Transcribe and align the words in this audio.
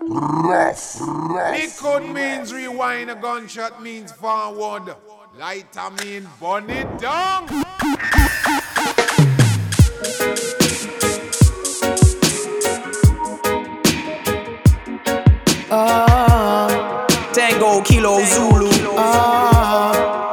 Rough. 0.00 1.00
Liquid 1.00 2.12
means 2.12 2.52
rewind, 2.52 3.10
a 3.10 3.14
gunshot 3.14 3.82
means 3.82 4.12
forward. 4.12 4.94
Lighter 5.38 5.90
mean 6.02 6.28
burn 6.40 6.68
it 6.70 6.98
down. 6.98 7.48
Ah, 15.76 17.06
Tango 17.32 17.80
Kilo 17.82 18.22
Zulu. 18.24 18.70
Ah, 18.96 20.30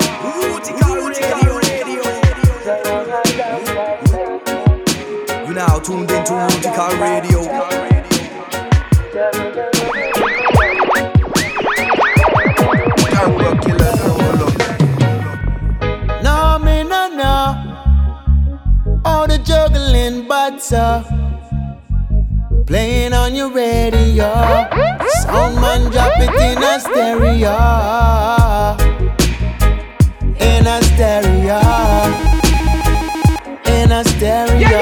You 5.47 5.53
now 5.55 5.79
tuned 5.79 6.09
into 6.11 6.33
Rootikal 6.33 6.99
Radio. 7.01 7.20
Up. 20.73 21.05
Playing 22.65 23.13
on 23.13 23.35
your 23.35 23.51
radio. 23.51 24.31
Sound 25.23 25.55
man, 25.55 25.91
drop 25.91 26.13
it 26.17 26.29
in 26.47 26.63
a 26.63 26.79
stereo. 26.79 27.57
In 30.39 30.67
a 30.67 30.81
stereo. 30.83 31.59
In 33.65 33.91
a 33.91 34.03
stereo. 34.03 34.79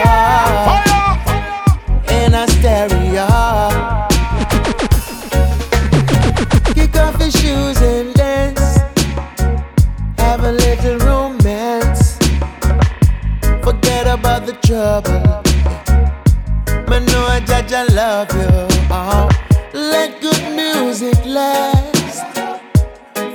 In 2.18 2.34
a 2.34 2.48
stereo. 2.48 3.28
Kick 6.74 6.96
off 6.98 7.20
your 7.20 7.32
shoes 7.32 7.82
and 7.82 8.14
dance. 8.14 8.78
Have 10.18 10.44
a 10.44 10.52
little 10.52 10.98
romance. 11.00 12.18
Forget 13.64 14.08
about 14.08 14.46
the 14.46 14.54
trouble. 14.64 15.39
Know 17.50 17.56
I 17.56 17.84
love 17.94 18.32
you. 18.34 18.86
Uh, 18.92 19.28
let 19.74 20.22
good 20.22 20.56
music 20.56 21.18
last. 21.26 22.26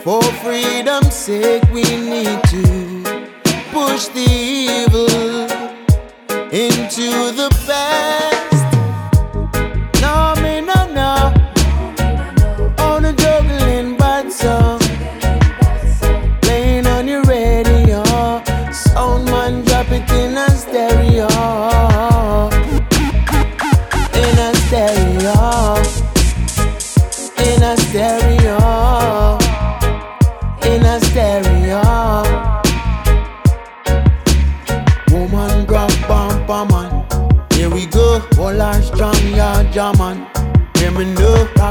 For 0.02 0.22
freedom's 0.42 1.14
sake, 1.14 1.64
we 1.72 1.82
need 1.82 2.40
to 2.44 3.02
push 3.72 4.06
the 4.08 4.26
evil 4.28 5.10
into 6.52 7.32
the 7.32 7.48
past. 7.66 8.23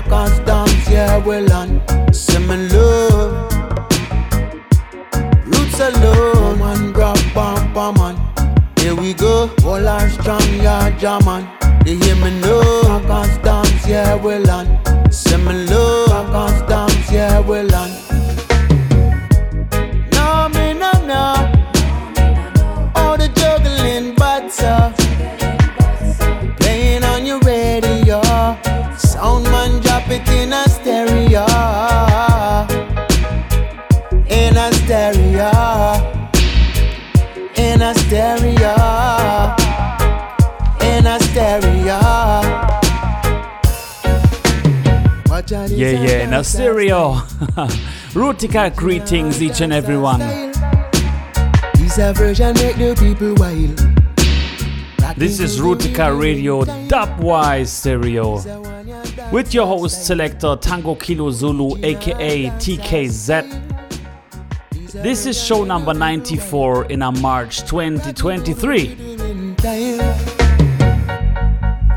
Know. 0.02 0.10
Rockers 0.10 0.40
dance, 0.40 0.90
yeah, 0.90 1.18
well 1.18 1.52
on. 1.54 1.82
See 2.14 2.40
me 2.40 2.68
love. 2.70 3.52
Roots 5.46 5.80
alone, 5.80 6.60
man, 6.60 6.92
grab 6.94 7.18
bumper 7.34 7.92
man. 8.00 8.18
Here 8.78 8.96
we 8.96 9.14
go, 9.14 9.50
all 9.64 9.88
our 9.88 10.10
strong, 10.10 10.42
yeah, 10.56 10.90
German. 10.98 11.48
You 11.86 11.98
hear 11.98 12.16
me 12.16 12.40
know, 12.42 12.82
rockers 12.84 13.38
dance, 13.40 13.88
yeah, 13.88 14.16
well 14.16 14.50
on. 14.50 15.12
See 15.12 15.38
me 15.38 15.66
love, 15.66 15.93
Yeah, 45.52 45.68
yeah, 45.70 46.30
dance, 46.30 46.48
stereo. 46.50 47.16
Rutica 48.14 48.74
greetings, 48.76 49.42
each 49.42 49.60
and 49.62 49.74
everyone. 49.74 50.20
This 51.76 51.98
a 51.98 52.14
version 52.14 52.54
make 52.56 52.78
the 52.78 52.96
people 52.98 53.36
wild. 53.36 53.78
This 55.18 55.40
is 55.42 55.60
Rutica 55.60 56.18
Radio 56.18 56.64
Dubwise 56.64 57.68
Stereo. 57.68 58.42
With 59.32 59.54
your 59.54 59.68
host 59.68 60.06
selector 60.06 60.56
Tango 60.56 60.96
Kilo 60.96 61.30
Zulu 61.30 61.76
aka 61.84 62.50
TKZ. 62.50 63.44
This 64.94 65.26
is 65.26 65.42
show 65.44 65.66
number 65.66 65.94
94 65.94 66.86
in 66.86 67.02
our 67.02 67.12
March 67.12 67.62
2023. 67.68 69.18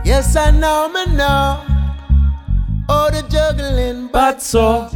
Yes, 0.04 0.36
I 0.36 0.50
know, 0.50 0.88
me 0.88 1.16
know. 1.16 1.75
Oh, 2.88 3.10
the 3.10 3.22
juggling, 3.28 4.08
But 4.12 4.40
so, 4.40 4.88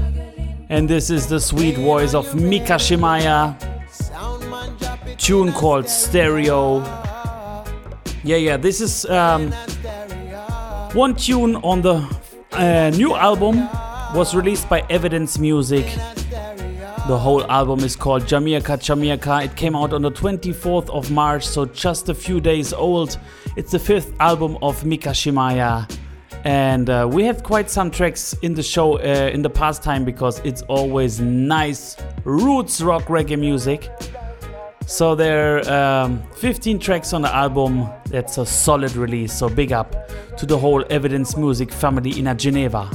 and 0.68 0.88
this 0.88 1.10
is 1.10 1.26
the 1.26 1.40
sweet 1.40 1.76
voice 1.76 2.14
of 2.14 2.34
Micah 2.34 2.78
Shemaiah, 2.78 3.56
sound 3.90 4.48
man 4.48 4.76
drop 4.78 5.06
it 5.06 5.18
tune 5.18 5.52
called 5.52 5.88
Stereo. 5.88 6.82
Yeah, 8.22 8.36
yeah, 8.36 8.56
this 8.56 8.80
is 8.80 9.06
um, 9.06 9.50
one 10.92 11.16
tune 11.16 11.56
on 11.56 11.82
the 11.82 12.06
uh, 12.52 12.90
new 12.90 13.14
album 13.14 13.68
was 14.14 14.34
released 14.34 14.68
by 14.68 14.84
Evidence 14.90 15.38
Music. 15.38 15.86
The 17.08 17.18
whole 17.18 17.44
album 17.50 17.80
is 17.80 17.96
called 17.96 18.28
Jamaica 18.28 18.76
Jamaica. 18.76 19.40
It 19.44 19.56
came 19.56 19.74
out 19.74 19.92
on 19.92 20.02
the 20.02 20.12
24th 20.12 20.88
of 20.90 21.10
March, 21.10 21.44
so 21.44 21.64
just 21.64 22.08
a 22.08 22.14
few 22.14 22.40
days 22.40 22.72
old. 22.72 23.18
It's 23.56 23.72
the 23.72 23.80
fifth 23.80 24.12
album 24.20 24.58
of 24.62 24.84
Micah 24.84 25.14
Shemaiah. 25.14 25.88
And 26.44 26.88
uh, 26.88 27.08
we 27.10 27.24
had 27.24 27.42
quite 27.42 27.68
some 27.68 27.90
tracks 27.90 28.34
in 28.42 28.54
the 28.54 28.62
show 28.62 28.98
uh, 28.98 29.30
in 29.32 29.42
the 29.42 29.50
past 29.50 29.82
time 29.82 30.04
because 30.04 30.40
it's 30.40 30.62
always 30.62 31.20
nice 31.20 31.96
roots 32.24 32.80
rock 32.80 33.04
reggae 33.04 33.38
music. 33.38 33.90
So 34.86 35.14
there 35.14 35.58
are 35.58 36.04
um, 36.04 36.22
15 36.36 36.78
tracks 36.78 37.12
on 37.12 37.22
the 37.22 37.32
album. 37.34 37.88
That's 38.06 38.38
a 38.38 38.46
solid 38.46 38.96
release. 38.96 39.32
So 39.32 39.48
big 39.48 39.72
up 39.72 39.94
to 40.38 40.46
the 40.46 40.58
whole 40.58 40.84
Evidence 40.90 41.36
Music 41.36 41.70
family 41.70 42.18
in 42.18 42.36
Geneva. 42.36 42.90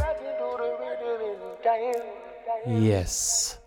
Yes. 2.67 3.59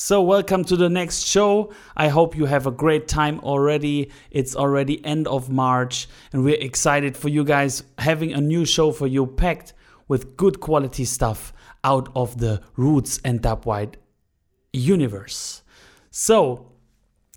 So 0.00 0.22
welcome 0.22 0.64
to 0.66 0.76
the 0.76 0.88
next 0.88 1.26
show. 1.26 1.72
I 1.96 2.06
hope 2.06 2.36
you 2.36 2.44
have 2.44 2.68
a 2.68 2.70
great 2.70 3.08
time 3.08 3.40
already. 3.40 4.12
It's 4.30 4.54
already 4.54 5.04
end 5.04 5.26
of 5.26 5.50
March 5.50 6.06
and 6.32 6.44
we're 6.44 6.54
excited 6.54 7.16
for 7.16 7.28
you 7.28 7.42
guys 7.42 7.82
having 7.98 8.32
a 8.32 8.40
new 8.40 8.64
show 8.64 8.92
for 8.92 9.08
you 9.08 9.26
packed 9.26 9.72
with 10.06 10.36
good 10.36 10.60
quality 10.60 11.04
stuff 11.04 11.52
out 11.82 12.10
of 12.14 12.38
the 12.38 12.62
Roots 12.76 13.18
and 13.24 13.42
Dubwide 13.42 13.94
universe. 14.72 15.64
So, 16.12 16.67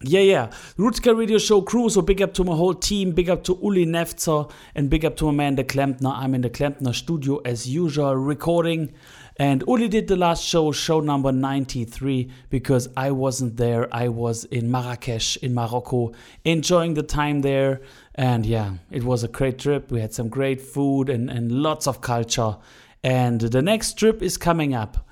yeah, 0.03 0.21
yeah. 0.21 0.48
Rootka 0.77 1.18
Radio 1.18 1.38
Show 1.38 1.62
crew. 1.62 1.89
So 1.89 2.01
big 2.01 2.21
up 2.21 2.33
to 2.36 2.44
my 2.44 2.56
whole 2.56 2.74
team. 2.74 3.12
Big 3.12 3.30
up 3.30 3.44
to 3.45 3.57
Uli 3.62 3.86
Nefzer 3.86 4.51
and 4.75 4.89
big 4.89 5.06
up 5.06 5.15
to 5.18 5.25
my 5.25 5.31
man, 5.31 5.56
the 5.56 5.63
Klempner. 5.63 6.13
I'm 6.13 6.33
in 6.33 6.42
the 6.42 6.50
Klempner 6.50 6.94
studio 6.94 7.38
as 7.45 7.69
usual, 7.69 8.15
recording. 8.15 8.94
And 9.38 9.63
Uli 9.68 9.88
did 9.88 10.07
the 10.07 10.15
last 10.15 10.44
show, 10.44 10.71
show 10.71 11.00
number 11.00 11.31
93, 11.31 12.30
because 12.50 12.89
I 12.98 13.12
wasn't 13.12 13.57
there. 13.57 13.94
I 13.94 14.09
was 14.09 14.44
in 14.45 14.69
Marrakesh, 14.69 15.38
in 15.38 15.53
Morocco, 15.53 16.12
enjoying 16.44 16.94
the 16.95 17.03
time 17.03 17.42
there. 17.42 17.81
And 18.15 18.45
yeah, 18.45 18.74
it 18.92 19.03
was 19.03 19.24
a 19.24 19.27
great 19.27 19.57
trip. 19.57 19.92
We 19.92 20.01
had 20.01 20.13
some 20.13 20.30
great 20.30 20.62
food 20.62 21.09
and, 21.09 21.30
and 21.30 21.51
lots 21.51 21.88
of 21.88 22.01
culture. 22.01 22.57
And 23.03 23.42
the 23.42 23.62
next 23.62 23.98
trip 23.98 24.21
is 24.21 24.38
coming 24.38 24.74
up. 24.75 25.07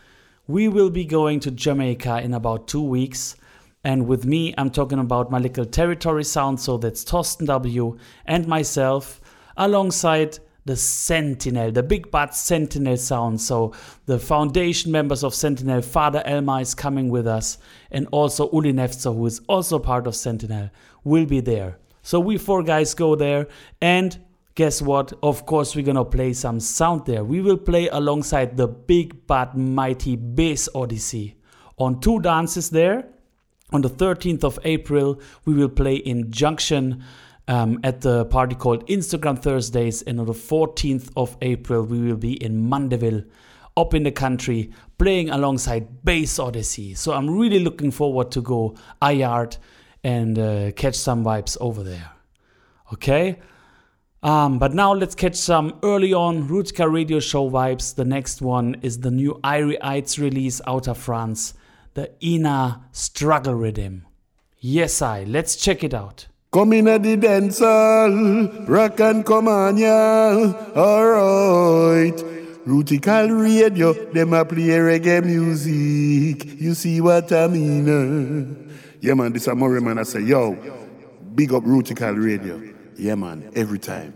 We 0.47 0.67
will 0.67 0.89
be 0.89 1.05
going 1.05 1.39
to 1.41 1.51
Jamaica 1.51 2.21
in 2.21 2.33
about 2.33 2.67
two 2.67 2.83
weeks. 2.83 3.35
And 3.89 4.05
with 4.05 4.23
me, 4.23 4.53
I'm 4.55 4.69
talking 4.69 4.99
about 4.99 5.31
my 5.31 5.39
little 5.39 5.65
territory 5.65 6.23
sound. 6.23 6.59
So 6.59 6.77
that's 6.77 7.03
Torsten 7.03 7.47
W. 7.47 7.97
and 8.27 8.47
myself, 8.47 9.19
alongside 9.57 10.37
the 10.65 10.75
Sentinel, 10.75 11.71
the 11.71 11.81
Big 11.81 12.11
Bad 12.11 12.35
Sentinel 12.35 12.97
sound. 12.97 13.41
So 13.41 13.73
the 14.05 14.19
foundation 14.19 14.91
members 14.91 15.23
of 15.23 15.33
Sentinel, 15.33 15.81
Father 15.81 16.21
Elma 16.23 16.59
is 16.59 16.75
coming 16.75 17.09
with 17.09 17.25
us, 17.25 17.57
and 17.89 18.07
also 18.11 18.47
Uli 18.51 18.73
Nefzer, 18.73 19.11
who 19.11 19.25
is 19.25 19.41
also 19.49 19.79
part 19.79 20.05
of 20.05 20.15
Sentinel, 20.15 20.69
will 21.03 21.25
be 21.25 21.41
there. 21.41 21.79
So 22.03 22.19
we 22.19 22.37
four 22.37 22.61
guys 22.61 22.93
go 22.93 23.15
there, 23.15 23.47
and 23.81 24.23
guess 24.53 24.83
what? 24.83 25.13
Of 25.23 25.47
course, 25.47 25.75
we're 25.75 25.89
gonna 25.91 26.05
play 26.05 26.33
some 26.33 26.59
sound 26.59 27.07
there. 27.07 27.23
We 27.23 27.41
will 27.41 27.57
play 27.57 27.87
alongside 27.87 28.55
the 28.55 28.67
Big 28.67 29.25
Bad 29.25 29.55
Mighty 29.57 30.15
Bass 30.15 30.69
Odyssey 30.75 31.37
on 31.79 31.99
two 32.01 32.19
dances 32.19 32.69
there. 32.69 33.07
On 33.71 33.81
the 33.81 33.89
13th 33.89 34.43
of 34.43 34.59
April, 34.63 35.19
we 35.45 35.53
will 35.53 35.69
play 35.69 35.95
in 35.95 36.31
Junction 36.31 37.03
um, 37.47 37.79
at 37.83 38.01
the 38.01 38.25
party 38.25 38.55
called 38.55 38.85
Instagram 38.87 39.39
Thursdays. 39.41 40.01
And 40.01 40.19
on 40.19 40.25
the 40.25 40.33
14th 40.33 41.11
of 41.15 41.37
April, 41.41 41.83
we 41.83 41.99
will 41.99 42.17
be 42.17 42.41
in 42.43 42.67
Mandeville, 42.67 43.23
up 43.77 43.93
in 43.93 44.03
the 44.03 44.11
country, 44.11 44.71
playing 44.97 45.29
alongside 45.29 46.03
Bass 46.03 46.39
Odyssey. 46.39 46.95
So 46.95 47.13
I'm 47.13 47.29
really 47.29 47.59
looking 47.59 47.91
forward 47.91 48.31
to 48.31 48.41
go 48.41 48.75
IART 49.01 49.57
and 50.03 50.39
uh, 50.39 50.71
catch 50.71 50.95
some 50.95 51.23
vibes 51.23 51.57
over 51.61 51.83
there. 51.83 52.11
Okay? 52.93 53.39
Um, 54.21 54.59
but 54.59 54.73
now 54.73 54.93
let's 54.93 55.15
catch 55.15 55.35
some 55.35 55.79
early 55.83 56.13
on 56.13 56.49
Rootika 56.49 56.91
radio 56.91 57.19
show 57.19 57.49
vibes. 57.49 57.95
The 57.95 58.03
next 58.03 58.41
one 58.41 58.77
is 58.81 58.99
the 58.99 59.11
new 59.11 59.39
Irie 59.43 59.77
Ites 59.81 60.17
release 60.17 60.59
out 60.67 60.87
of 60.87 60.97
France 60.97 61.53
the 61.99 62.11
inner 62.21 62.79
struggle 62.93 63.53
rhythm. 63.53 64.05
Yes, 64.59 65.01
I. 65.01 65.25
Let's 65.25 65.57
check 65.57 65.83
it 65.83 65.93
out. 65.93 66.27
Come 66.49 66.71
in 66.71 66.87
at 66.87 67.03
the 67.03 67.17
dance 67.17 67.59
hall, 67.59 68.09
rock 68.65 69.01
and 69.01 69.25
come 69.25 69.49
on, 69.49 69.77
y'all. 69.77 70.55
Alright. 70.77 72.15
Rootikal 72.65 73.29
radio, 73.41 73.91
them 74.13 74.33
a 74.33 74.45
play 74.45 74.79
reggae 74.87 75.25
music. 75.25 76.61
You 76.61 76.73
see 76.73 77.01
what 77.01 77.33
I 77.33 77.47
mean? 77.47 77.89
Uh? 77.89 78.69
Yeah, 79.01 79.15
man, 79.15 79.33
this 79.33 79.47
a 79.47 79.55
more 79.55 79.81
man. 79.81 79.99
I 79.99 80.03
say, 80.03 80.21
yo, 80.21 80.55
big 81.35 81.53
up 81.53 81.63
Rootikal 81.63 82.15
radio. 82.23 82.61
Yeah, 82.95 83.15
man, 83.15 83.51
every 83.55 83.79
time. 83.79 84.13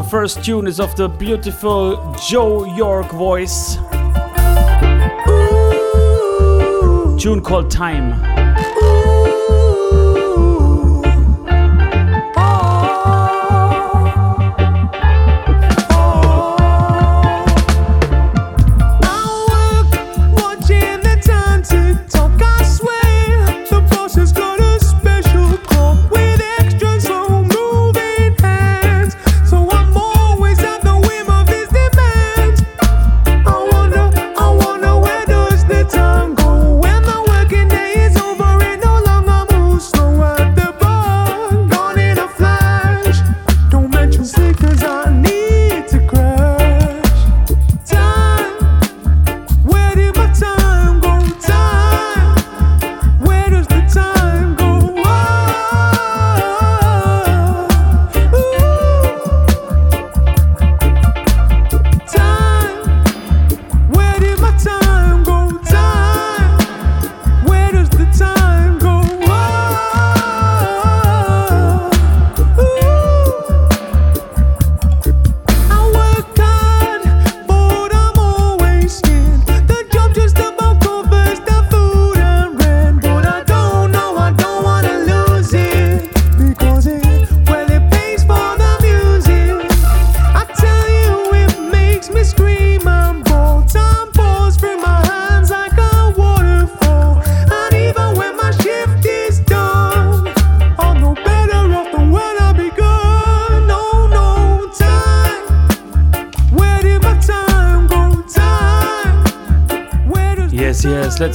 First 0.00 0.44
tune 0.44 0.66
is 0.66 0.78
of 0.78 0.94
the 0.96 1.08
beautiful 1.08 2.14
Joe 2.28 2.64
Yorke 2.64 3.10
voice. 3.12 3.76
Tune 7.20 7.42
called 7.42 7.70
Time. 7.70 8.31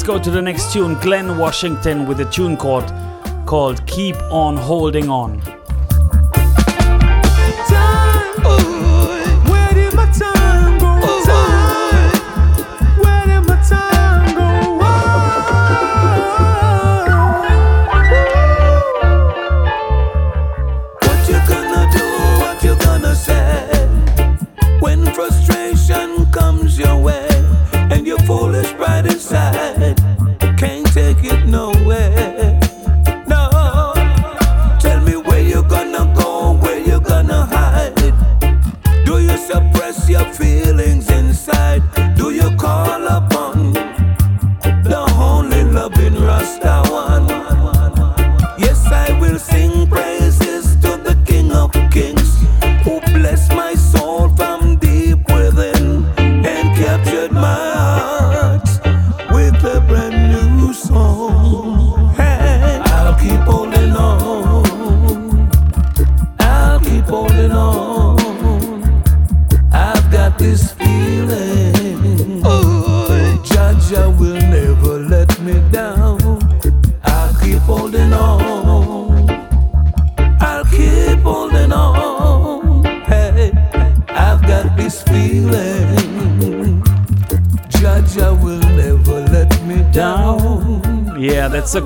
Go 0.07 0.17
to 0.17 0.31
the 0.31 0.41
next 0.41 0.71
tune, 0.71 0.93
Glen 1.01 1.37
Washington 1.37 2.05
with 2.05 2.21
a 2.21 2.25
tune 2.31 2.55
called, 2.55 2.93
called 3.45 3.85
Keep 3.87 4.15
On 4.31 4.55
Holding 4.55 5.09
On. 5.09 5.56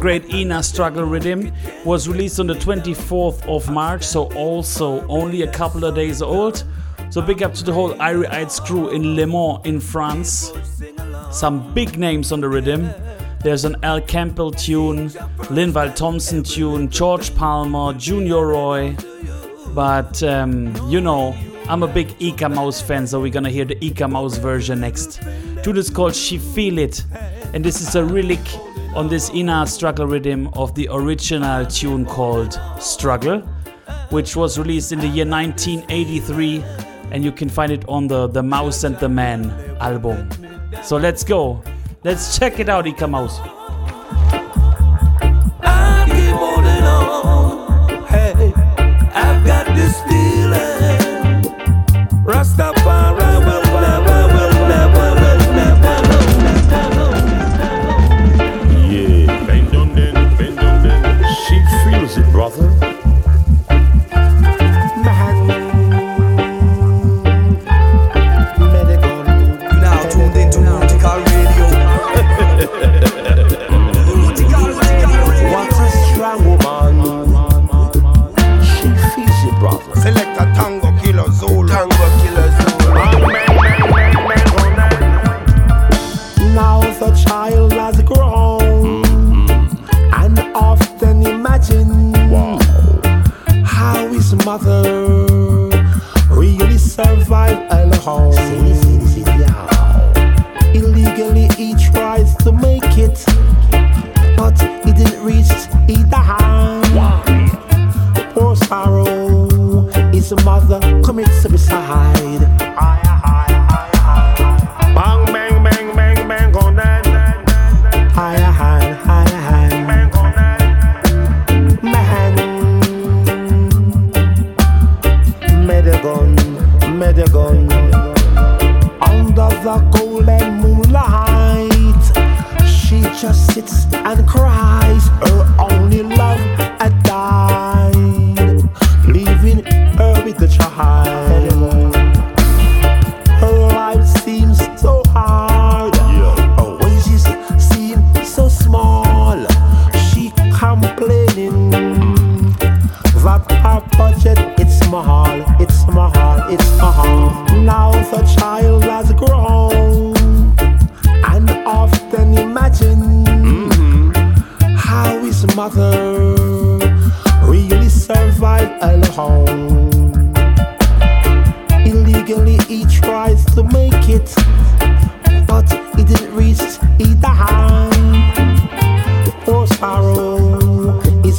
Struggle 0.01 1.03
Rhythm 1.03 1.51
was 1.85 2.09
released 2.09 2.39
on 2.39 2.47
the 2.47 2.55
24th 2.55 3.47
of 3.47 3.69
March, 3.69 4.03
so 4.03 4.33
also 4.33 5.05
only 5.07 5.43
a 5.43 5.51
couple 5.51 5.85
of 5.85 5.93
days 5.93 6.23
old. 6.23 6.63
So 7.11 7.21
big 7.21 7.43
up 7.43 7.53
to 7.53 7.63
the 7.63 7.71
whole 7.71 7.93
Irie 7.93 8.27
Ites 8.31 8.59
crew 8.59 8.89
in 8.89 9.15
Le 9.15 9.27
Mans 9.27 9.59
in 9.63 9.79
France. 9.79 10.53
Some 11.29 11.71
big 11.75 11.99
names 11.99 12.31
on 12.31 12.41
the 12.41 12.49
rhythm. 12.49 12.89
There's 13.43 13.63
an 13.63 13.75
Al 13.83 14.01
Campbell 14.01 14.49
tune, 14.49 15.09
Linval 15.51 15.95
Thompson 15.95 16.41
tune, 16.41 16.89
George 16.89 17.35
Palmer, 17.35 17.93
Junior 17.93 18.47
Roy. 18.47 18.95
But 19.75 20.23
um, 20.23 20.75
you 20.89 20.99
know, 20.99 21.35
I'm 21.69 21.83
a 21.83 21.87
big 21.87 22.15
Eek-A-Mouse 22.17 22.81
fan, 22.81 23.05
so 23.05 23.21
we're 23.21 23.31
gonna 23.31 23.51
hear 23.51 23.65
the 23.65 23.77
Eek-A-Mouse 23.85 24.37
version 24.37 24.79
next. 24.79 25.21
Tune 25.61 25.77
is 25.77 25.91
called 25.91 26.15
She 26.15 26.39
Feel 26.39 26.79
It, 26.79 27.05
and 27.53 27.63
this 27.63 27.81
is 27.81 27.93
a 27.93 28.03
relic 28.03 28.41
on 28.93 29.07
this 29.07 29.29
Ina 29.33 29.65
Struggle 29.67 30.07
rhythm 30.07 30.47
of 30.53 30.75
the 30.75 30.87
original 30.91 31.65
tune 31.65 32.05
called 32.05 32.59
Struggle, 32.79 33.39
which 34.09 34.35
was 34.35 34.59
released 34.59 34.91
in 34.91 34.99
the 34.99 35.07
year 35.07 35.25
1983, 35.25 36.63
and 37.11 37.23
you 37.23 37.31
can 37.31 37.47
find 37.47 37.71
it 37.71 37.87
on 37.87 38.07
the 38.07 38.27
The 38.27 38.43
Mouse 38.43 38.83
and 38.83 38.97
the 38.99 39.09
Man 39.09 39.49
album. 39.79 40.29
So 40.83 40.97
let's 40.97 41.23
go. 41.23 41.63
Let's 42.03 42.37
check 42.37 42.59
it 42.59 42.67
out, 42.67 42.87
Eek-A-Mouse. 42.87 43.39
I 43.39 43.60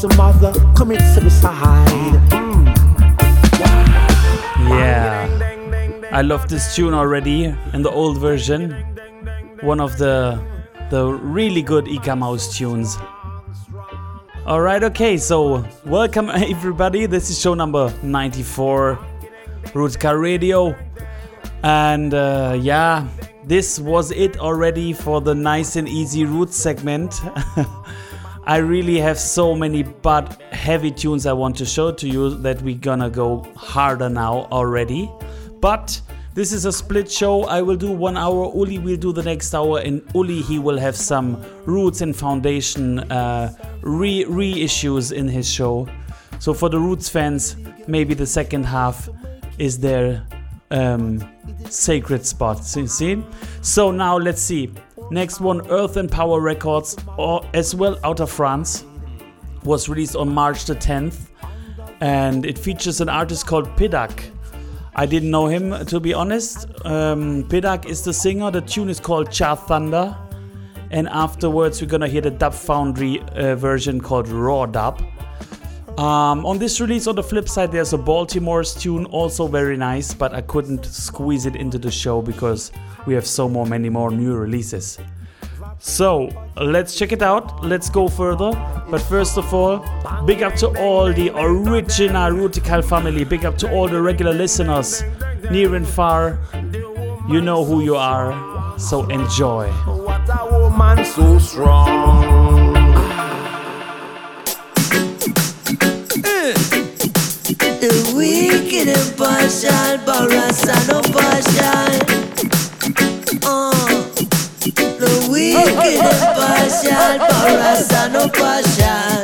his 0.03 0.17
mother 0.17 0.53
commits 0.75 1.15
suicide. 1.15 2.19
Yeah. 4.69 5.29
I 6.11 6.23
love 6.23 6.49
this 6.49 6.75
tune 6.75 6.93
already 6.93 7.45
in 7.73 7.83
the 7.83 7.91
old 7.91 8.19
version. 8.19 8.73
One 9.61 9.81
of 9.81 9.99
the 9.99 10.43
the 10.91 11.07
really 11.07 11.63
good 11.63 11.87
Eek-A-Mouse 11.87 12.57
tunes. 12.57 12.99
Alright, 14.45 14.83
okay, 14.83 15.17
so 15.17 15.65
welcome 15.87 16.31
everybody. 16.35 17.07
This 17.07 17.31
is 17.31 17.41
show 17.41 17.55
number 17.55 17.95
94, 18.03 18.99
Rootka 19.73 20.21
Radio. 20.21 20.75
And 21.63 22.13
uh, 22.13 22.59
yeah, 22.61 23.07
this 23.45 23.79
was 23.79 24.11
it 24.11 24.37
already 24.39 24.93
for 24.93 25.21
the 25.21 25.35
nice 25.35 25.77
and 25.77 25.89
easy 25.89 26.25
root 26.25 26.53
segment. 26.53 27.21
I 28.45 28.57
really 28.57 28.99
have 28.99 29.21
so 29.21 29.55
many 29.55 29.85
but 29.85 30.41
heavy 30.53 30.91
tunes 30.91 31.27
I 31.27 31.33
want 31.33 31.57
to 31.59 31.65
show 31.65 31.93
to 31.93 32.09
you 32.09 32.31
that 32.39 32.61
we're 32.61 32.77
gonna 32.77 33.09
go 33.09 33.47
harder 33.55 34.09
now 34.09 34.49
already. 34.51 35.09
But 35.61 36.01
this 36.35 36.53
is 36.53 36.65
a 36.65 36.73
split 36.73 37.11
show. 37.11 37.45
I 37.45 37.63
will 37.63 37.77
do 37.77 37.93
one 37.93 38.17
hour. 38.17 38.51
Uli 38.53 38.79
will 38.79 38.97
do 38.97 39.13
the 39.13 39.23
next 39.23 39.55
hour, 39.55 39.79
and 39.79 40.03
Uli 40.15 40.43
he 40.43 40.59
will 40.59 40.79
have 40.79 40.97
some 40.97 41.41
roots 41.67 42.01
and 42.01 42.17
foundation 42.17 42.99
uh, 43.13 43.53
re 43.83 44.25
reissues 44.25 45.13
in 45.13 45.29
his 45.29 45.49
show. 45.49 45.87
So 46.41 46.53
for 46.53 46.69
the 46.69 46.81
roots 46.81 47.09
fans, 47.09 47.57
maybe 47.87 48.15
the 48.15 48.27
second 48.27 48.65
half 48.65 49.09
is 49.59 49.79
their 49.79 50.27
um, 50.73 51.23
sacred 51.69 52.27
spot. 52.27 52.65
See? 52.65 53.23
So 53.61 53.93
now 53.93 54.17
let's 54.17 54.43
see. 54.43 54.73
Next 55.11 55.41
one, 55.41 55.67
Earth 55.71 55.97
and 55.97 56.11
Power 56.11 56.41
Records, 56.41 56.97
or 57.17 57.45
as 57.55 57.75
well 57.75 57.99
out 58.05 58.21
of 58.21 58.31
France, 58.31 58.85
was 59.65 59.89
released 59.89 60.17
on 60.17 60.33
March 60.33 60.65
the 60.65 60.75
10th, 60.75 61.29
and 62.01 62.47
it 62.47 62.59
features 62.59 63.01
an 63.01 63.09
artist 63.09 63.47
called 63.47 63.67
Pidduck. 63.77 64.25
I 64.95 65.07
didn't 65.07 65.31
know 65.31 65.47
him 65.47 65.87
to 65.87 66.01
be 66.01 66.13
honest. 66.13 66.67
Um, 66.85 67.45
Pidduck 67.45 67.87
is 67.87 68.03
the 68.03 68.13
singer. 68.13 68.51
The 68.51 68.61
tune 68.61 68.91
is 68.91 69.01
called 69.01 69.31
Jah 69.31 69.57
Thunder, 69.57 70.17
and 70.91 71.09
afterwards 71.09 71.81
we're 71.81 71.89
gonna 71.89 72.09
hear 72.09 72.21
the 72.21 72.31
Dub 72.31 72.53
Foundry 72.55 73.21
uh, 73.35 73.55
version 73.57 74.01
called 74.01 74.29
Raw 74.29 74.67
Dub. 74.67 75.03
Um, 75.99 76.47
on 76.47 76.59
this 76.59 76.81
release, 76.81 77.07
on 77.07 77.17
the 77.17 77.23
flip 77.23 77.49
side, 77.49 77.71
there's 77.71 77.93
a 77.93 77.99
Baltimore's 77.99 78.75
tune, 78.75 79.05
also 79.07 79.47
very 79.47 79.77
nice, 79.77 80.15
but 80.15 80.33
I 80.33 80.41
couldn't 80.41 80.85
squeeze 80.87 81.45
it 81.47 81.55
into 81.55 81.79
the 81.79 81.91
show 81.91 82.23
because 82.23 82.73
we 83.07 83.15
have 83.15 83.27
so 83.27 83.49
more, 83.49 83.67
many 83.67 83.89
more 83.89 84.11
new 84.11 84.35
releases. 84.35 84.99
So 85.79 86.29
let's 86.57 86.97
check 86.97 87.13
it 87.13 87.23
out. 87.23 87.65
Let's 87.65 87.91
go 87.91 88.09
further. 88.09 88.53
But 88.89 89.03
first 89.03 89.37
of 89.37 89.53
all, 89.53 89.85
big 90.25 90.43
up 90.43 90.55
to 90.57 90.69
all 90.81 91.13
the 91.13 91.31
original 91.35 92.31
Rootikal 92.31 92.85
family. 92.85 93.25
Big 93.25 93.45
up 93.45 93.59
to 93.59 93.71
all 93.73 93.89
the 93.89 94.01
regular 94.01 94.33
listeners, 94.33 95.03
near 95.51 95.75
and 95.75 95.87
far. 95.87 96.39
You 97.29 97.41
know 97.41 97.65
who 97.65 97.83
you 97.83 97.97
are. 97.97 98.79
So 98.79 99.07
enjoy. 99.09 99.71
The 107.83 108.13
wicked 108.15 108.87
and 108.95 109.17
partial, 109.19 109.99
Barasa 110.07 110.77
no 110.87 111.03
partial. 111.11 111.91
Uh. 113.43 114.07
The 115.03 115.11
wicked 115.29 115.99
and 115.99 116.23
partial, 116.39 117.19
Barasa 117.27 118.13
no 118.13 118.29
partial. 118.29 119.23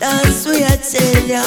That's 0.00 0.46
what 0.46 0.62
I 0.62 0.76
tell 0.80 1.22
ya. 1.28 1.44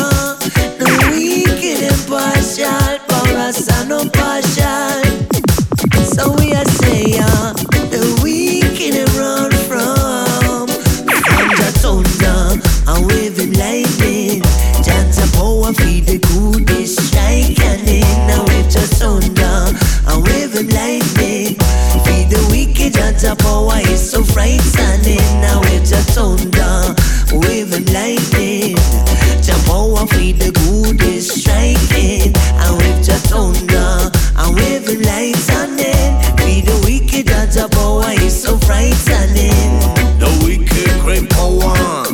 The 0.78 0.86
wicked 1.10 1.82
and 1.82 2.02
partial, 2.08 3.00
Barasa 3.10 3.88
no 3.88 4.08
partial. 4.12 4.45
The 23.20 23.36
power 23.40 23.80
is 23.92 24.12
so 24.12 24.24
frightening. 24.24 25.26
Now 25.42 25.62
it's 25.76 25.92
a 25.92 26.02
thunder, 26.14 26.96
waving 27.32 27.86
lightning. 27.94 28.76
The 29.46 29.56
power 29.66 30.06
feed 30.08 30.40
the 30.40 30.52
good 30.52 31.02
is 31.04 31.30
striking. 31.30 32.34
And 32.62 32.78
with 32.78 33.06
the 33.06 33.18
thunder, 33.30 34.12
and 34.38 34.56
waving 34.56 35.04
lightning. 35.04 36.12
Feed 36.38 36.66
the 36.66 36.78
wicked 36.86 37.28
the 37.28 37.70
power 37.72 38.12
is 38.24 38.36
so 38.44 38.58
frightening. 38.60 39.80
The 40.20 40.30
wicked 40.44 41.02
great 41.02 41.30
power, 41.30 42.05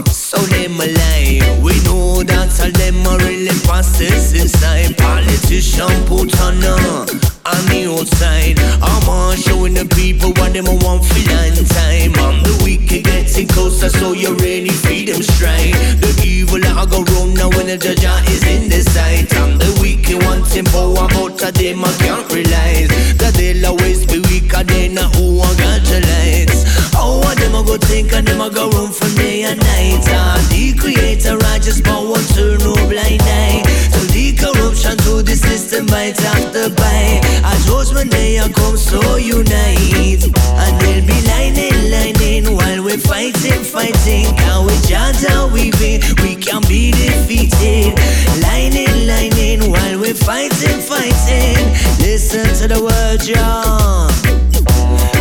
all 2.61 2.71
them 2.71 3.07
are 3.07 3.17
real 3.25 3.49
imposters 3.49 4.33
inside. 4.33 4.97
Politician 4.97 5.89
put 6.05 6.29
on 6.41 6.61
uh, 6.63 7.05
on 7.45 7.61
the 7.73 7.89
outside. 7.89 8.59
I'm 8.81 9.09
on 9.09 9.37
showing 9.37 9.73
the 9.73 9.85
people 9.85 10.31
what 10.37 10.53
them 10.53 10.65
want 10.65 11.03
for 11.05 11.21
long 11.33 11.57
time. 11.65 12.13
I'm 12.21 12.37
the 12.43 12.53
wicked 12.63 13.03
getting 13.05 13.47
closer, 13.47 13.89
so 13.89 14.13
you're 14.13 14.37
ready 14.37 14.69
for 14.69 14.93
them 14.93 15.21
strike. 15.21 15.73
The 16.01 16.11
evil 16.25 16.61
I 16.61 16.85
go 16.85 17.01
wrong 17.13 17.33
now 17.33 17.49
when 17.49 17.67
the 17.67 17.77
judge 17.77 18.05
is 18.29 18.45
in 18.45 18.69
the 18.69 18.81
sight. 18.81 19.33
I'm 19.41 19.57
the 19.57 19.71
wicked 19.81 20.21
wanting 20.23 20.65
power, 20.69 21.07
but 21.09 21.53
them 21.55 21.83
I 21.83 21.91
can't 21.97 22.27
realize 22.31 22.89
that 23.17 23.33
they'll 23.33 23.65
always 23.65 24.05
be 24.05 24.19
weaker 24.29 24.63
than 24.63 24.97
who 25.17 25.41
I 25.41 25.49
got 25.57 25.81
the 25.89 25.99
lights. 26.13 26.61
Oh, 26.93 27.19
what 27.25 27.37
them 27.37 27.55
I 27.55 27.63
go 27.65 27.77
think 27.77 28.13
and 28.13 28.27
them 28.27 28.41
I 28.41 28.49
go 28.49 28.69
run 28.69 28.91
from 28.91 29.15
day 29.15 29.43
and 29.43 29.59
night. 29.59 30.05
Ah, 30.13 30.37
the 30.51 30.73
creator, 30.77 31.40
righteous 31.61 31.81
power, 31.81 32.17
turn 32.33 32.57
no 32.59 32.73
blind 32.89 33.21
eye. 33.21 33.61
To 33.93 33.99
the 34.13 34.33
corruption, 34.33 34.97
to 35.05 35.21
the 35.21 35.35
system, 35.35 35.85
bite 35.85 36.19
after 36.19 36.69
bite. 36.73 37.21
A 37.45 37.53
judgment 37.65 38.09
day 38.09 38.39
I 38.39 38.49
come 38.49 38.77
so 38.77 39.17
unite 39.17 40.25
And 40.25 40.73
they'll 40.81 41.05
be 41.05 41.21
lining, 41.29 41.91
lining 41.91 42.55
While 42.55 42.83
we're 42.83 42.97
fighting, 42.97 43.63
fighting 43.63 44.35
Can 44.37 44.65
we 44.65 44.73
judge 44.87 45.21
how 45.27 45.47
we 45.53 45.71
be? 45.77 46.01
We 46.23 46.35
can 46.35 46.61
be 46.67 46.91
defeated 46.91 47.93
Lining, 48.41 49.07
lining 49.07 49.71
While 49.71 49.99
we're 49.99 50.13
fighting, 50.13 50.79
fighting 50.81 51.61
Listen 51.99 52.45
to 52.61 52.67
the 52.73 52.81
word, 52.81 53.21
John 53.21 54.09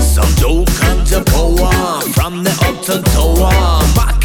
Some 0.01 0.33
don't 0.37 0.69
come 0.81 1.05
to 1.07 1.25
power 1.33 2.01
From 2.13 2.45
the 2.45 2.53
uptown 2.65 3.03
tower 3.13 3.70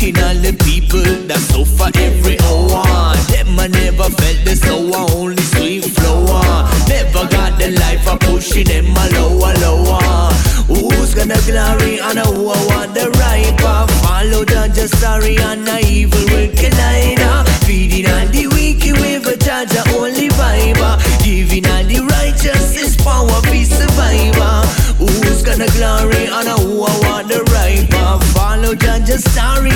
Mocking 0.06 0.24
all 0.24 0.36
the 0.36 0.54
people 0.64 1.02
that 1.26 1.40
suffer 1.40 1.90
every 1.98 2.38
hour 2.46 3.16
Them 3.34 3.60
I 3.60 3.66
never 3.66 4.10
felt 4.14 4.46
the 4.46 4.56
sour 4.56 5.10
Only 5.18 5.42
sweet 5.42 5.86
flower 5.98 6.70
Never 6.88 7.26
got 7.28 7.58
the 7.58 7.72
life 7.72 8.08
of 8.08 8.20
pushing 8.20 8.66
them 8.66 8.86
a 8.86 9.06
lower, 9.18 9.54
lower. 9.66 10.30
Who's 10.70 11.16
gonna 11.16 11.40
glory 11.50 12.00
and 12.00 12.20
who 12.20 12.50
I 12.50 12.60
want 12.70 12.94
the 12.94 13.10
right 13.18 13.58
path? 13.58 13.90
Follow 14.04 14.46
the 14.46 14.70
just 14.74 15.00
sorry 15.00 15.38
and 15.38 15.66
the 15.66 15.80
evil 15.82 16.22
will 16.30 16.52
collide. 16.54 17.48
Feeding 17.66 18.06
on 18.06 18.30
the 18.32 18.48
wicked 18.54 18.98
with 19.02 19.28
a 19.28 19.38
judge, 19.38 19.74
only 19.96 20.30
vibe. 20.30 20.78
Giving 21.24 21.66
all 21.66 21.84
the 21.84 22.06
righteous 22.06 22.96
power, 23.02 23.42
be 23.50 23.64
survivor. 23.64 24.62
Who's 24.98 25.42
gonna 25.42 25.70
glory 25.78 26.26
and 26.30 26.50
who 26.62 26.84
I 26.84 26.94
want 27.06 27.28
the 27.28 27.42
right 27.54 27.90
path? 27.90 28.24
Follow 28.34 28.76
the 28.76 29.04
just 29.06 29.30
sorry 29.34 29.75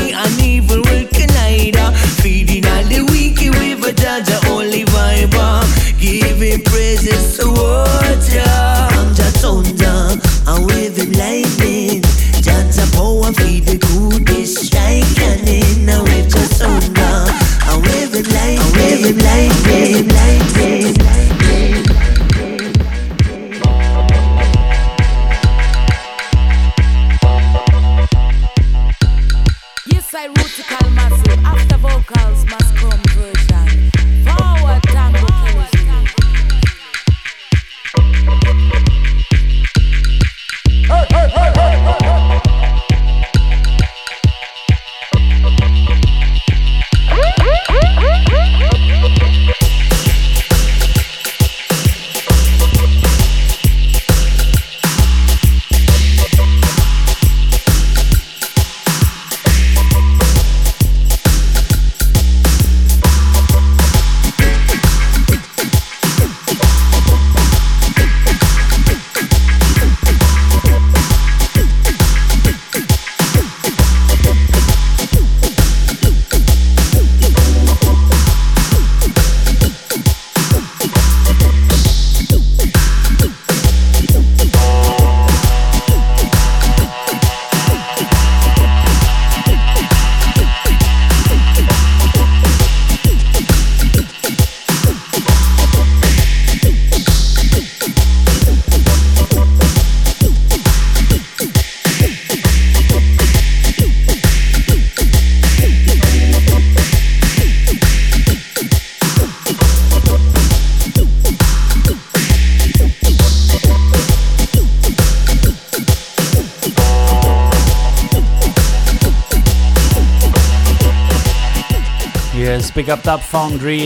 big 122.90 122.98
up 122.98 123.04
Dub 123.04 123.20
Foundry 123.20 123.84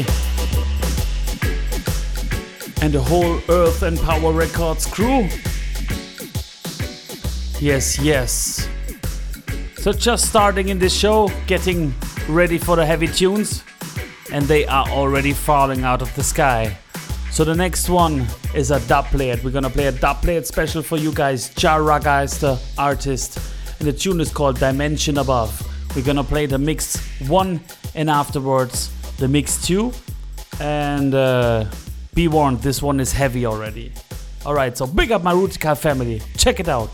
and 2.81 2.93
the 2.93 3.01
whole 3.01 3.41
Earth 3.49 3.81
and 3.81 3.99
Power 3.99 4.31
Records 4.31 4.85
crew. 4.85 5.27
Yes, 7.59 7.99
yes. 7.99 8.69
So 9.75 9.91
just 9.91 10.29
starting 10.29 10.69
in 10.69 10.79
this 10.79 10.97
show, 10.97 11.29
getting 11.47 11.93
ready 12.29 12.57
for 12.57 12.77
the 12.77 12.85
heavy 12.85 13.07
tunes, 13.07 13.61
and 14.31 14.45
they 14.45 14.65
are 14.67 14.87
already 14.87 15.33
falling 15.33 15.83
out 15.83 16.01
of 16.01 16.15
the 16.15 16.23
sky. 16.23 16.77
So 17.29 17.43
the 17.43 17.55
next 17.55 17.89
one 17.89 18.25
is 18.55 18.71
a 18.71 18.79
dub 18.87 19.07
plate. 19.07 19.43
We're 19.43 19.51
gonna 19.51 19.69
play 19.69 19.87
a 19.87 19.91
dub 19.91 20.21
plate 20.21 20.47
special 20.47 20.81
for 20.81 20.95
you 20.95 21.11
guys. 21.11 21.49
Jah 21.55 21.79
Ragga 21.79 22.23
is 22.23 22.39
the 22.39 22.57
artist, 22.77 23.37
and 23.79 23.87
the 23.87 23.93
tune 23.93 24.21
is 24.21 24.31
called 24.31 24.59
Dimension 24.59 25.17
Above. 25.17 25.51
We're 25.93 26.05
gonna 26.05 26.23
play 26.23 26.45
the 26.45 26.57
mix 26.57 26.97
one 27.27 27.59
and 27.95 28.09
afterwards 28.09 28.82
the 29.17 29.27
mix 29.27 29.65
two. 29.65 29.91
And 30.59 31.15
uh, 31.15 31.65
be 32.13 32.27
warned, 32.27 32.61
this 32.61 32.81
one 32.81 32.99
is 32.99 33.11
heavy 33.11 33.45
already. 33.45 33.91
Alright, 34.45 34.77
so 34.77 34.85
big 34.85 35.11
up 35.11 35.23
my 35.23 35.33
Rutica 35.33 35.77
family. 35.77 36.21
Check 36.37 36.59
it 36.59 36.67
out. 36.67 36.89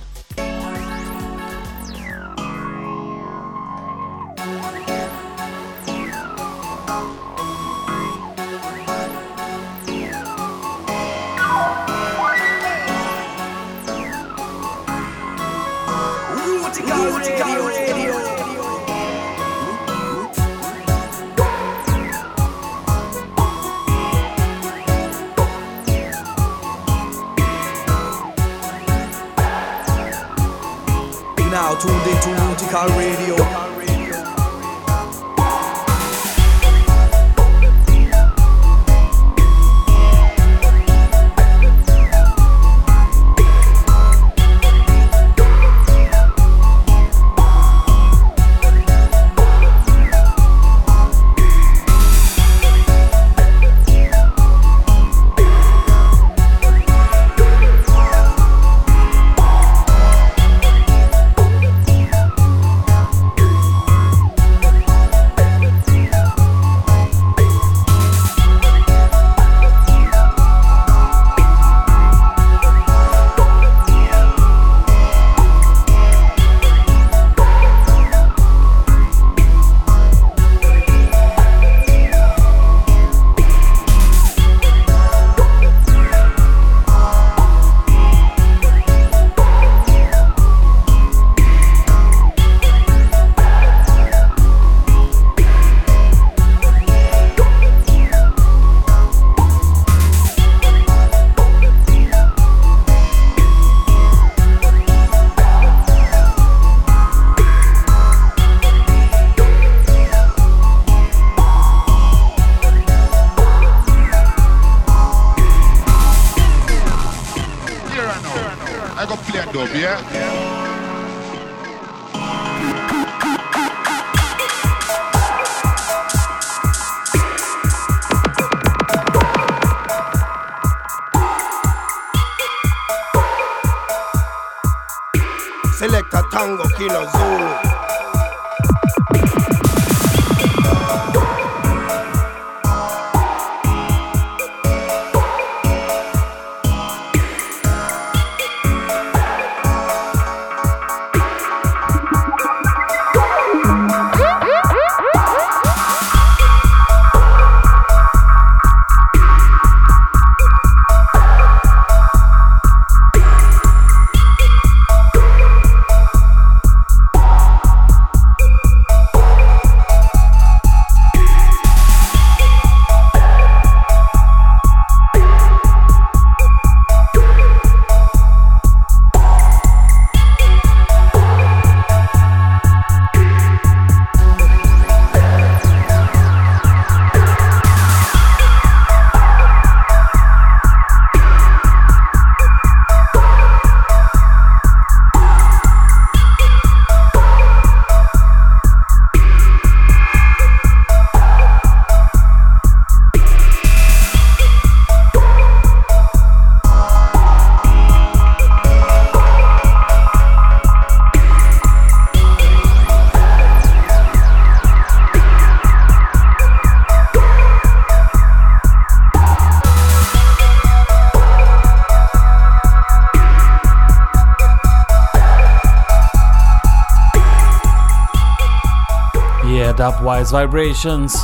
Vibrations. 230.31 231.15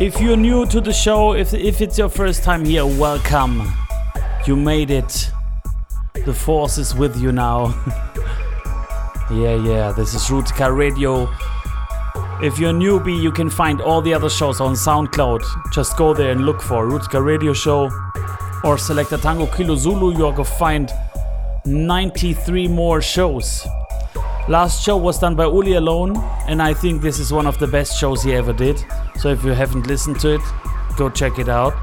If 0.00 0.20
you're 0.20 0.36
new 0.36 0.66
to 0.66 0.80
the 0.80 0.92
show, 0.92 1.34
if, 1.34 1.54
if 1.54 1.80
it's 1.80 1.98
your 1.98 2.08
first 2.08 2.42
time 2.42 2.64
here, 2.64 2.84
welcome. 2.84 3.62
You 4.46 4.56
made 4.56 4.90
it. 4.90 5.30
The 6.24 6.34
force 6.34 6.78
is 6.78 6.94
with 6.94 7.16
you 7.20 7.30
now. 7.30 7.66
yeah, 9.30 9.54
yeah, 9.54 9.92
this 9.92 10.14
is 10.14 10.22
Rootica 10.22 10.76
Radio. 10.76 11.28
If 12.42 12.58
you're 12.58 12.70
a 12.70 12.72
newbie, 12.72 13.20
you 13.22 13.30
can 13.30 13.50
find 13.50 13.80
all 13.80 14.00
the 14.00 14.14
other 14.14 14.30
shows 14.30 14.60
on 14.60 14.74
SoundCloud. 14.74 15.72
Just 15.72 15.96
go 15.96 16.14
there 16.14 16.32
and 16.32 16.46
look 16.46 16.60
for 16.60 16.86
Rootica 16.86 17.24
Radio 17.24 17.52
Show 17.52 17.90
or 18.64 18.78
Selector 18.78 19.18
Tango 19.18 19.46
Kilo 19.46 19.76
Zulu. 19.76 20.16
You're 20.16 20.32
gonna 20.32 20.44
find 20.44 20.90
93 21.64 22.66
more 22.68 23.00
shows. 23.00 23.66
Last 24.48 24.82
show 24.82 24.96
was 24.96 25.18
done 25.18 25.36
by 25.36 25.44
Uli 25.44 25.74
alone, 25.74 26.16
and 26.50 26.60
I 26.60 26.74
think 26.74 27.00
this 27.00 27.20
is 27.20 27.32
one 27.32 27.46
of 27.46 27.58
the 27.58 27.68
best 27.68 27.96
shows 27.96 28.24
he 28.24 28.32
ever 28.32 28.52
did. 28.52 28.84
So 29.20 29.28
if 29.28 29.44
you 29.44 29.52
haven't 29.52 29.86
listened 29.86 30.18
to 30.20 30.34
it, 30.34 30.40
go 30.96 31.08
check 31.08 31.38
it 31.38 31.48
out. 31.48 31.74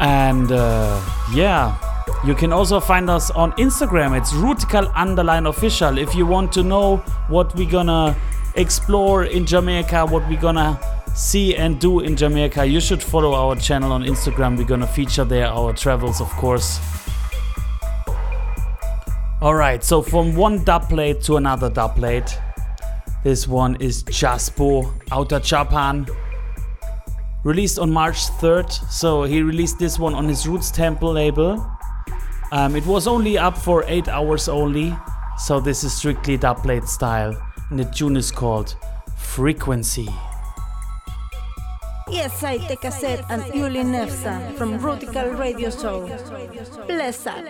And 0.00 0.50
uh, 0.50 1.00
yeah, 1.32 1.78
you 2.26 2.34
can 2.34 2.52
also 2.52 2.80
find 2.80 3.08
us 3.08 3.30
on 3.30 3.52
Instagram. 3.52 4.18
It's 4.18 4.32
rootikal 4.32 4.90
underline 4.96 5.46
official. 5.46 5.98
If 5.98 6.16
you 6.16 6.26
want 6.26 6.52
to 6.54 6.64
know 6.64 6.96
what 7.28 7.54
we're 7.54 7.70
gonna 7.70 8.16
explore 8.56 9.22
in 9.22 9.46
Jamaica, 9.46 10.06
what 10.06 10.28
we're 10.28 10.40
gonna 10.40 10.80
see 11.14 11.54
and 11.54 11.78
do 11.78 12.00
in 12.00 12.16
Jamaica, 12.16 12.66
you 12.66 12.80
should 12.80 13.04
follow 13.04 13.34
our 13.34 13.54
channel 13.54 13.92
on 13.92 14.02
Instagram. 14.02 14.58
We're 14.58 14.64
gonna 14.64 14.88
feature 14.88 15.24
there 15.24 15.46
our 15.46 15.72
travels, 15.72 16.20
of 16.20 16.28
course. 16.30 16.80
Alright, 19.42 19.82
so 19.82 20.02
from 20.02 20.36
one 20.36 20.60
dubplate 20.60 21.24
to 21.24 21.36
another 21.36 21.68
dubplate. 21.68 22.32
This 23.24 23.48
one 23.48 23.74
is 23.80 24.04
Chazbo 24.04 24.94
Outer 25.10 25.40
Japan. 25.40 26.06
Released 27.42 27.80
on 27.80 27.90
March 27.90 28.28
3rd, 28.38 28.70
so 28.88 29.24
he 29.24 29.42
released 29.42 29.80
this 29.80 29.98
one 29.98 30.14
on 30.14 30.28
his 30.28 30.46
Roots 30.46 30.70
Temple 30.70 31.14
label. 31.14 31.66
Um, 32.52 32.76
it 32.76 32.86
was 32.86 33.08
only 33.08 33.36
up 33.36 33.58
for 33.58 33.82
8 33.88 34.06
hours 34.06 34.48
only, 34.48 34.96
so 35.36 35.58
this 35.58 35.82
is 35.82 35.92
strictly 35.92 36.38
dubplate 36.38 36.86
style. 36.86 37.36
And 37.70 37.80
the 37.80 37.84
tune 37.86 38.16
is 38.16 38.30
called 38.30 38.76
Frequency. 39.16 40.08
Yes, 42.08 42.44
I 42.44 42.58
take 42.58 42.84
a 42.84 42.92
set 42.92 43.24
and 43.28 43.42
Uli 43.52 43.82
Nefzer 43.82 44.56
from 44.56 44.78
Rootikal 44.78 45.36
Radio 45.36 45.70
Show. 45.70 46.06
Bless 46.86 47.26
up. 47.26 47.44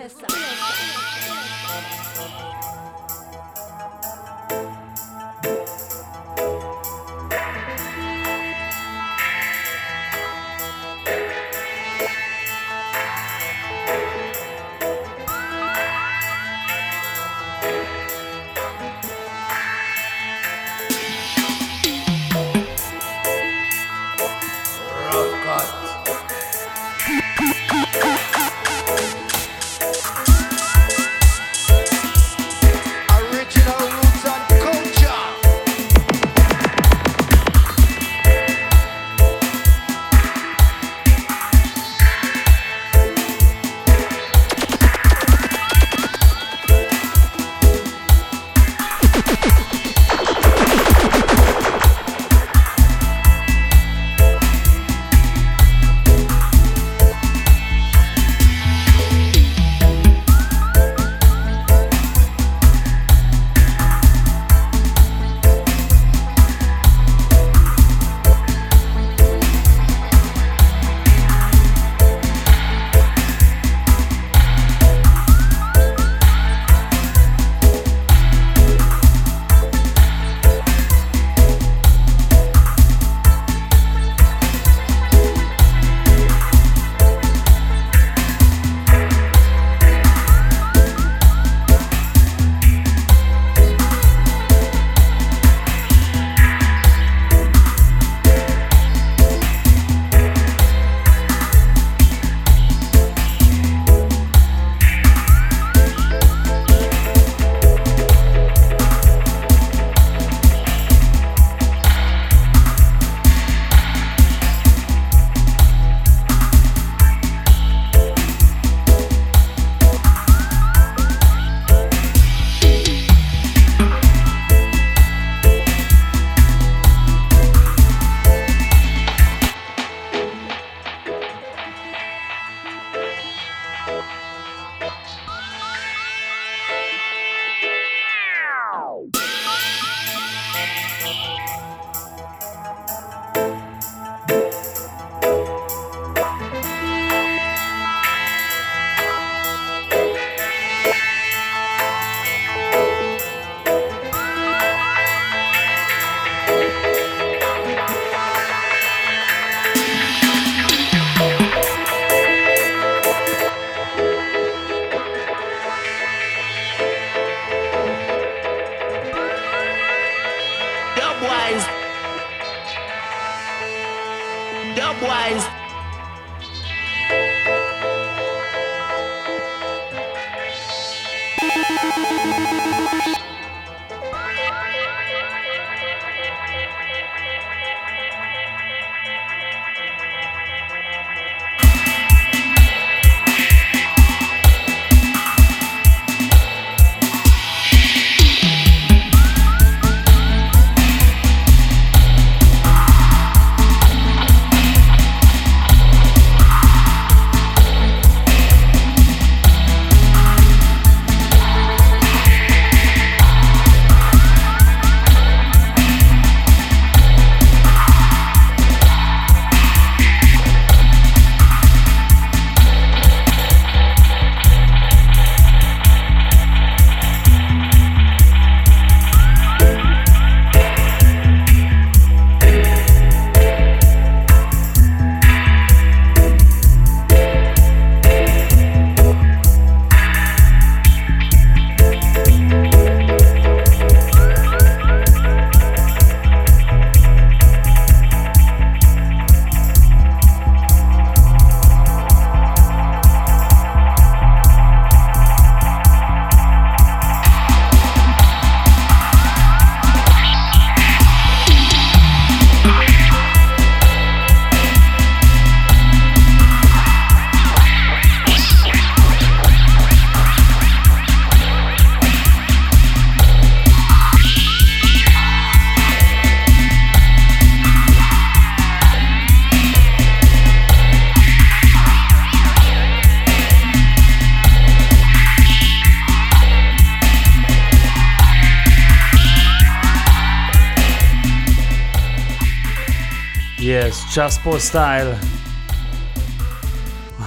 Chazbo 293.63 294.59
style. 294.59 295.17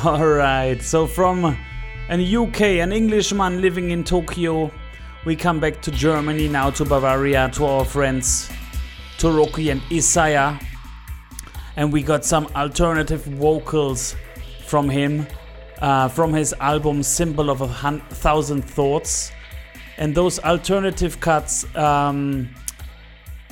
Alright, 0.06 0.82
so 0.82 1.08
from 1.08 1.58
an 2.10 2.36
UK, 2.36 2.62
an 2.84 2.92
Englishman 2.92 3.62
living 3.62 3.92
in 3.92 4.04
Tokyo, 4.04 4.70
we 5.26 5.38
come 5.38 5.62
back 5.62 5.82
to 5.84 5.92
Germany 5.92 6.50
now 6.50 6.72
to 6.72 6.84
Bavaria 6.84 7.50
to 7.54 7.66
our 7.66 7.86
friends 7.86 8.50
Toroki 9.18 9.72
and 9.72 9.82
Isayah. 9.90 10.60
And 11.78 11.94
we 11.94 12.04
got 12.04 12.26
some 12.26 12.48
alternative 12.54 13.24
vocals 13.24 14.18
from 14.68 14.90
him 14.90 15.26
uh, 15.80 16.10
from 16.10 16.34
his 16.34 16.54
album 16.60 17.02
Symbol 17.02 17.50
of 17.50 17.62
a 17.62 17.68
Hun- 17.68 18.02
Thousand 18.10 18.64
Thoughts. 18.64 19.32
And 19.98 20.14
those 20.14 20.40
alternative 20.40 21.22
cuts. 21.22 21.66
Um, 21.78 22.50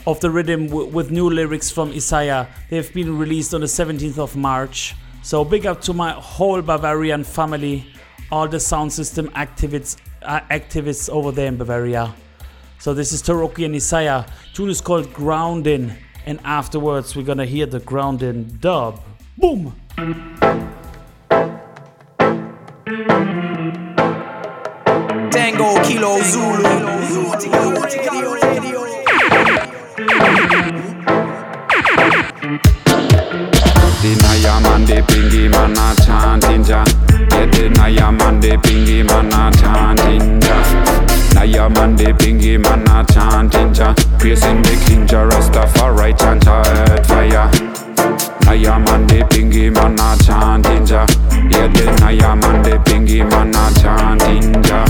of 0.06 0.20
the 0.20 0.30
rhythm 0.30 0.68
w- 0.68 0.88
with 0.90 1.12
new 1.12 1.30
lyrics 1.30 1.72
from 1.72 1.92
Isayah. 1.92 2.48
They 2.70 2.78
have 2.78 2.94
been 2.94 3.18
released 3.18 3.54
on 3.54 3.62
the 3.62 3.68
17th 3.68 4.18
of 4.18 4.36
March. 4.36 4.96
So 5.22 5.46
big 5.46 5.66
up 5.66 5.82
to 5.82 5.94
my 5.94 6.12
whole 6.12 6.62
Bavarian 6.62 7.24
family, 7.24 7.86
all 8.32 8.48
the 8.48 8.60
sound 8.60 8.92
system 8.92 9.30
activists, 9.30 9.98
uh, 10.22 10.42
activists 10.52 11.10
over 11.10 11.32
there 11.32 11.48
in 11.48 11.58
Bavaria. 11.58 12.14
So 12.80 12.94
this 12.94 13.14
is 13.14 13.24
Toroki 13.24 13.66
and 13.66 13.76
Isayah. 13.76 14.26
Tune 14.54 14.70
is 14.70 14.82
called 14.82 15.14
Grounding, 15.14 15.94
and 16.26 16.40
afterwards 16.44 17.16
we're 17.16 17.24
gonna 17.24 17.46
hear 17.46 17.66
the 17.66 17.80
Grounding 17.80 18.58
dub. 18.60 19.00
Boom! 19.38 19.74
Tango 25.32 25.82
Kilo 25.84 26.22
Zulu. 26.22 26.74
Dinaya 34.02 34.60
mande 34.62 35.02
pingi 35.08 35.50
mana 35.50 35.94
chantinja 36.04 36.84
Yede 37.32 37.70
naya 37.78 38.12
mande 38.12 38.58
pingi 38.58 39.04
mana 39.04 39.52
chantinja 39.52 40.56
Naya 41.36 41.70
mande 41.70 42.14
pingi 42.18 42.58
mana 42.58 43.06
chantinja 43.06 43.94
Piercing 44.20 44.64
the 44.64 44.72
kinja 44.86 45.30
Rastafari 45.30 46.14
chanta 46.18 46.66
earth 46.66 47.08
fire 47.08 47.52
Naya 48.54 48.78
mande 48.78 49.24
pingi 49.30 49.72
mana 49.72 50.16
chantinja 50.18 51.08
Yede 51.50 51.86
naya 52.00 52.36
mande 52.36 52.78
pingi 52.86 53.24
mana 53.24 53.72
chantinja 53.82 54.86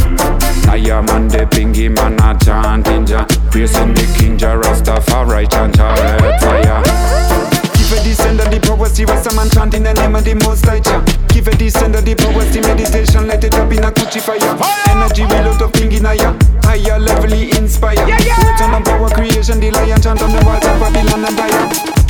Naya 0.65 1.01
mande 1.01 1.45
pingi 1.45 1.87
mana 1.87 2.35
chantinja 2.43 3.25
Piercing 3.51 3.93
the 3.93 4.03
king 4.19 4.37
kinja 4.37 4.61
Rastafari 4.61 5.47
chanta 5.47 5.95
earth 5.95 6.43
fire 6.43 6.83
Give 7.71 7.93
a 7.93 8.03
descender 8.03 8.51
the 8.51 8.59
powers, 8.59 8.97
the 8.97 9.05
rest 9.05 9.27
of 9.27 9.35
man 9.37 9.49
chant 9.49 9.73
in 9.75 9.83
the 9.83 9.93
name 9.93 10.15
of 10.15 10.25
the 10.25 10.33
most 10.43 10.65
high 10.65 10.81
Jah. 10.81 10.99
Give 11.29 11.47
a 11.47 11.51
descender 11.51 12.03
the 12.03 12.15
powers, 12.15 12.51
the 12.51 12.59
meditation, 12.67 13.27
let 13.29 13.45
it 13.45 13.53
up 13.55 13.71
in 13.71 13.79
a 13.79 13.91
Gucci 13.91 14.19
fire. 14.19 14.43
Energy 14.91 15.23
reload 15.23 15.61
of 15.61 15.71
thing 15.71 15.93
in 15.93 16.05
a 16.05 16.13
ya. 16.15 16.35
Higher 16.63 16.99
level, 16.99 17.31
inspire. 17.31 17.95
Yeah, 17.95 18.19
yeah. 18.19 18.43
Words 18.43 18.61
on 18.61 18.83
power 18.83 19.09
creation, 19.09 19.61
the 19.61 19.71
lion 19.71 20.01
chant 20.01 20.21
on 20.21 20.31
the 20.31 20.43
walls 20.43 20.65
of 20.67 20.79
Babylon 20.83 21.23
and 21.23 21.37
Daya. 21.37 22.02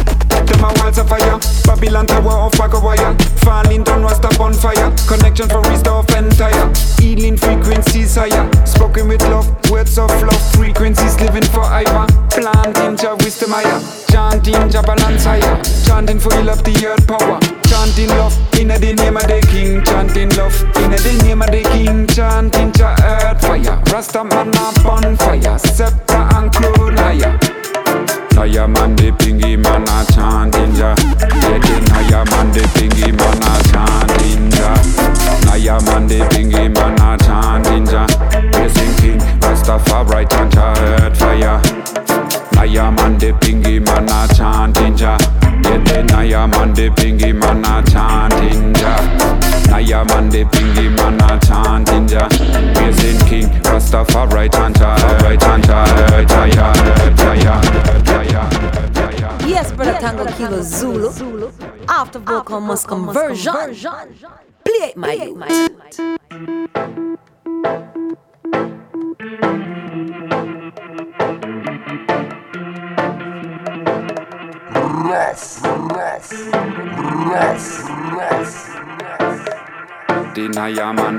Them 0.45 0.63
a 0.63 0.69
walls 0.79 0.97
of 0.97 1.07
fire. 1.07 1.39
Babylon 1.65 2.07
tower 2.07 2.37
of 2.45 2.51
bag 2.53 2.73
of 2.73 2.83
wire 2.83 3.15
Falling 3.43 3.83
down 3.83 4.03
rust 4.03 4.25
up 4.25 4.39
on 4.39 4.53
fire. 4.53 4.91
Connection 5.07 5.47
for 5.49 5.61
restore 5.69 5.99
of 5.99 6.09
entire 6.11 6.71
Healing 6.99 7.37
frequencies 7.37 8.15
higher. 8.15 8.49
Spoken 8.65 9.07
with 9.07 9.21
love, 9.23 9.47
words 9.69 9.97
of 9.97 10.09
love. 10.21 10.41
Frequencies 10.55 11.19
living 11.19 11.43
forever. 11.43 12.07
Planting 12.31 12.97
Jah 12.97 13.15
wisdom 13.19 13.51
higher. 13.51 13.79
Chanting 14.09 14.69
Jah 14.69 14.81
balance 14.81 15.25
higher. 15.25 15.61
Chanting 15.85 16.19
for 16.19 16.33
you 16.33 16.43
love 16.43 16.63
the 16.63 16.73
earth 16.87 17.07
power. 17.07 17.39
Chanting 17.67 18.09
love 18.09 18.35
in 18.59 18.69
the 18.69 18.79
name 18.79 19.17
of 19.17 19.27
the 19.27 19.39
king. 19.51 19.83
Chanting 19.83 20.29
love 20.37 20.55
in 20.77 20.91
the 20.91 21.23
name 21.23 21.41
of 21.41 21.51
the 21.51 21.61
king. 21.71 22.07
Chanting 22.07 22.71
Jah 22.71 22.95
earth 23.03 23.41
fire. 23.41 23.81
Rasta 23.91 24.23
man 24.23 24.49
a 24.49 24.71
bonfire. 24.83 25.59
Scepter 25.59 26.15
and 26.15 26.51
clone 26.51 26.97
higher 26.97 27.62
Naya 28.35 28.67
mande 28.67 29.11
pingi 29.17 29.57
mana 29.57 30.05
chantinja 30.13 30.95
Yede 31.43 31.75
naya 31.89 32.25
mande 32.25 32.61
pingi 32.73 33.11
mana 33.11 33.53
chantinja 33.69 35.13
Naya 35.45 35.79
mande 35.81 36.09
the 36.09 36.25
bingy 36.29 36.73
man 36.73 36.99
a 36.99 37.17
chanting 37.23 37.85
Jah. 37.85 38.07
Blessing 38.51 38.95
King 38.97 39.19
Rastafari 39.39 40.25
a 40.57 41.05
earth 41.05 41.19
fire. 41.19 41.61
Naya 42.53 42.91
man 42.91 43.17
the 43.17 43.31
bingy 43.33 43.79
man 43.85 44.09
a 44.09 44.33
chanting 44.33 44.95
the 44.95 46.03
Naya 46.09 46.47
man 46.47 46.73
the 46.73 46.89
man 47.33 47.65
a 47.65 47.83
chanting 47.89 48.73
Jah. 48.73 49.32
Naya 49.73 50.05
man 50.05 50.29
the 50.29 50.43
bingy 50.43 50.87
man 50.95 51.19
a 51.19 51.39
chanting 51.39 52.05
Jah. 52.07 52.29
Blessing 52.29 53.17
King 53.27 53.49
Rastafari 53.63 54.47
chant 54.53 54.79
a 54.79 54.93
earth 55.25 55.39
chant 55.39 55.67
a 55.67 55.81
earth 56.13 56.29
fire. 56.29 56.73
Earth 57.01 57.19
fire. 57.19 57.57
Earth 57.89 58.05
fire. 58.05 58.49
Earth 58.77 58.93
fire. 58.93 59.49
Yes, 59.49 59.71
brother 59.71 59.97
Tango 59.99 60.25
Kilo 60.33 60.61
Zulu. 60.61 61.51
After 61.89 62.19
vocal 62.19 62.61
must 62.61 62.87
conversion. 62.87 63.51
Play 64.63 64.89
it, 64.89 64.95
my 64.95 65.13
youth. 65.13 65.39
Rough, 74.75 75.63
rough, 75.63 76.31
rough, 77.25 77.89
rough. 78.13 78.82
Man 80.35 81.17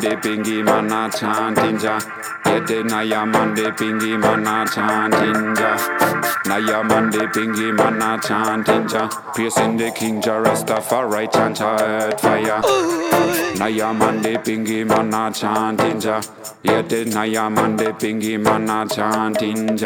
the 3.54 3.70
bingy 3.76 4.18
man 4.24 4.46
a 4.46 4.66
chanting 4.66 5.54
Jah. 5.54 5.78
Naya 6.44 6.82
man 6.82 7.10
the 7.10 7.20
bingy 7.32 7.72
man 7.76 8.02
a 8.02 8.18
chanting 8.20 8.88
Jah. 8.88 9.08
Piercing 9.34 9.76
the 9.76 9.90
King 9.92 10.20
Jah 10.20 10.42
Rastafari 10.44 11.32
chant 11.32 11.60
a 11.60 11.64
earth 11.64 12.20
fire. 12.20 12.60
Naya 13.58 13.94
man 13.94 14.22
the 14.22 14.36
bingy 14.38 14.84
man 14.86 15.14
a 15.14 15.32
chanting 15.32 16.00
Jah. 16.00 16.20
Yeah, 16.62 16.82
the 16.82 17.04
Naya 17.04 17.48
man 17.50 17.76
the 17.76 17.92
bingy 17.92 18.40
man 18.40 18.68
a 18.68 18.86
chanting 18.88 19.76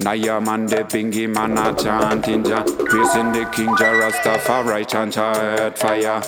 Naya 0.00 0.40
man 0.40 0.66
the 0.66 0.84
bingy 0.84 1.28
man 1.28 1.58
a 1.58 1.74
chanting 1.74 2.44
Jah. 2.44 2.64
Piercing 2.64 3.32
the 3.32 3.44
King 3.52 3.76
Jah 3.76 3.92
Rastafari 3.92 4.86
chant 4.88 5.16
a 5.16 5.20
earth 5.20 5.78
fire. 5.78 6.22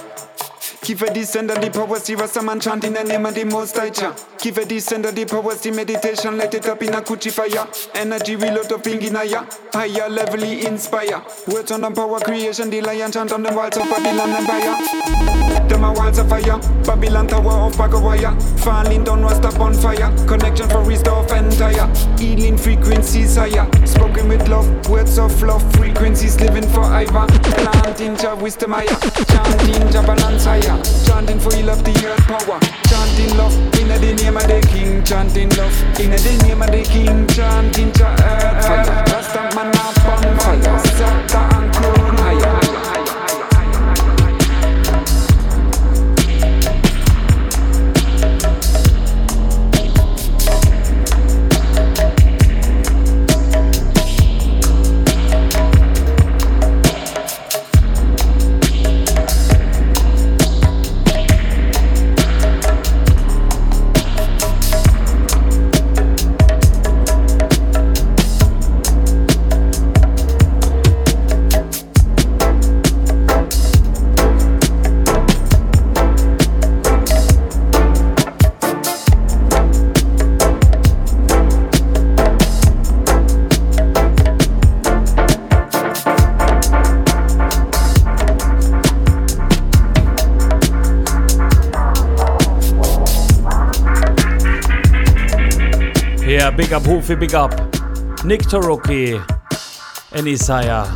Give 0.82 1.12
descend 1.12 1.50
of 1.50 1.60
the 1.60 1.70
power, 1.70 1.98
see 1.98 2.14
Rasta 2.14 2.42
man 2.42 2.58
chant 2.58 2.84
in 2.84 2.94
the 2.94 3.04
name 3.04 3.26
of 3.26 3.34
the 3.34 3.44
most 3.44 3.76
high 3.76 3.90
Jah. 3.90 4.16
Give 4.38 4.66
descend 4.66 5.04
of 5.04 5.14
the 5.14 5.26
power, 5.26 5.54
see 5.54 5.70
meditation, 5.70 6.38
light 6.38 6.54
it 6.54 6.66
up 6.66 6.82
in 6.82 6.94
a 6.94 7.02
Kuchi 7.02 7.30
fire. 7.30 7.68
Energy 7.94 8.34
reload 8.34 8.72
up 8.72 8.86
in 8.86 9.00
ya. 9.00 9.44
Higher 9.74 10.08
levelly 10.08 10.64
inspire. 10.64 11.22
Words 11.48 11.70
on 11.72 11.82
the 11.82 11.90
power 11.90 12.18
creation, 12.20 12.70
the 12.70 12.80
lion 12.80 13.12
chant 13.12 13.30
on 13.32 13.42
the 13.42 13.52
walls 13.52 13.76
of 13.76 13.84
Babylon 13.90 14.30
Empire. 14.30 15.68
Them 15.68 15.84
a 15.84 15.92
walls 15.92 16.18
of 16.18 16.28
fire, 16.28 16.58
Babylon 16.84 17.28
tower 17.28 17.52
of 17.66 17.74
Bagawaya. 17.74 18.60
Falling 18.60 19.04
down 19.04 19.22
was 19.22 19.38
up 19.40 19.60
on 19.60 19.74
fire, 19.74 20.10
connection 20.26 20.68
for 20.68 20.82
restore 20.82 21.18
of 21.24 21.30
entire. 21.30 21.86
Healing 22.18 22.56
frequencies 22.56 23.36
higher, 23.36 23.68
spoken 23.86 24.28
with 24.28 24.48
love, 24.48 24.66
words 24.88 25.18
of 25.18 25.40
love, 25.42 25.62
frequencies 25.76 26.40
living 26.40 26.68
forever. 26.70 27.26
Planting 27.28 28.16
Jah 28.16 28.34
wisdom 28.34 28.72
higher, 28.72 28.86
chanting 29.26 29.92
Jah 29.92 30.02
balance 30.02 30.44
higher. 30.44 30.69
Chanting 31.06 31.40
for 31.40 31.52
you 31.54 31.64
love 31.64 31.82
the 31.84 31.92
earth 32.06 32.24
power. 32.26 32.58
Chanting 32.88 33.36
love 33.36 33.54
in 33.78 33.88
the 33.88 34.14
name 34.22 34.36
of 34.36 34.46
the 34.46 34.60
King. 34.70 35.02
Chanting 35.04 35.50
love 35.50 35.74
in 36.00 36.10
the 36.10 36.44
name 36.46 36.62
of 36.62 36.70
the 36.70 36.82
King. 36.82 37.26
Chanting 37.28 37.92
Jah 37.92 38.14
eh, 38.18 38.46
earth 38.46 38.66
fire. 38.66 38.90
Eh. 38.90 39.12
Rasta 39.12 39.42
man 39.56 39.74
up 39.76 39.98
on 40.06 40.22
fire. 40.38 40.78
Scepter 40.96 41.38
and 41.56 41.74
crown 41.74 41.99
up 97.10 97.18
big 97.18 97.34
up 97.34 97.50
Nick 98.24 98.42
Toroki 98.42 99.18
and 100.12 100.28
Isayah. 100.28 100.86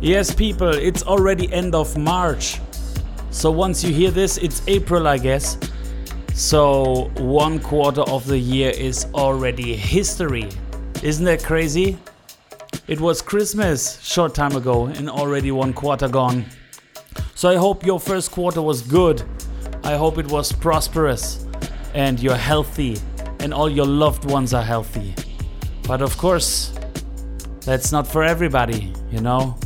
Yes, 0.00 0.34
people, 0.34 0.68
it's 0.68 1.02
already 1.02 1.52
end 1.52 1.74
of 1.74 1.98
March. 1.98 2.60
So 3.30 3.50
once 3.50 3.84
you 3.84 3.92
hear 3.92 4.10
this, 4.10 4.38
it's 4.38 4.62
April, 4.68 5.06
I 5.06 5.18
guess. 5.18 5.58
So 6.34 7.10
one 7.18 7.58
quarter 7.58 8.02
of 8.02 8.26
the 8.26 8.38
year 8.38 8.70
is 8.70 9.06
already 9.12 9.74
history. 9.74 10.48
Isn't 11.02 11.26
that 11.26 11.42
crazy? 11.42 11.98
It 12.86 13.00
was 13.00 13.20
Christmas 13.20 14.00
short 14.02 14.34
time 14.34 14.56
ago 14.56 14.86
and 14.86 15.10
already 15.10 15.50
one 15.50 15.72
quarter 15.72 16.08
gone. 16.08 16.46
So 17.34 17.50
I 17.50 17.56
hope 17.56 17.84
your 17.84 18.00
first 18.00 18.30
quarter 18.30 18.62
was 18.62 18.82
good. 18.82 19.22
I 19.84 19.96
hope 19.96 20.16
it 20.16 20.28
was 20.28 20.52
prosperous 20.52 21.44
and 21.92 22.18
you're 22.20 22.36
healthy 22.36 22.96
and 23.42 23.52
all 23.52 23.68
your 23.68 23.86
loved 23.86 24.24
ones 24.24 24.54
are 24.54 24.62
healthy. 24.62 25.14
But 25.86 26.00
of 26.00 26.16
course, 26.16 26.72
that's 27.64 27.92
not 27.92 28.06
for 28.06 28.22
everybody, 28.22 28.92
you 29.10 29.20
know? 29.20 29.58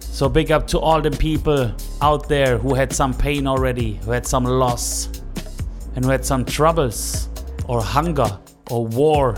So 0.00 0.28
big 0.28 0.50
up 0.50 0.66
to 0.68 0.78
all 0.78 1.00
the 1.00 1.10
people 1.10 1.72
out 2.02 2.28
there 2.28 2.58
who 2.58 2.74
had 2.74 2.92
some 2.92 3.14
pain 3.14 3.46
already, 3.46 3.94
who 4.04 4.10
had 4.10 4.26
some 4.26 4.44
loss, 4.44 5.08
and 5.94 6.04
who 6.04 6.10
had 6.10 6.24
some 6.24 6.44
troubles, 6.44 7.28
or 7.68 7.82
hunger, 7.82 8.38
or 8.70 8.86
war. 8.86 9.36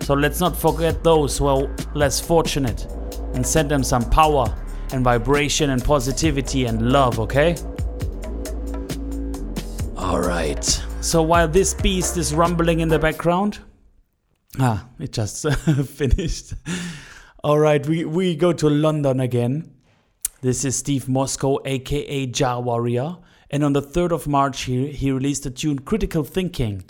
So 0.00 0.14
let's 0.14 0.40
not 0.40 0.56
forget 0.56 1.02
those 1.04 1.38
who 1.38 1.46
are 1.46 1.76
less 1.94 2.20
fortunate 2.20 2.86
and 3.34 3.46
send 3.46 3.70
them 3.70 3.82
some 3.82 4.08
power 4.10 4.46
and 4.92 5.02
vibration 5.02 5.70
and 5.70 5.82
positivity 5.82 6.66
and 6.66 6.92
love, 6.92 7.18
okay? 7.18 7.56
Alright. 9.96 10.83
So 11.04 11.22
while 11.22 11.46
this 11.46 11.74
beast 11.74 12.16
is 12.16 12.34
rumbling 12.34 12.80
in 12.80 12.88
the 12.88 12.98
background, 12.98 13.58
ah, 14.58 14.88
it 14.98 15.12
just 15.12 15.46
finished. 15.86 16.54
All 17.44 17.58
right, 17.58 17.86
we, 17.86 18.06
we 18.06 18.34
go 18.34 18.54
to 18.54 18.70
London 18.70 19.20
again. 19.20 19.70
This 20.40 20.64
is 20.64 20.76
Steve 20.76 21.06
Mosco, 21.06 21.58
aka 21.66 22.26
Jah 22.26 22.58
Warrior. 22.58 23.18
And 23.50 23.62
on 23.62 23.74
the 23.74 23.82
3rd 23.82 24.12
of 24.12 24.26
March, 24.26 24.62
he, 24.62 24.92
he 24.92 25.12
released 25.12 25.42
the 25.42 25.50
tune 25.50 25.80
Critical 25.80 26.24
Thinking, 26.24 26.84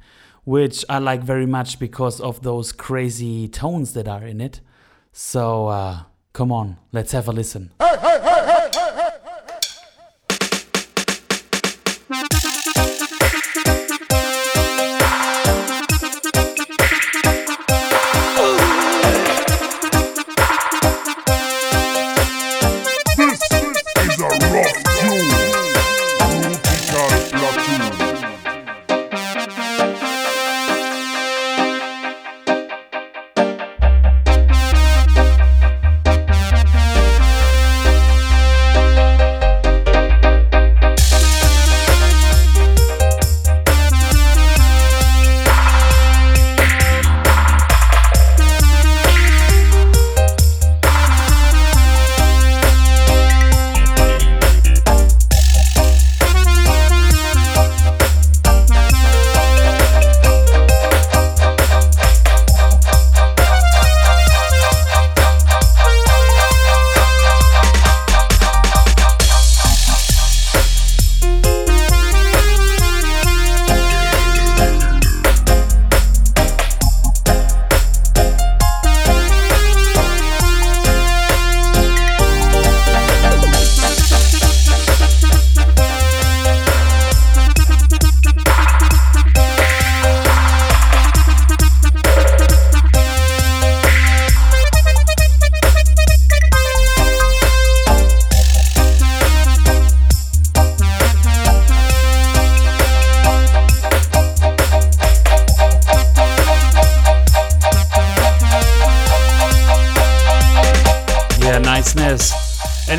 which 0.45 0.85
I 0.89 0.99
like 0.99 1.25
very 1.25 1.47
much 1.47 1.81
because 1.81 2.21
of 2.21 2.45
those 2.45 2.71
crazy 2.71 3.49
tones 3.49 3.95
that 3.95 4.07
are 4.07 4.25
in 4.25 4.41
it. 4.41 4.61
So 5.11 5.67
uh, 5.67 6.03
come 6.33 6.53
on, 6.53 6.77
let's 6.93 7.11
have 7.11 7.27
a 7.27 7.33
listen. 7.33 7.73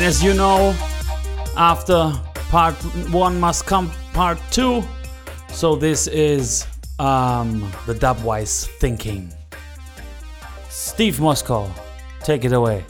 As 0.06 0.22
you 0.22 0.34
know, 0.34 0.72
after 1.56 2.12
part 2.48 2.76
one 3.10 3.40
must 3.40 3.66
come 3.66 3.90
part 4.12 4.38
two. 4.52 4.84
So 5.52 5.74
this 5.74 6.06
is 6.06 6.64
um, 7.00 7.68
the 7.86 7.94
dubwise 7.94 8.68
thinking. 8.78 9.32
Steve 10.68 11.18
Mosco, 11.18 11.68
take 12.20 12.44
it 12.44 12.52
away. 12.52 12.84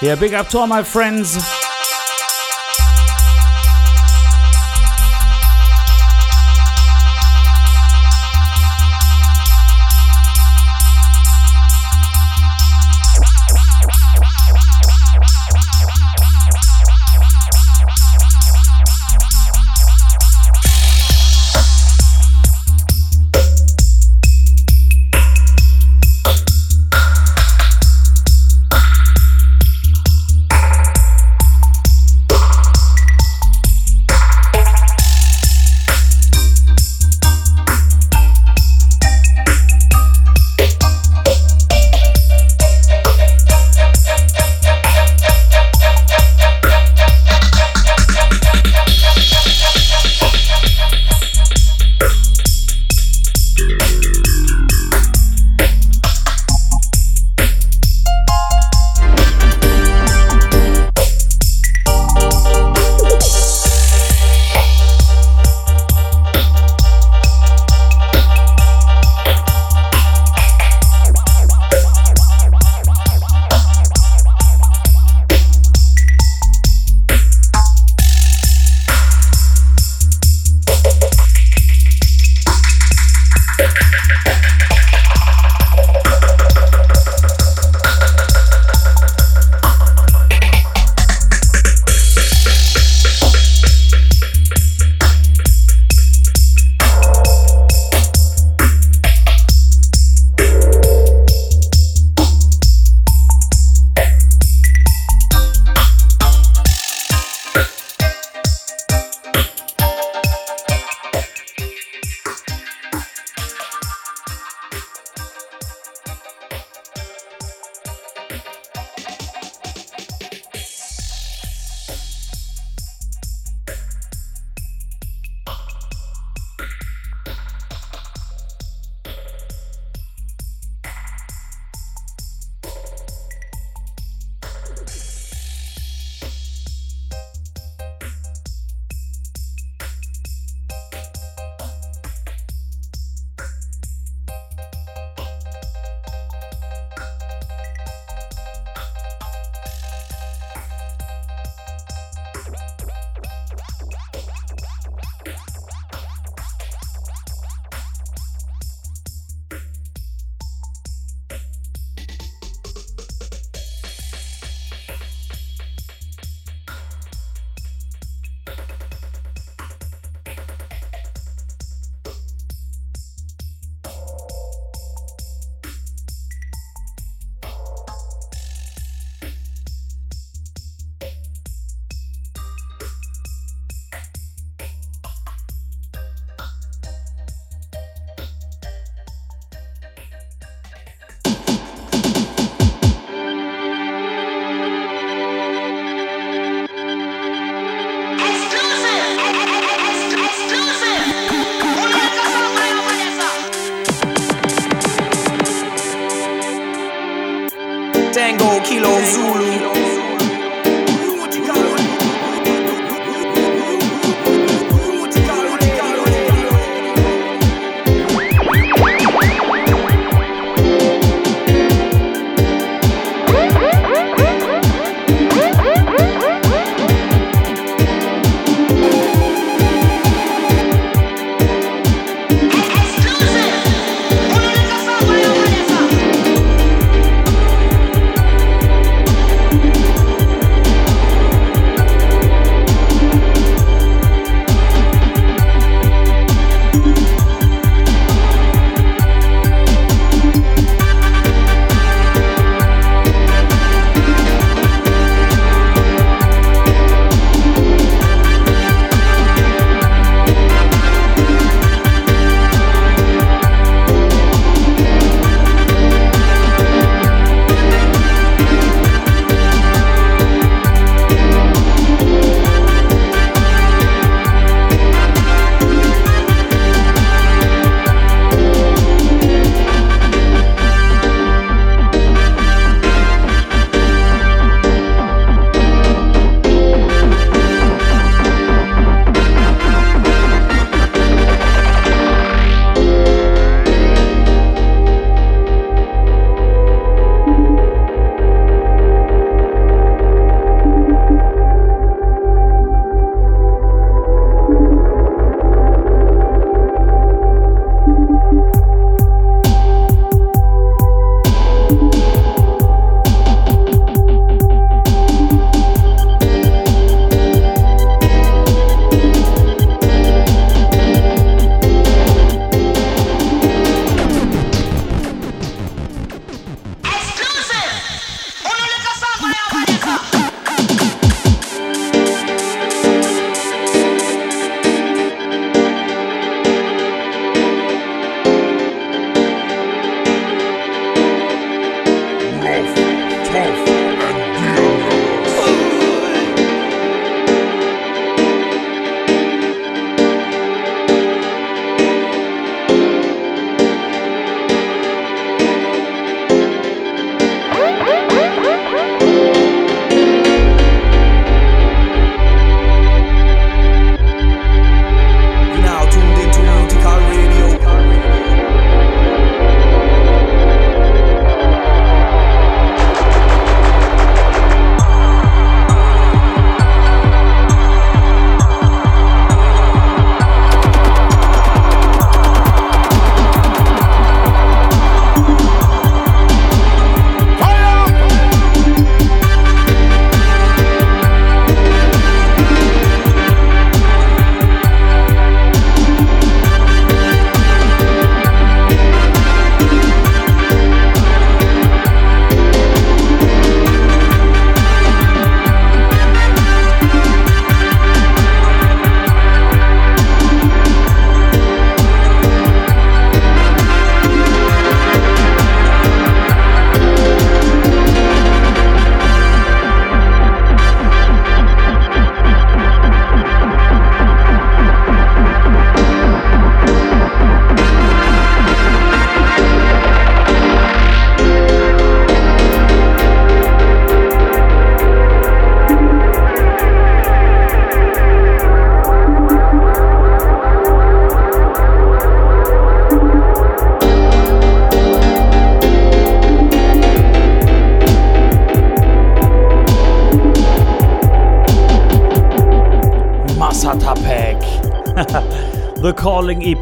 Yeah, 0.00 0.14
big 0.14 0.32
up 0.34 0.46
to 0.50 0.58
all 0.58 0.68
my 0.68 0.84
friends. 0.84 1.59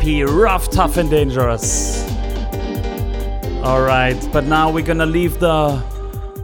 EP, 0.01 0.29
Rough, 0.29 0.71
Tough, 0.71 0.97
and 0.97 1.11
Dangerous. 1.11 2.05
Alright, 3.65 4.29
but 4.33 4.45
now 4.45 4.71
we're 4.71 4.85
gonna 4.85 5.07
leave 5.07 5.41
the, 5.41 5.71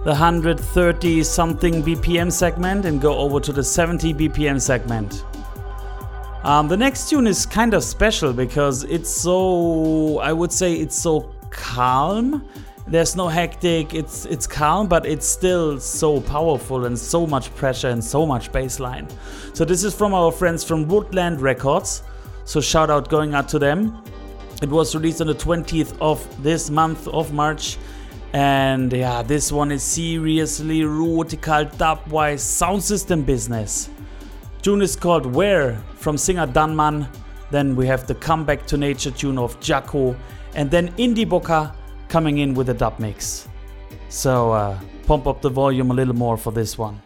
the 0.02 0.10
130 0.10 1.22
something 1.22 1.82
BPM 1.82 2.32
segment 2.32 2.84
and 2.84 3.00
go 3.00 3.16
over 3.16 3.38
to 3.38 3.52
the 3.52 3.62
70 3.62 4.12
BPM 4.14 4.60
segment. 4.60 5.24
Um, 6.42 6.66
the 6.66 6.76
next 6.76 7.08
tune 7.08 7.28
is 7.28 7.46
kind 7.46 7.74
of 7.74 7.84
special 7.84 8.32
because 8.32 8.82
it's 8.84 9.10
so, 9.10 10.18
I 10.18 10.32
would 10.32 10.52
say, 10.52 10.74
it's 10.74 10.96
so 10.96 11.32
calm. 11.50 12.46
There's 12.88 13.14
no 13.14 13.28
hectic, 13.28 13.94
it's 13.94 14.26
it's 14.26 14.46
calm, 14.46 14.88
but 14.88 15.06
it's 15.06 15.26
still 15.26 15.80
so 15.80 16.20
powerful 16.20 16.84
and 16.84 16.98
so 16.98 17.26
much 17.26 17.54
pressure 17.54 17.88
and 17.88 18.04
so 18.04 18.26
much 18.26 18.52
bassline. 18.52 19.10
So 19.54 19.64
this 19.64 19.84
is 19.84 19.94
from 19.94 20.12
our 20.12 20.30
friends 20.32 20.64
from 20.64 20.86
Woodland 20.88 21.40
Records. 21.40 22.02
So 22.54 22.60
shout 22.60 22.88
out 22.88 23.08
going 23.08 23.34
out 23.34 23.48
to 23.48 23.58
them. 23.58 24.00
It 24.62 24.68
was 24.68 24.94
released 24.94 25.20
on 25.20 25.26
the 25.26 25.34
20th 25.34 25.98
of 26.00 26.24
this 26.40 26.70
month 26.70 27.08
of 27.08 27.32
March. 27.32 27.78
And 28.32 28.92
yeah, 28.92 29.24
this 29.24 29.50
one 29.50 29.72
is 29.72 29.82
seriously 29.82 30.82
rootical 30.82 31.68
dubwise 31.74 32.38
sound 32.38 32.80
system 32.84 33.22
business. 33.22 33.90
Tune 34.62 34.82
is 34.82 34.94
called 34.94 35.26
Where 35.26 35.82
from 35.96 36.16
singer 36.16 36.46
Daman. 36.46 37.08
Then 37.50 37.74
we 37.74 37.88
have 37.88 38.06
the 38.06 38.14
comeback 38.14 38.66
to 38.66 38.76
nature 38.76 39.10
tune 39.10 39.36
of 39.36 39.58
Jacko. 39.58 40.14
And 40.54 40.70
then 40.70 40.94
Indy 40.96 41.24
Boca 41.24 41.74
coming 42.06 42.38
in 42.38 42.54
with 42.54 42.68
a 42.68 42.74
dub 42.74 43.00
mix. 43.00 43.48
So 44.10 44.52
uh, 44.52 44.78
pump 45.08 45.26
up 45.26 45.42
the 45.42 45.50
volume 45.50 45.90
a 45.90 45.94
little 45.94 46.14
more 46.14 46.36
for 46.36 46.52
this 46.52 46.78
one. 46.78 47.02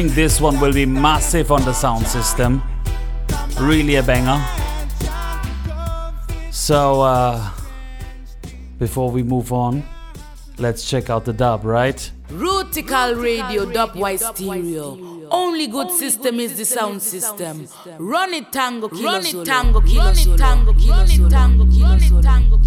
Think 0.00 0.14
this 0.14 0.40
one 0.40 0.58
will 0.60 0.72
be 0.72 0.86
massive 0.86 1.52
on 1.52 1.62
the 1.66 1.74
sound 1.74 2.06
system. 2.06 2.62
Really 3.60 3.96
a 3.96 4.02
banger. 4.02 4.42
So, 6.50 7.02
uh, 7.02 7.50
before 8.78 9.10
we 9.10 9.22
move 9.22 9.52
on, 9.52 9.82
let's 10.56 10.88
check 10.88 11.10
out 11.10 11.26
the 11.26 11.34
dub, 11.34 11.66
right? 11.66 12.00
Rootikal 12.30 13.22
Radio, 13.22 13.66
dubwise 13.66 14.20
stereo. 14.34 15.28
Only 15.30 15.66
good 15.66 15.90
system 15.90 16.40
is 16.40 16.56
the 16.56 16.64
sound 16.64 17.02
system. 17.02 17.68
Run 17.98 18.32
it 18.32 18.50
tango 18.52 18.88
kilo 18.88 19.12
Run 19.12 19.26
it 19.26 19.44
tango 19.44 19.82
kilo 19.82 20.04
Run 20.04 20.16
it 20.16 20.38
tango 20.38 20.72
kilo 20.72 20.96
Run 20.96 21.10
it 21.10 21.30
tango 21.30 21.66
kilo 21.66 21.88
Run 21.88 22.02
it 22.02 22.22
tango 22.22 22.58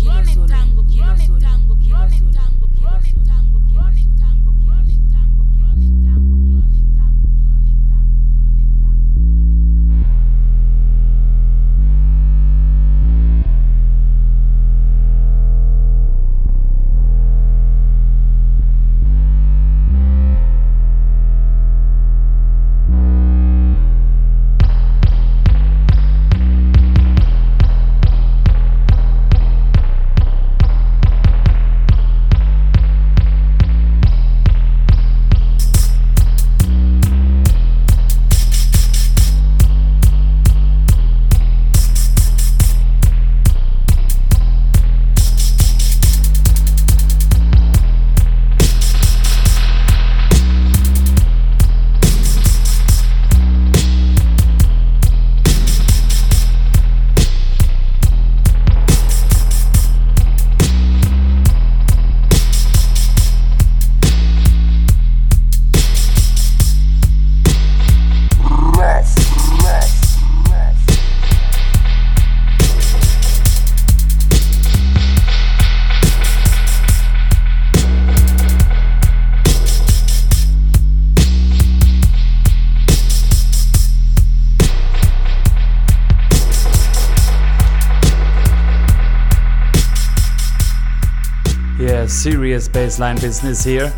bassline 92.68 93.20
business 93.22 93.64
here. 93.64 93.94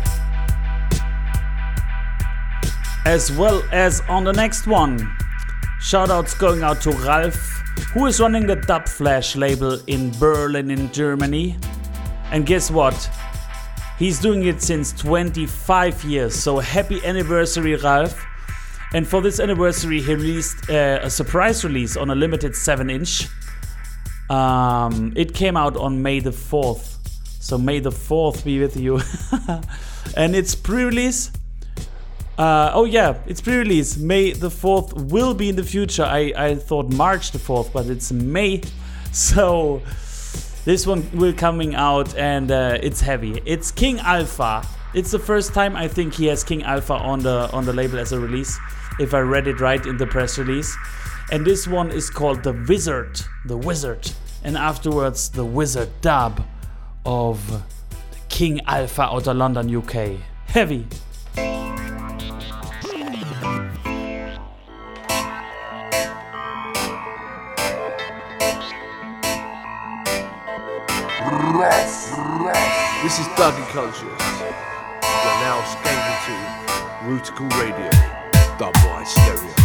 As 3.04 3.30
well 3.32 3.62
as 3.72 4.00
on 4.08 4.24
the 4.24 4.32
next 4.32 4.66
one. 4.66 4.98
Shoutouts 5.80 6.38
going 6.38 6.62
out 6.62 6.80
to 6.82 6.90
Ralph, 6.90 7.36
who 7.92 8.06
is 8.06 8.18
running 8.18 8.46
the 8.46 8.56
Dub 8.56 8.88
Flash 8.88 9.36
label 9.36 9.78
in 9.86 10.10
Berlin, 10.18 10.70
in 10.70 10.90
Germany. 10.92 11.56
And 12.32 12.44
guess 12.44 12.70
what? 12.70 13.10
He's 13.98 14.20
doing 14.20 14.44
it 14.44 14.60
since 14.60 14.92
25 14.92 16.04
years, 16.04 16.34
so 16.34 16.58
happy 16.58 17.04
anniversary, 17.04 17.76
Ralph. 17.76 18.22
And 18.92 19.06
for 19.06 19.20
this 19.20 19.40
anniversary, 19.40 20.00
he 20.00 20.14
released 20.14 20.70
uh, 20.70 21.00
a 21.02 21.10
surprise 21.10 21.64
release 21.64 21.96
on 21.96 22.10
a 22.10 22.14
limited 22.14 22.54
7 22.54 22.90
inch. 22.90 23.28
Um, 24.28 25.12
it 25.16 25.34
came 25.34 25.56
out 25.56 25.76
on 25.76 26.02
May 26.02 26.20
the 26.20 26.30
4th. 26.30 26.95
So 27.46 27.56
may 27.56 27.78
the 27.78 27.90
4th 27.90 28.44
be 28.44 28.58
with 28.58 28.76
you. 28.76 29.00
and 30.16 30.34
it's 30.34 30.56
pre 30.56 30.82
release. 30.82 31.30
Uh, 32.36 32.72
oh, 32.74 32.84
yeah, 32.84 33.18
it's 33.28 33.40
pre 33.40 33.58
release. 33.58 33.96
May 33.96 34.32
the 34.32 34.48
4th 34.48 34.92
will 35.12 35.32
be 35.32 35.48
in 35.50 35.54
the 35.54 35.62
future. 35.62 36.02
I, 36.02 36.32
I 36.36 36.54
thought 36.56 36.90
March 36.90 37.30
the 37.30 37.38
4th, 37.38 37.72
but 37.72 37.86
it's 37.86 38.10
May. 38.10 38.62
So 39.12 39.80
this 40.66 40.86
one 40.86 41.08
will 41.14 41.32
coming 41.32 41.74
out 41.74 42.14
and 42.16 42.50
uh, 42.50 42.78
it's 42.82 43.00
heavy. 43.00 43.40
It's 43.46 43.70
King 43.70 43.98
Alpha. 44.00 44.66
It's 44.92 45.12
the 45.12 45.18
first 45.18 45.54
time 45.54 45.74
I 45.74 45.88
think 45.88 46.14
he 46.14 46.26
has 46.26 46.44
King 46.44 46.64
Alpha 46.64 46.94
on 46.94 47.20
the 47.20 47.48
on 47.52 47.64
the 47.64 47.72
label 47.72 47.98
as 47.98 48.12
a 48.12 48.20
release, 48.20 48.58
if 49.00 49.14
I 49.14 49.20
read 49.20 49.46
it 49.46 49.58
right 49.60 49.86
in 49.86 49.96
the 49.96 50.06
press 50.06 50.36
release. 50.36 50.76
And 51.30 51.46
this 51.46 51.66
one 51.66 51.90
is 51.90 52.10
called 52.10 52.42
The 52.42 52.52
Wizard, 52.68 53.22
The 53.46 53.56
Wizard, 53.56 54.10
and 54.44 54.58
afterwards 54.58 55.30
The 55.30 55.44
Wizard 55.46 55.88
Dub 56.02 56.44
of 57.06 57.62
King 58.28 58.60
Alpha 58.66 59.02
out 59.02 59.26
of 59.26 59.36
London, 59.36 59.74
UK. 59.74 60.18
Heavy. 60.48 60.86
This 73.02 73.20
is 73.20 73.26
Dougie 73.36 73.66
Conscious. 73.68 74.02
You're 74.02 75.38
now 75.42 75.62
skanking 75.62 76.18
to 76.26 76.34
Rootikal 77.06 77.48
Radio, 77.60 77.90
Dubwise 78.58 79.06
Stereo. 79.06 79.55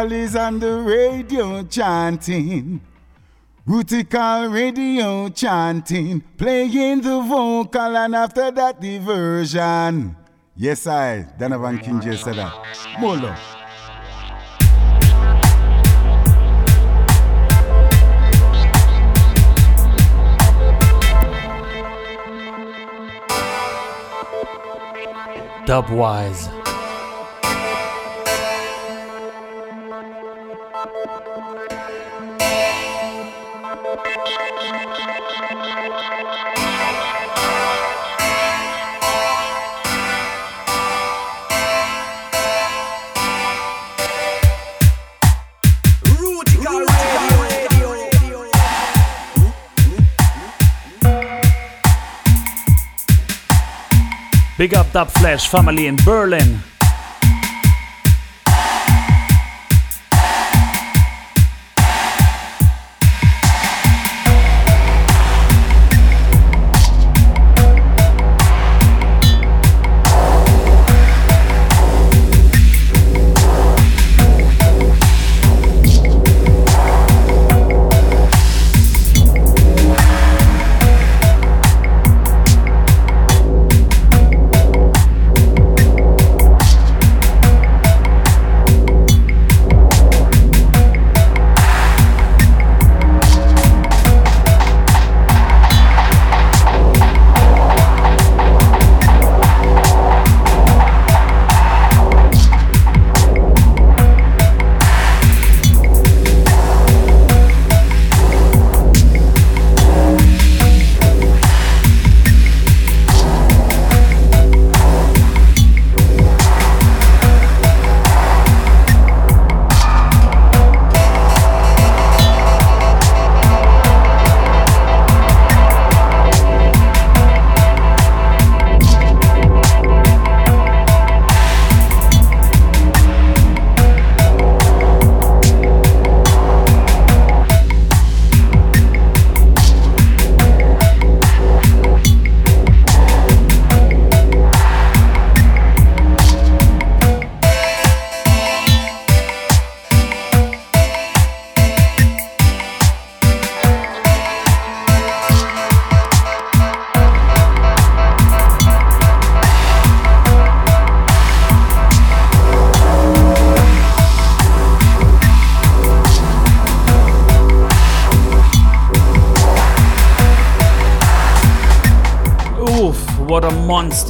Is 0.00 0.34
on 0.34 0.58
the 0.60 0.80
radio 0.80 1.62
chanting. 1.62 2.80
Rootikal 3.68 4.50
radio 4.50 5.28
chanting, 5.28 6.22
playing 6.38 7.02
the 7.02 7.20
vocal, 7.20 7.96
and 7.98 8.16
after 8.16 8.50
that 8.50 8.80
the 8.80 8.98
version. 8.98 10.16
Yes, 10.56 10.86
I, 10.86 11.26
Donovan 11.38 11.78
King 11.80 12.00
just 12.00 12.24
said 12.24 12.36
that. 12.36 12.98
Molo. 12.98 13.36
Dubwise. 25.66 26.59
Big 54.60 54.74
up 54.74 54.92
Dub 54.92 55.08
Flash 55.08 55.48
family 55.48 55.86
in 55.86 55.96
Berlin. 56.04 56.69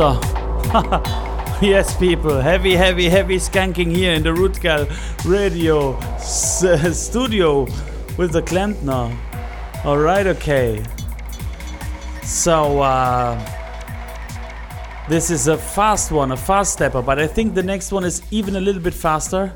Monster. 0.01 1.61
yes, 1.66 1.94
people, 1.96 2.40
heavy, 2.40 2.74
heavy, 2.74 3.09
heavy 3.09 3.36
skanking 3.36 3.94
here 3.94 4.14
in 4.14 4.22
the 4.22 4.30
Rootikal 4.30 4.88
radio 5.30 5.96
s- 6.16 6.64
studio 6.98 7.64
with 8.16 8.32
the 8.32 8.42
Klempner. 8.42 9.14
All 9.84 9.98
right, 9.98 10.26
okay. 10.26 10.82
So, 12.22 12.80
uh, 12.80 13.38
this 15.09 15.30
is 15.30 15.48
a 15.48 15.59
fast 15.59 16.11
one, 16.12 16.32
a 16.32 16.36
fast 16.36 16.74
stepper, 16.74 17.03
but 17.03 17.18
I 17.18 17.26
think 17.26 17.55
the 17.55 17.62
next 17.62 17.92
one 17.92 18.05
is 18.05 18.22
even 18.30 18.57
a 18.57 18.61
little 18.61 18.80
bit 18.80 18.94
faster. 18.94 19.53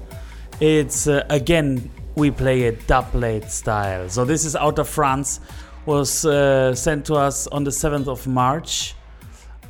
It's 0.60 1.06
uh, 1.06 1.24
again, 1.30 1.90
we 2.16 2.30
play 2.30 2.62
it 2.62 2.80
dubplate 2.86 3.48
style. 3.48 4.10
So, 4.10 4.26
this 4.26 4.44
is 4.44 4.56
out 4.56 4.78
of 4.78 4.88
France, 4.88 5.40
was 5.86 6.26
uh, 6.26 6.74
sent 6.74 7.06
to 7.06 7.14
us 7.14 7.46
on 7.46 7.64
the 7.64 7.70
7th 7.70 8.08
of 8.08 8.26
March 8.26 8.93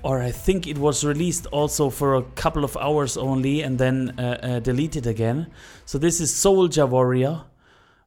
or 0.04 0.20
I 0.20 0.30
think 0.30 0.66
it 0.66 0.76
was 0.76 1.02
released 1.02 1.46
also 1.46 1.88
for 1.88 2.14
a 2.14 2.22
couple 2.22 2.62
of 2.62 2.76
hours 2.76 3.16
only 3.16 3.62
and 3.62 3.78
then 3.78 4.14
uh, 4.18 4.38
uh, 4.42 4.60
deleted 4.60 5.06
again. 5.06 5.46
So 5.86 5.96
this 5.96 6.20
is 6.20 6.30
Souljah 6.30 6.86
Warrior 6.86 7.40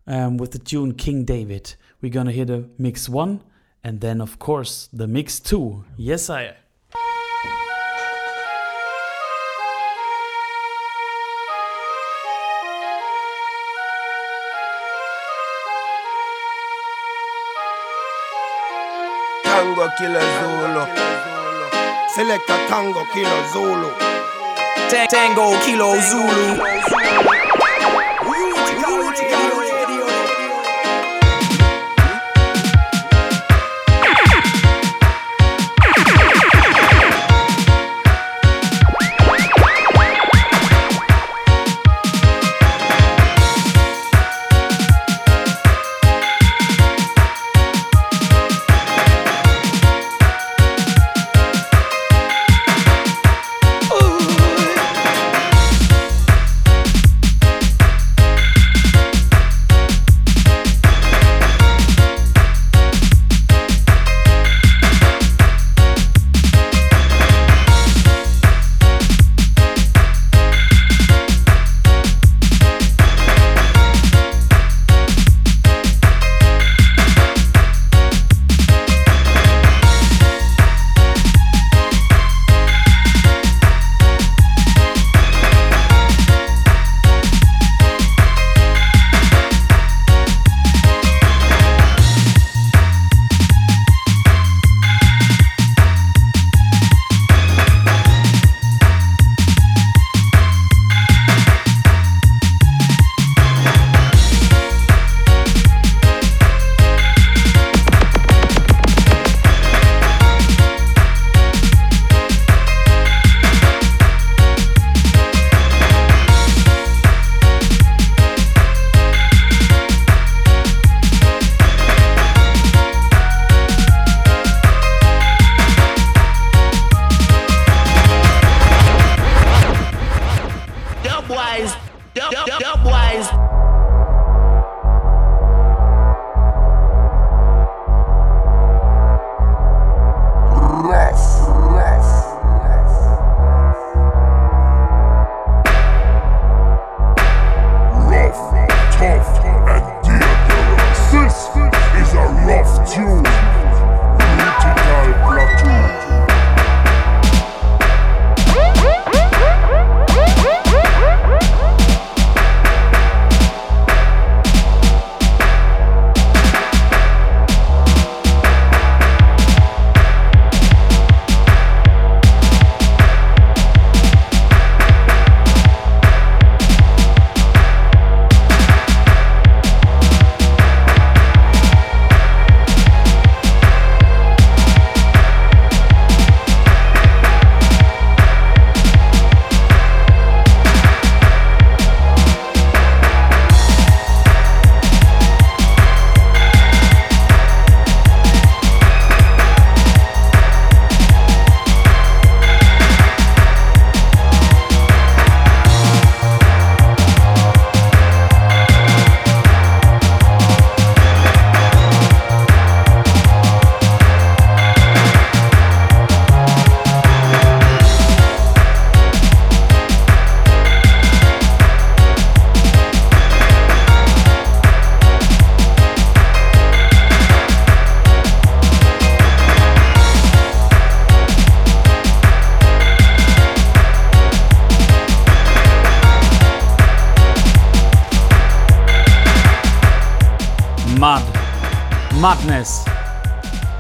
um, 0.06 0.38
with 0.38 0.52
the 0.52 0.60
tune 0.60 0.94
King 0.94 1.26
David. 1.26 1.74
We're 2.00 2.12
gonna 2.12 2.32
hear 2.32 2.46
the 2.46 2.70
mix 2.78 3.10
one 3.10 3.42
and 3.84 4.00
then, 4.00 4.22
of 4.22 4.38
course, 4.38 4.90
the 4.94 5.08
mix 5.08 5.40
two. 5.40 5.86
Yes, 5.98 6.30
I. 6.30 6.56
Killer 19.98 20.20
Zulu. 20.20 21.17
Selector 22.18 22.58
tango, 22.68 23.06
kilo 23.14 23.30
Zulu. 23.54 23.92
Tango, 25.12 25.56
kilo 25.64 25.94
Zulu. 26.02 26.58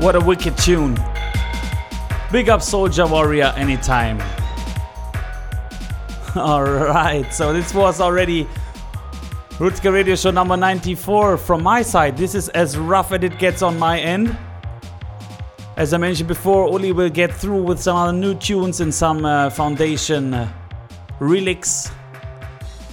What 0.07 0.15
a 0.15 0.21
wicked 0.21 0.57
tune. 0.57 0.95
Big 2.31 2.47
up 2.47 2.61
Souljah 2.61 3.11
Warrior 3.11 3.53
anytime. 3.57 4.21
Alright, 6.37 7.33
so 7.33 7.51
this 7.51 7.73
was 7.73 7.99
already 7.99 8.47
Rootikal 9.59 9.91
Radio 9.91 10.15
Show 10.15 10.31
number 10.31 10.55
94 10.55 11.37
from 11.37 11.61
my 11.61 11.81
side. 11.81 12.15
This 12.15 12.35
is 12.35 12.47
as 12.47 12.77
rough 12.77 13.11
as 13.11 13.21
it 13.21 13.37
gets 13.37 13.61
on 13.61 13.77
my 13.77 13.99
end. 13.99 14.37
As 15.75 15.93
I 15.93 15.97
mentioned 15.97 16.29
before, 16.29 16.69
Uli 16.69 16.93
will 16.93 17.09
get 17.09 17.33
through 17.33 17.63
with 17.63 17.81
some 17.81 17.97
other 17.97 18.17
new 18.17 18.33
tunes 18.33 18.79
and 18.79 18.93
some 18.93 19.25
uh, 19.25 19.49
Foundation 19.49 20.33
uh, 20.33 20.49
relics, 21.19 21.91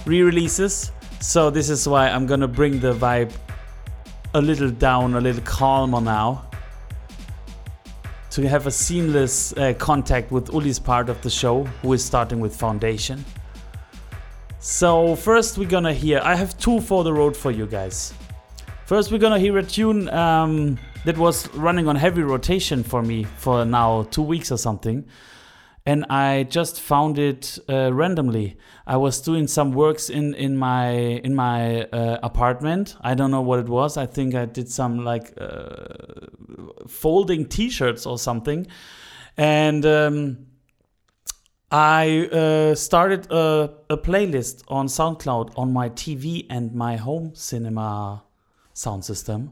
re 0.05 0.21
releases. 0.21 0.91
So, 1.21 1.49
this 1.49 1.69
is 1.69 1.87
why 1.87 2.09
I'm 2.09 2.25
gonna 2.25 2.49
bring 2.49 2.81
the 2.81 2.93
vibe 2.93 3.31
a 4.33 4.41
little 4.41 4.69
down, 4.69 5.13
a 5.13 5.21
little 5.21 5.43
calmer 5.43 6.01
now. 6.01 6.44
To 8.35 8.45
have 8.49 8.67
a 8.67 8.71
seamless 8.71 9.53
uh, 9.53 9.73
contact 9.77 10.29
with 10.29 10.49
Uli's 10.49 10.77
part 10.77 11.07
of 11.07 11.21
the 11.21 11.29
show, 11.29 11.63
who 11.81 11.93
is 11.93 12.03
starting 12.03 12.41
with 12.41 12.53
Foundation. 12.53 13.23
So, 14.59 15.15
first 15.15 15.57
we're 15.57 15.69
gonna 15.69 15.93
hear, 15.93 16.19
I 16.21 16.35
have 16.35 16.57
two 16.57 16.81
for 16.81 17.05
the 17.05 17.13
road 17.13 17.37
for 17.37 17.51
you 17.51 17.65
guys. 17.65 18.13
First, 18.87 19.09
we're 19.09 19.19
gonna 19.19 19.39
hear 19.39 19.57
a 19.57 19.63
tune 19.63 20.09
um, 20.09 20.77
that 21.05 21.17
was 21.17 21.47
running 21.53 21.87
on 21.87 21.95
heavy 21.95 22.23
rotation 22.23 22.83
for 22.83 23.01
me 23.01 23.23
for 23.23 23.63
now 23.63 24.03
two 24.11 24.23
weeks 24.23 24.51
or 24.51 24.57
something. 24.57 25.05
And 25.85 26.03
I 26.09 26.43
just 26.43 26.81
found 26.81 27.17
it 27.17 27.57
uh, 27.69 27.93
randomly. 27.93 28.57
I 28.85 28.97
was 28.97 29.21
doing 29.21 29.47
some 29.47 29.71
works 29.71 30.09
in, 30.09 30.33
in 30.33 30.57
my 30.57 30.89
in 30.89 31.35
my 31.35 31.83
uh, 31.83 32.19
apartment. 32.21 32.97
I 32.99 33.13
don't 33.13 33.31
know 33.31 33.43
what 33.43 33.59
it 33.59 33.69
was. 33.69 33.95
I 33.95 34.07
think 34.07 34.35
I 34.35 34.43
did 34.45 34.67
some 34.67 35.05
like 35.05 35.33
uh, 35.39 36.25
folding 36.87 37.45
T-shirts 37.45 38.05
or 38.05 38.17
something, 38.17 38.67
and 39.37 39.85
um, 39.85 40.37
I 41.71 42.29
uh, 42.31 42.75
started 42.75 43.31
a, 43.31 43.71
a 43.89 43.97
playlist 43.97 44.63
on 44.67 44.87
SoundCloud 44.87 45.57
on 45.57 45.73
my 45.73 45.89
TV 45.89 46.45
and 46.49 46.73
my 46.73 46.95
home 46.95 47.33
cinema 47.35 48.23
sound 48.73 49.03
system. 49.03 49.51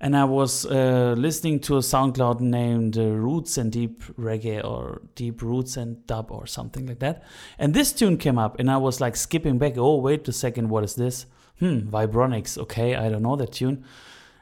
And 0.00 0.16
I 0.16 0.24
was 0.24 0.66
uh, 0.66 1.14
listening 1.16 1.60
to 1.60 1.76
a 1.76 1.80
SoundCloud 1.80 2.40
named 2.40 2.98
uh, 2.98 3.06
Roots 3.06 3.56
and 3.56 3.72
Deep 3.72 4.04
Reggae 4.18 4.62
or 4.62 5.00
Deep 5.14 5.40
Roots 5.40 5.76
and 5.78 6.06
Dub 6.06 6.30
or 6.30 6.46
something 6.46 6.86
like 6.86 6.98
that. 6.98 7.22
And 7.58 7.72
this 7.72 7.92
tune 7.92 8.18
came 8.18 8.38
up, 8.38 8.60
and 8.60 8.70
I 8.70 8.76
was 8.76 9.00
like 9.00 9.16
skipping 9.16 9.56
back. 9.56 9.78
Oh, 9.78 9.96
wait 9.96 10.28
a 10.28 10.32
second, 10.32 10.68
what 10.68 10.84
is 10.84 10.94
this? 10.94 11.26
Hmm, 11.58 11.88
Vibronics. 11.88 12.58
Okay, 12.58 12.94
I 12.94 13.08
don't 13.08 13.22
know 13.22 13.36
that 13.36 13.52
tune. 13.52 13.84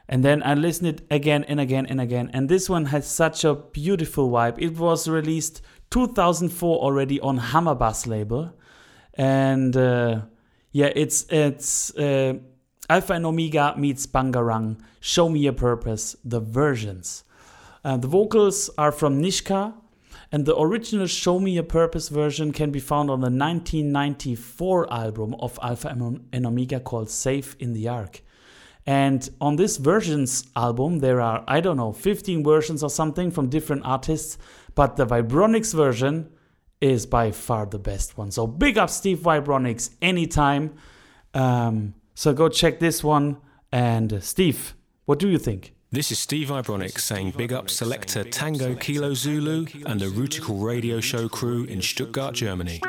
And 0.07 0.23
then 0.23 0.43
I 0.43 0.53
listened 0.53 0.89
it 0.89 1.01
again 1.09 1.43
and 1.45 1.59
again 1.59 1.85
and 1.85 2.01
again. 2.01 2.29
And 2.33 2.49
this 2.49 2.69
one 2.69 2.85
has 2.87 3.07
such 3.07 3.43
a 3.43 3.55
beautiful 3.55 4.29
vibe. 4.29 4.55
It 4.59 4.77
was 4.77 5.07
released 5.07 5.61
2004 5.91 6.79
already 6.79 7.19
on 7.21 7.37
Hammer 7.37 7.75
Bass 7.75 8.07
label, 8.07 8.53
and 9.13 9.77
uh, 9.77 10.21
yeah, 10.71 10.91
it's 10.95 11.25
it's 11.29 11.95
uh, 11.95 12.33
Alpha 12.89 13.13
and 13.13 13.25
Omega 13.25 13.75
meets 13.77 14.07
Bangarang. 14.07 14.79
Show 14.99 15.29
Me 15.29 15.45
a 15.47 15.53
Purpose. 15.53 16.15
The 16.25 16.39
versions. 16.39 17.23
Uh, 17.85 17.97
the 17.97 18.07
vocals 18.07 18.71
are 18.77 18.91
from 18.91 19.21
Nishka, 19.21 19.73
and 20.31 20.45
the 20.45 20.59
original 20.59 21.05
Show 21.05 21.39
Me 21.39 21.57
a 21.57 21.63
Purpose 21.63 22.09
version 22.09 22.51
can 22.51 22.71
be 22.71 22.79
found 22.79 23.11
on 23.11 23.19
the 23.19 23.29
1994 23.29 24.91
album 24.91 25.35
of 25.35 25.59
Alpha 25.61 25.89
and 25.89 26.45
Omega 26.45 26.79
called 26.79 27.11
Safe 27.11 27.55
in 27.59 27.73
the 27.73 27.87
Ark. 27.87 28.22
And 28.85 29.29
on 29.39 29.55
this 29.55 29.77
versions 29.77 30.45
album, 30.55 30.99
there 30.99 31.21
are, 31.21 31.43
I 31.47 31.61
don't 31.61 31.77
know, 31.77 31.93
15 31.93 32.43
versions 32.43 32.83
or 32.83 32.89
something 32.89 33.31
from 33.31 33.49
different 33.49 33.83
artists, 33.85 34.37
but 34.75 34.97
the 34.97 35.05
Vibronics 35.05 35.73
version 35.73 36.29
is 36.81 37.05
by 37.05 37.31
far 37.31 37.65
the 37.65 37.79
best 37.79 38.17
one. 38.17 38.29
So 38.31 38.45
big 38.45 38.77
up 38.77 38.89
Steve 38.89 39.19
Vibronics 39.19 39.91
anytime. 40.01 40.75
Um, 41.33 41.93
so 42.13 42.33
go 42.33 42.49
check 42.49 42.79
this 42.79 43.03
one. 43.03 43.37
And 43.71 44.21
Steve, 44.21 44.75
what 45.05 45.17
do 45.17 45.29
you 45.29 45.37
think? 45.37 45.73
This 45.91 46.11
is 46.11 46.19
Steve 46.19 46.49
Vibronics 46.49 46.99
saying 46.99 47.35
big 47.37 47.53
up 47.53 47.69
selector 47.69 48.23
Tango 48.23 48.75
Kilo 48.75 49.13
Zulu 49.13 49.67
and 49.85 49.99
the 49.99 50.07
Rootikal 50.07 50.61
Radio 50.61 50.99
Show 50.99 51.29
crew 51.29 51.63
in 51.65 51.81
Stuttgart, 51.81 52.33
Germany. 52.35 52.81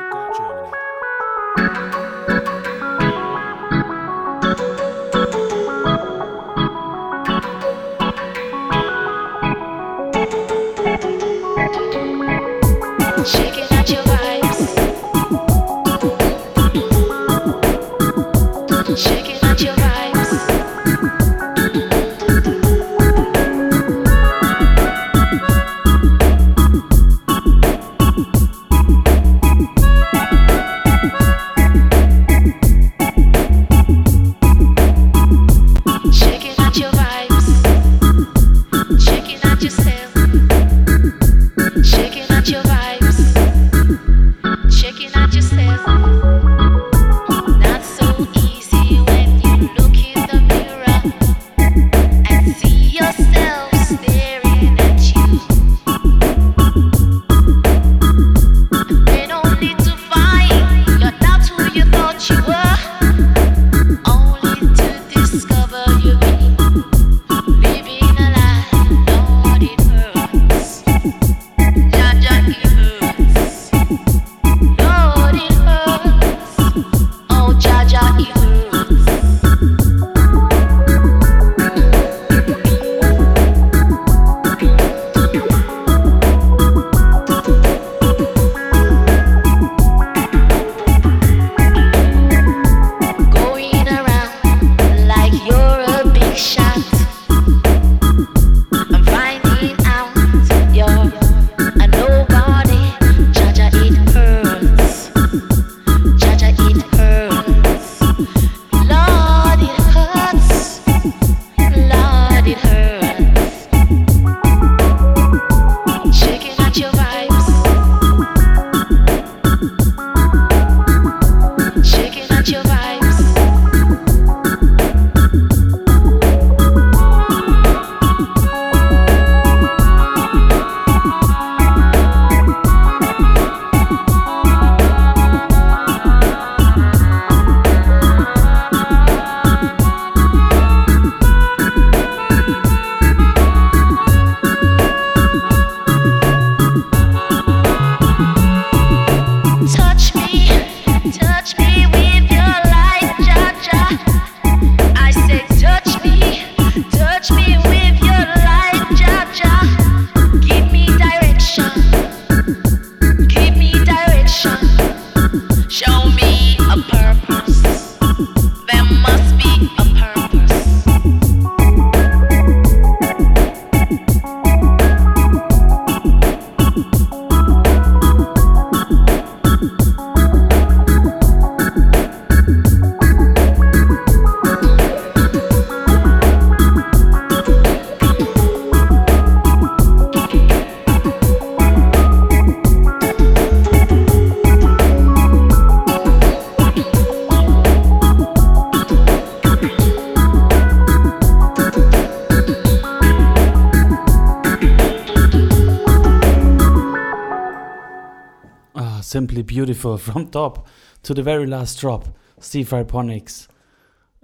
Simply 209.15 209.43
beautiful 209.43 209.97
from 210.07 210.27
top 210.27 210.67
to 211.03 211.13
the 211.13 211.23
very 211.23 211.45
last 211.47 211.79
drop. 211.79 212.09
Steve 212.37 212.67
Vibronics. 212.67 213.47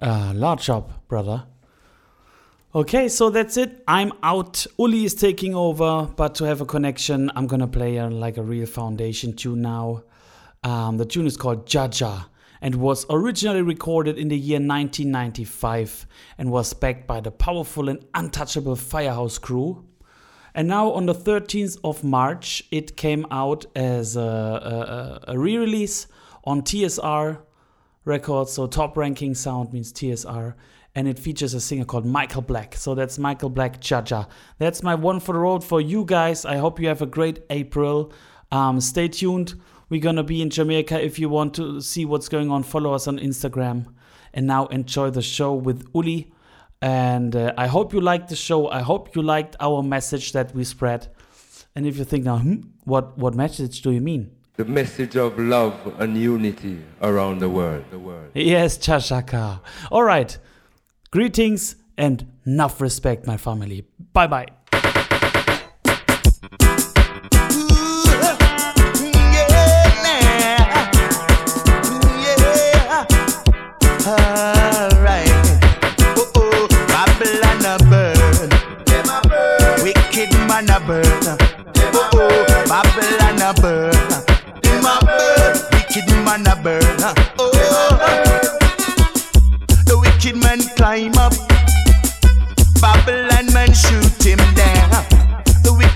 Uh, 0.02 0.34
large 0.36 0.66
job, 0.66 0.92
brother. 1.08 1.46
Okay, 2.76 3.08
so 3.08 3.30
that's 3.30 3.56
it. 3.56 3.84
I'm 3.88 4.12
out. 4.22 4.68
Uli 4.78 5.06
is 5.06 5.14
taking 5.16 5.56
over, 5.56 6.10
but 6.18 6.36
to 6.36 6.44
have 6.44 6.60
a 6.60 6.66
connection, 6.66 7.32
I'm 7.38 7.48
gonna 7.48 7.70
play 7.70 7.96
a, 7.96 8.10
like 8.10 8.36
a 8.36 8.44
real 8.44 8.66
foundation 8.66 9.32
tune 9.32 9.62
now. 9.62 10.04
Um, 10.62 10.98
the 10.98 11.06
tune 11.06 11.26
is 11.26 11.38
called 11.38 11.66
Jah 11.66 11.88
Jah 11.88 12.26
and 12.60 12.76
was 12.76 13.06
originally 13.10 13.62
recorded 13.62 14.18
in 14.18 14.28
the 14.28 14.38
year 14.38 14.60
1995 14.60 16.06
and 16.38 16.52
was 16.52 16.74
backed 16.74 17.08
by 17.08 17.22
the 17.22 17.32
powerful 17.32 17.88
and 17.88 18.06
untouchable 18.14 18.76
Firehouse 18.76 19.38
crew. 19.38 19.86
And 20.54 20.68
now 20.68 20.92
on 20.92 21.06
the 21.06 21.16
13th 21.16 21.78
of 21.84 22.04
March, 22.04 22.64
it 22.72 22.98
came 22.98 23.26
out 23.32 23.66
as 23.76 24.16
a, 24.16 25.22
a, 25.28 25.32
a 25.34 25.40
re 25.40 25.58
release 25.58 26.08
on 26.44 26.62
TSR 26.62 27.40
Records. 28.04 28.52
So 28.52 28.68
top 28.68 28.98
ranking 28.98 29.36
sound 29.36 29.72
means 29.74 29.94
TSR. 29.94 30.56
And 30.94 31.08
it 31.08 31.18
features 31.18 31.54
a 31.54 31.62
singer 31.62 31.86
called 31.86 32.06
Michael 32.06 32.42
Black. 32.42 32.76
So 32.76 32.96
that's 32.96 33.18
Michael 33.18 33.50
Black 33.50 33.80
Jah 33.80 34.02
Jah. 34.02 34.28
That's 34.58 34.84
my 34.84 34.96
one 34.96 35.22
for 35.22 35.34
the 35.34 35.40
road 35.40 35.64
for 35.64 35.80
you 35.80 36.04
guys. 36.04 36.44
I 36.44 36.58
hope 36.58 36.82
you 36.82 36.90
have 36.90 37.02
a 37.02 37.06
great 37.06 37.44
April. 37.50 38.12
Um, 38.52 38.82
stay 38.82 39.08
tuned. 39.08 39.54
We're 39.88 40.02
gonna 40.02 40.24
be 40.24 40.42
in 40.42 40.50
Jamaica. 40.50 41.02
If 41.02 41.18
you 41.18 41.30
want 41.30 41.54
to 41.56 41.80
see 41.80 42.04
what's 42.04 42.28
going 42.28 42.52
on, 42.52 42.64
follow 42.64 42.94
us 42.94 43.08
on 43.08 43.20
Instagram. 43.20 43.94
And 44.34 44.48
now 44.48 44.66
enjoy 44.68 45.12
the 45.12 45.22
show 45.22 45.54
with 45.54 45.88
Uli. 45.94 46.32
And 46.82 47.36
uh, 47.36 47.54
I 47.58 47.68
hope 47.68 47.94
you 47.94 48.02
liked 48.02 48.30
the 48.30 48.36
show. 48.36 48.68
I 48.70 48.82
hope 48.82 49.16
you 49.16 49.22
liked 49.22 49.56
our 49.60 49.84
message 49.84 50.32
that 50.32 50.54
we 50.56 50.64
spread. 50.64 51.08
And 51.76 51.86
if 51.86 51.98
you 51.98 52.04
think 52.04 52.26
now, 52.26 52.40
hmm, 52.40 52.62
what 52.86 53.18
what 53.18 53.36
message 53.36 53.82
do 53.82 53.92
you 53.92 54.02
mean? 54.02 54.32
The 54.58 54.66
message 54.66 55.16
of 55.16 55.40
love 55.40 55.74
and 56.00 56.18
unity 56.18 56.84
around 57.02 57.40
the 57.40 57.50
world. 57.50 57.86
The 57.92 58.00
world. 58.00 58.32
Yes, 58.34 58.78
Jah 58.78 59.00
Shaka. 59.00 59.62
All 59.92 60.04
right. 60.04 60.38
Greetings 61.12 61.76
and 61.98 62.32
enough 62.46 62.82
respect, 62.82 63.26
my 63.28 63.38
family. 63.38 63.86
Bye 64.14 64.28
bye. 64.28 64.48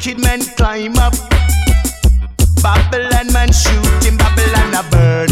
Wicked 0.06 0.22
man 0.22 0.40
climb 0.56 0.96
up. 0.98 1.16
Babylon 2.62 3.34
man 3.34 3.52
shoot 3.52 4.04
him. 4.04 4.18
Babylon 4.18 4.76
a 4.76 4.84
burn. 4.92 5.30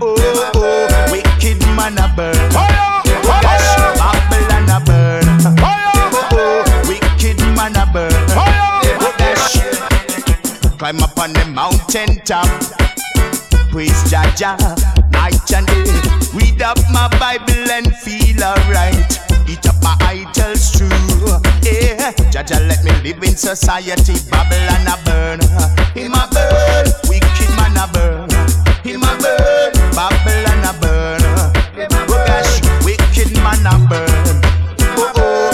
Oh 0.00 0.14
oh, 0.54 1.08
wicked 1.10 1.58
man 1.74 1.98
a 1.98 2.06
burn. 2.14 2.36
Yes, 3.42 3.66
Babylon 3.98 4.70
a 4.70 4.78
burn. 4.86 5.24
Oh 5.58 6.22
oh, 6.30 6.84
wicked 6.86 7.40
man 7.56 7.74
a 7.74 7.84
burn. 7.92 8.12
Yes. 9.18 9.58
Climb 10.78 11.02
up 11.02 11.18
on 11.18 11.32
the 11.32 11.44
mountain 11.46 12.22
top. 12.24 12.46
Praise 13.72 14.08
Jah 14.08 14.32
Jah, 14.36 14.56
night 15.10 15.52
and 15.52 15.66
day. 15.66 15.82
Read 16.32 16.62
up 16.62 16.78
my 16.92 17.08
Bible 17.18 17.72
and 17.72 17.92
feel 17.96 18.40
alright. 18.44 19.18
Eat 19.48 19.66
up 19.66 19.82
my 19.82 19.96
idols 19.98 20.70
true. 20.78 21.51
Yeah, 21.72 22.12
Jah 22.30 22.42
Jah 22.44 22.60
let 22.68 22.84
me 22.84 22.92
live 23.02 23.22
in 23.24 23.36
society. 23.36 24.14
Babylon 24.30 24.86
a 24.92 24.96
burn, 25.04 25.40
him 25.96 26.12
a 26.12 26.28
burn. 26.28 26.86
Wicked 27.08 27.50
man 27.56 27.76
a 27.80 27.88
burn, 27.88 28.28
him 28.84 29.02
a 29.02 29.12
burn. 29.16 29.72
Babylon 29.96 30.64
a 30.68 30.72
burn. 30.80 31.22
Oh 31.24 32.20
gosh, 32.28 32.60
wicked 32.84 33.32
man 33.40 33.64
a 33.64 33.74
burn. 33.88 34.36
Oh 35.00 35.12
oh, 35.16 35.50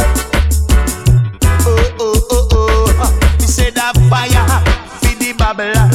oh 1.66 1.96
oh 2.00 2.28
oh 2.30 2.98
oh. 2.98 3.36
He 3.38 3.46
said 3.46 3.74
that 3.76 3.94
fire 4.10 4.46
for 5.00 5.14
the 5.22 5.32
Babylon, 5.38 5.92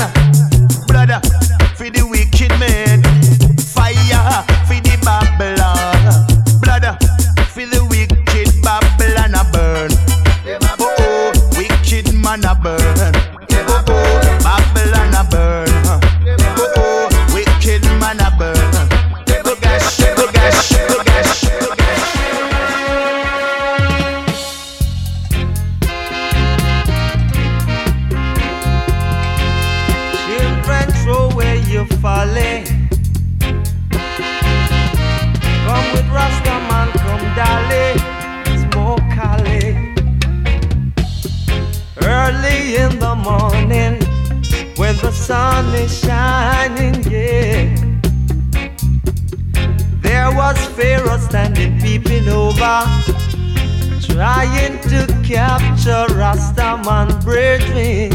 trying 54.14 54.80
to 54.84 55.08
capture 55.24 56.06
Rastaman 56.14 57.10
brethren. 57.24 58.12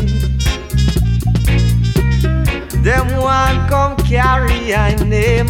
Them 2.84 3.06
one 3.20 3.68
come 3.68 3.96
carry 4.06 4.72
I 4.74 4.94
name 5.04 5.48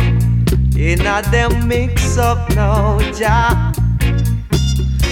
in 0.75 1.01
a 1.05 1.21
them 1.31 1.69
mix 1.69 2.17
up 2.17 2.49
now, 2.55 2.99
Jah. 3.13 3.73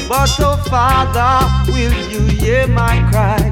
But 0.09 0.35
oh 0.41 0.57
Father, 0.71 1.37
will 1.71 1.97
you 2.11 2.21
hear 2.39 2.67
my 2.67 2.97
cry 3.11 3.45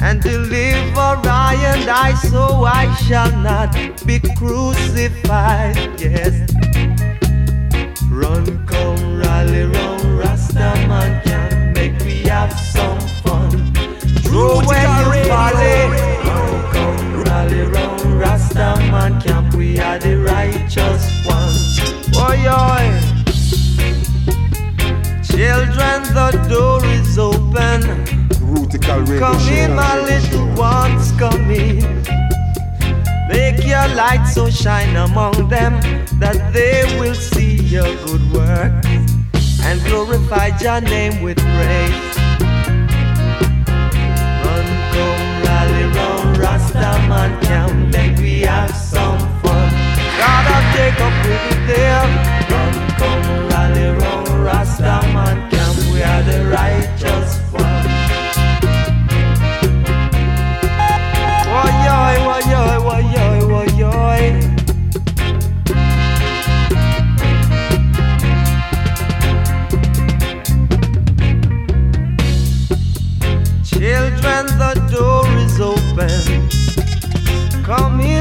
and 0.00 0.22
deliver 0.22 1.12
I 1.28 1.54
and 1.74 1.90
I 1.90 2.14
so 2.14 2.64
I 2.64 2.94
shall 2.94 3.30
not 3.42 3.74
be 4.06 4.20
crucified? 4.38 5.76
Yes. 6.00 6.49
Rootikal 28.90 29.08
Radio 29.08 29.18
Come 29.18 29.40
in, 29.48 29.68
Show. 29.68 29.74
my 29.74 30.00
little 30.00 30.46
ones, 30.56 31.12
come 31.18 31.50
in. 31.50 32.02
Make 33.28 33.64
your 33.64 33.86
light 33.94 34.24
so 34.26 34.50
shine 34.50 34.96
among 34.96 35.48
them 35.48 35.80
that 36.18 36.52
they 36.52 36.82
will 36.98 37.14
see 37.14 37.56
your 37.62 37.94
good 38.06 38.32
work 38.32 38.72
and 39.62 39.80
glorify 39.84 40.48
your 40.60 40.80
name 40.80 41.22
with 41.22 41.38
praise. 41.38 42.16
Run, 44.42 44.66
come, 44.94 45.24
rally, 45.46 45.84
run, 45.94 46.34
Rastaman 46.42 47.40
camp, 47.42 47.92
make 47.92 48.16
we 48.18 48.40
have 48.40 48.74
some 48.74 49.18
fun. 49.42 49.70
God 50.18 50.46
of 50.56 50.64
Jacob 50.74 51.12
will 51.24 51.42
be 51.48 51.66
there. 51.72 52.02
Run, 52.50 52.74
come, 52.98 53.48
rally, 53.50 53.86
run, 54.02 54.24
Rastaman 54.44 55.50
camp, 55.50 55.76
we 55.92 56.02
are 56.02 56.22
the 56.24 56.50
righteous 56.50 56.69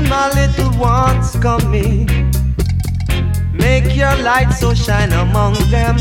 my 0.09 0.31
little 0.33 0.71
ones, 0.79 1.35
come 1.35 1.73
in. 1.73 2.07
Make 3.53 3.95
your 3.95 4.15
light 4.23 4.49
so 4.51 4.73
shine 4.73 5.11
among 5.11 5.53
them 5.69 5.97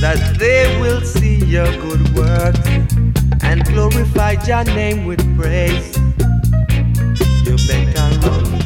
that 0.00 0.36
they 0.38 0.80
will 0.80 1.00
see 1.02 1.36
your 1.44 1.70
good 1.80 2.02
works 2.16 2.66
and 3.42 3.64
glorify 3.66 4.32
your 4.46 4.64
name 4.64 5.04
with 5.04 5.22
praise. 5.38 5.96
You 7.44 7.56
better 7.68 8.08
run, 8.26 8.61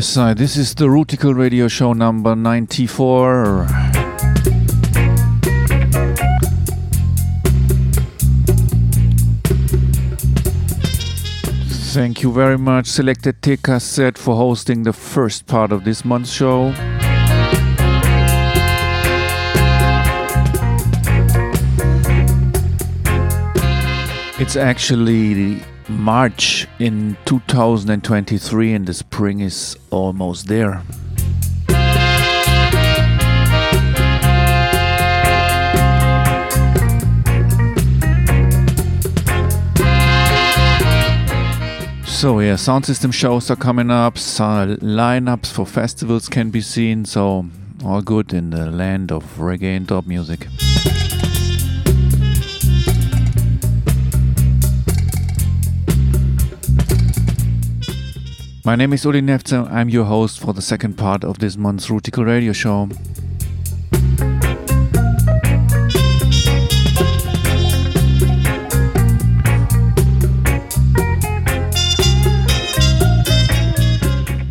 Yes, 0.00 0.16
uh, 0.16 0.32
this 0.32 0.56
is 0.56 0.74
the 0.74 0.86
Rootikal 0.86 1.36
Radio 1.36 1.68
Show 1.68 1.92
number 1.92 2.34
94. 2.34 3.66
Thank 11.92 12.22
you 12.22 12.32
very 12.32 12.56
much, 12.56 12.86
Selector 12.86 13.34
TKZ, 13.34 14.16
for 14.16 14.36
hosting 14.36 14.84
the 14.84 14.94
first 14.94 15.46
part 15.46 15.70
of 15.70 15.84
this 15.84 16.02
month's 16.02 16.32
show. 16.32 16.72
It's 24.40 24.56
actually 24.56 25.62
March 25.98 26.66
in 26.78 27.16
2023, 27.24 28.72
and 28.72 28.86
the 28.86 28.94
spring 28.94 29.40
is 29.40 29.76
almost 29.90 30.46
there. 30.46 30.82
So 42.20 42.40
yeah, 42.40 42.56
sound 42.56 42.84
system 42.84 43.12
shows 43.12 43.50
are 43.50 43.56
coming 43.56 43.90
up. 43.90 44.16
Lineups 44.16 45.50
for 45.50 45.64
festivals 45.64 46.28
can 46.28 46.50
be 46.50 46.60
seen. 46.60 47.06
So 47.06 47.46
all 47.82 48.02
good 48.02 48.34
in 48.34 48.50
the 48.50 48.70
land 48.70 49.10
of 49.10 49.24
reggae 49.38 49.74
and 49.76 49.86
dub 49.86 50.06
music. 50.06 50.46
My 58.62 58.76
name 58.76 58.92
is 58.92 59.06
Uli 59.06 59.22
Nefzer. 59.22 59.66
I'm 59.72 59.88
your 59.88 60.04
host 60.04 60.38
for 60.38 60.52
the 60.52 60.60
second 60.60 60.98
part 60.98 61.24
of 61.24 61.38
this 61.38 61.56
month's 61.56 61.86
Rootikal 61.86 62.26
Radio 62.26 62.52
Show. 62.52 62.90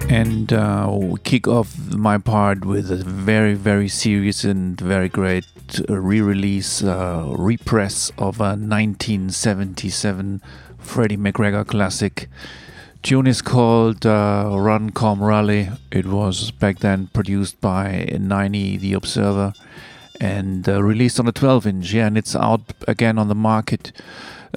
And 0.10 0.52
uh, 0.52 0.90
we 0.91 1.19
kick 1.19 1.48
off 1.48 1.77
my 1.91 2.18
part 2.18 2.65
with 2.65 2.91
a 2.91 2.95
very, 2.95 3.53
very 3.53 3.88
serious 3.88 4.44
and 4.44 4.81
very 4.81 5.07
great 5.07 5.45
uh, 5.88 5.99
re 5.99 6.19
release, 6.19 6.81
uh, 6.81 7.31
repress 7.38 8.11
of 8.18 8.40
a 8.40 8.57
1977 8.57 10.41
Freddie 10.80 11.18
McGregor 11.18 11.68
classic. 11.68 12.27
Tune 13.01 13.27
is 13.27 13.41
called 13.41 14.05
uh, 14.05 14.51
Run 14.51 14.89
Come 14.89 15.23
Rally. 15.23 15.69
It 15.89 16.05
was 16.05 16.51
back 16.51 16.80
then 16.80 17.07
produced 17.07 17.61
by 17.61 18.09
Niney 18.11 18.77
The 18.77 18.93
Observer 18.93 19.53
and 20.19 20.67
uh, 20.67 20.84
released 20.84 21.19
on 21.19 21.27
a 21.27 21.31
12 21.31 21.65
inch. 21.65 21.93
Yeah, 21.93 22.07
and 22.07 22.17
it's 22.17 22.35
out 22.35 22.61
again 22.88 23.17
on 23.17 23.30
the 23.30 23.35
market. 23.35 23.93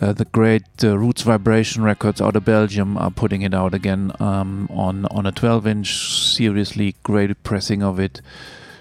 Uh, 0.00 0.12
the 0.12 0.24
great 0.24 0.64
uh, 0.82 0.98
Roots 0.98 1.22
Vibration 1.22 1.84
Records 1.84 2.20
out 2.20 2.34
of 2.34 2.44
Belgium 2.44 2.98
are 2.98 3.10
putting 3.12 3.42
it 3.42 3.54
out 3.54 3.74
again 3.74 4.10
um, 4.18 4.68
on 4.72 5.06
on 5.06 5.24
a 5.24 5.32
12 5.32 5.66
inch. 5.66 5.94
Seriously 6.34 6.96
great 7.04 7.42
pressing 7.44 7.82
of 7.82 8.00
it. 8.00 8.20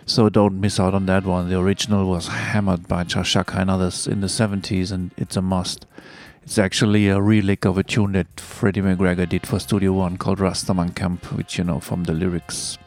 So 0.07 0.27
don't 0.29 0.59
miss 0.59 0.79
out 0.79 0.95
on 0.95 1.05
that 1.05 1.23
one. 1.23 1.49
The 1.49 1.59
original 1.59 2.09
was 2.09 2.27
hammered 2.27 2.87
by 2.87 3.03
Jah 3.03 3.23
Shaka 3.23 3.59
and 3.59 3.69
others 3.69 4.07
in 4.07 4.21
the 4.21 4.27
70s, 4.27 4.91
and 4.91 5.11
it's 5.17 5.37
a 5.37 5.41
must. 5.41 5.85
It's 6.51 6.59
actually 6.59 7.07
a 7.07 7.21
relic 7.21 7.63
of 7.63 7.77
a 7.77 7.83
tune 7.83 8.11
that 8.11 8.37
Freddie 8.37 8.81
McGregor 8.81 9.29
did 9.29 9.47
for 9.47 9.57
Studio 9.57 9.93
One 9.93 10.17
called 10.17 10.39
Rastaman 10.39 10.93
Camp, 10.93 11.31
which 11.31 11.57
you 11.57 11.63
know 11.63 11.79
from 11.79 12.03
the 12.03 12.11
lyrics. 12.11 12.77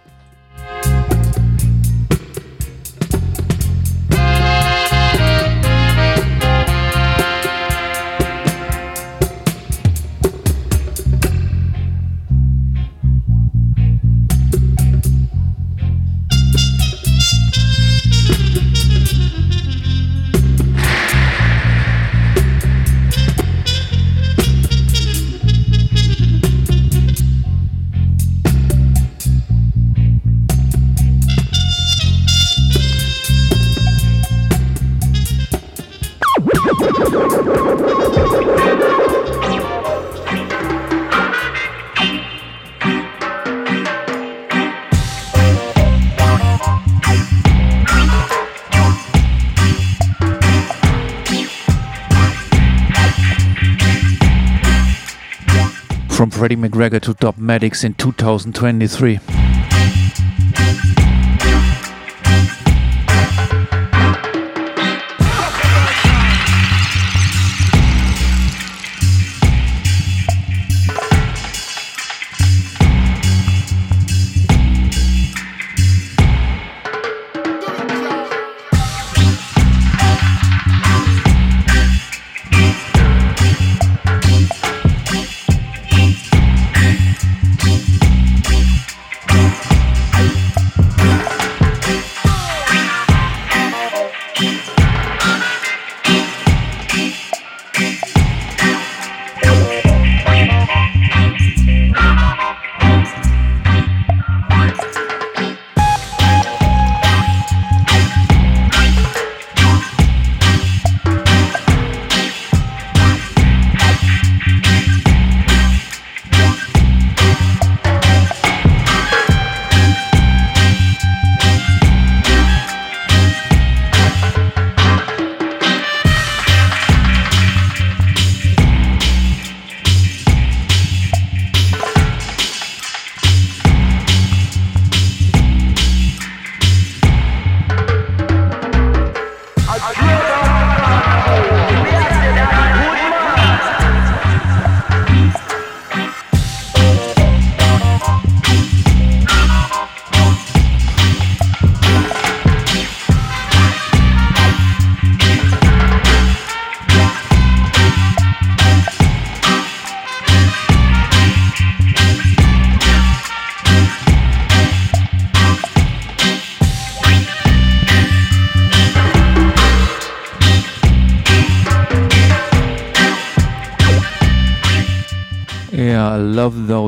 From 56.14 56.30
Freddie 56.30 56.54
McGregor 56.54 57.02
to 57.02 57.12
Dubmatix 57.12 57.82
in 57.82 57.94
2023. 57.94 59.43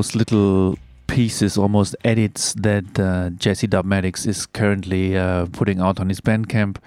Those 0.07 0.15
little 0.15 0.77
pieces, 1.07 1.57
almost 1.57 1.95
edits 2.03 2.53
that 2.53 2.99
uh, 2.99 3.29
Jesse 3.31 3.67
Dubmatix 3.67 4.27
is 4.27 4.45
currently 4.45 5.17
uh, 5.17 5.47
putting 5.47 5.79
out 5.79 5.99
on 5.99 6.09
his 6.09 6.21
Bandcamp. 6.21 6.77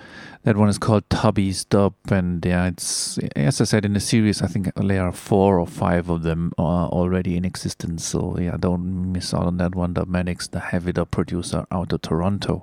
That 0.45 0.57
one 0.57 0.69
is 0.69 0.79
called 0.79 1.09
Tubby's 1.11 1.65
Dub, 1.67 1.95
and 2.11 2.45
yeah, 2.45 2.67
it's 2.67 3.19
as 3.37 3.61
I 3.61 3.65
said 3.65 3.85
in 3.85 3.93
the 3.93 4.01
series. 4.01 4.41
I 4.41 4.47
think 4.47 4.75
there 4.75 5.07
are 5.07 5.13
four 5.13 5.61
or 5.61 5.67
five 5.67 6.09
of 6.09 6.23
them 6.23 6.53
uh, 6.59 6.89
already 6.89 7.37
in 7.37 7.45
existence. 7.45 8.07
So 8.07 8.39
yeah, 8.39 8.57
don't 8.59 9.13
miss 9.13 9.35
out 9.35 9.45
on 9.45 9.59
that 9.59 9.75
one. 9.75 9.95
Dubmatix, 9.95 10.51
the 10.51 10.61
heavy 10.61 10.93
dub 10.93 11.11
producer 11.11 11.67
out 11.71 11.93
of 11.93 12.01
Toronto. 12.01 12.63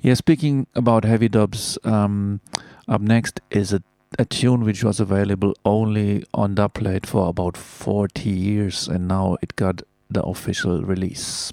Yeah, 0.00 0.14
speaking 0.14 0.68
about 0.74 1.04
heavy 1.04 1.28
dubs, 1.28 1.78
um, 1.82 2.40
up 2.86 3.00
next 3.00 3.40
is 3.50 3.72
a 3.72 3.82
a 4.18 4.24
tune 4.24 4.64
which 4.64 4.84
was 4.84 5.00
available 5.00 5.54
only 5.64 6.24
on 6.32 6.54
Dubplate 6.54 7.06
for 7.06 7.28
about 7.28 7.56
40 7.56 8.30
years, 8.30 8.86
and 8.88 9.08
now 9.08 9.36
it 9.42 9.56
got 9.56 9.82
the 10.10 10.22
official 10.22 10.82
release. 10.82 11.52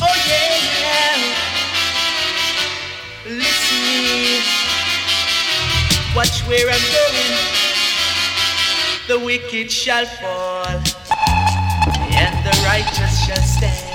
Oh. 0.00 0.24
Watch 6.16 6.40
where 6.48 6.70
I'm 6.70 6.80
going. 6.92 7.34
The 9.08 9.18
wicked 9.18 9.70
shall 9.70 10.06
fall, 10.06 10.66
and 10.66 12.46
the 12.46 12.52
righteous 12.64 13.26
shall 13.26 13.42
stand. 13.42 13.93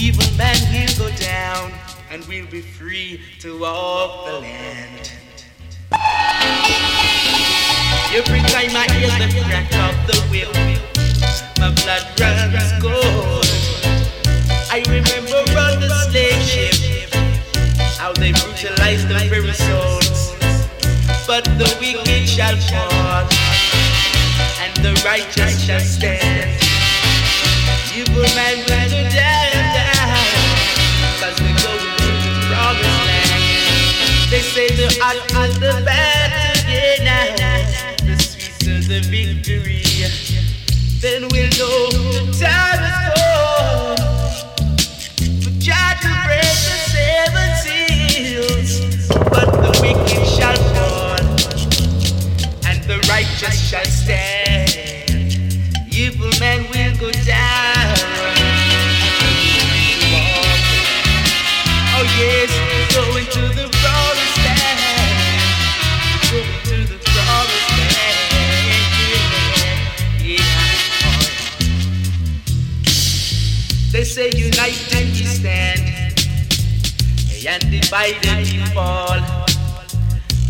Evil 0.00 0.24
man 0.38 0.56
will 0.72 1.10
go 1.10 1.14
down, 1.18 1.70
and 2.10 2.24
we'll 2.24 2.46
be 2.46 2.62
free 2.62 3.20
to 3.38 3.60
walk 3.60 4.24
the 4.24 4.40
land. 4.40 5.12
Every 8.08 8.40
time 8.48 8.72
I 8.80 8.86
hear 8.96 9.10
the 9.20 9.28
crack 9.44 9.68
of 9.76 9.94
the 10.06 10.16
whip, 10.30 10.48
my 11.58 11.68
blood 11.84 12.00
runs 12.18 12.72
cold. 12.80 13.44
I 14.72 14.80
remember 14.88 15.36
on 15.60 15.80
the 15.80 15.90
slave 16.08 16.42
ship 16.48 17.12
how 17.98 18.14
they 18.14 18.32
brutalized 18.32 19.06
the 19.06 19.18
very 19.28 19.52
souls. 19.52 20.32
But 21.26 21.44
the 21.44 21.76
wicked 21.78 22.26
shall 22.26 22.56
fall, 22.56 23.28
and 24.64 24.74
the 24.82 24.98
righteous 25.04 25.62
shall 25.62 25.80
stand. 25.80 26.56
Evil 27.94 28.22
man 28.34 28.56
will 28.66 29.09
Say 34.90 34.98
the 34.98 35.04
hot 35.04 35.38
and 35.38 35.54
the 35.62 35.72
the 38.88 39.00
victory. 39.08 39.84
Then 41.00 41.28
we'll 41.30 41.50
know 41.58 41.90
the 42.10 42.22
time 42.40 42.82
is 42.90 42.98
gone. 43.14 44.00
For 45.42 45.54
to 46.02 46.10
break 46.26 46.50
the 46.66 46.76
seven 46.90 47.50
seals, 47.62 48.70
but 49.30 49.48
the 49.62 49.70
wicked 49.80 50.26
shall 50.26 50.58
fall, 50.74 51.22
and 52.66 52.78
the 52.84 52.98
righteous 53.08 53.56
shall 53.70 53.84
stand. 53.84 54.29
And 77.50 77.68
divided 77.68 78.46
we 78.46 78.64
fall. 78.66 79.18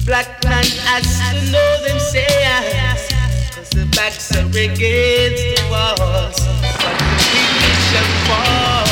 Black 0.04 0.44
man 0.44 0.64
has 0.84 1.08
to 1.32 1.50
know 1.50 1.70
themselves, 1.88 3.08
cause 3.54 3.70
the 3.70 3.86
backs 3.96 4.36
are 4.36 4.46
against 4.48 5.42
the 5.56 5.66
walls. 5.70 6.38
But 6.82 6.96
the 7.00 7.16
wicked 7.32 7.78
shall 7.88 8.10
fall, 8.28 8.84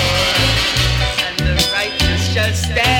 and 1.26 1.38
the 1.38 1.54
righteous 1.74 2.32
shall 2.32 2.54
stand. 2.54 2.97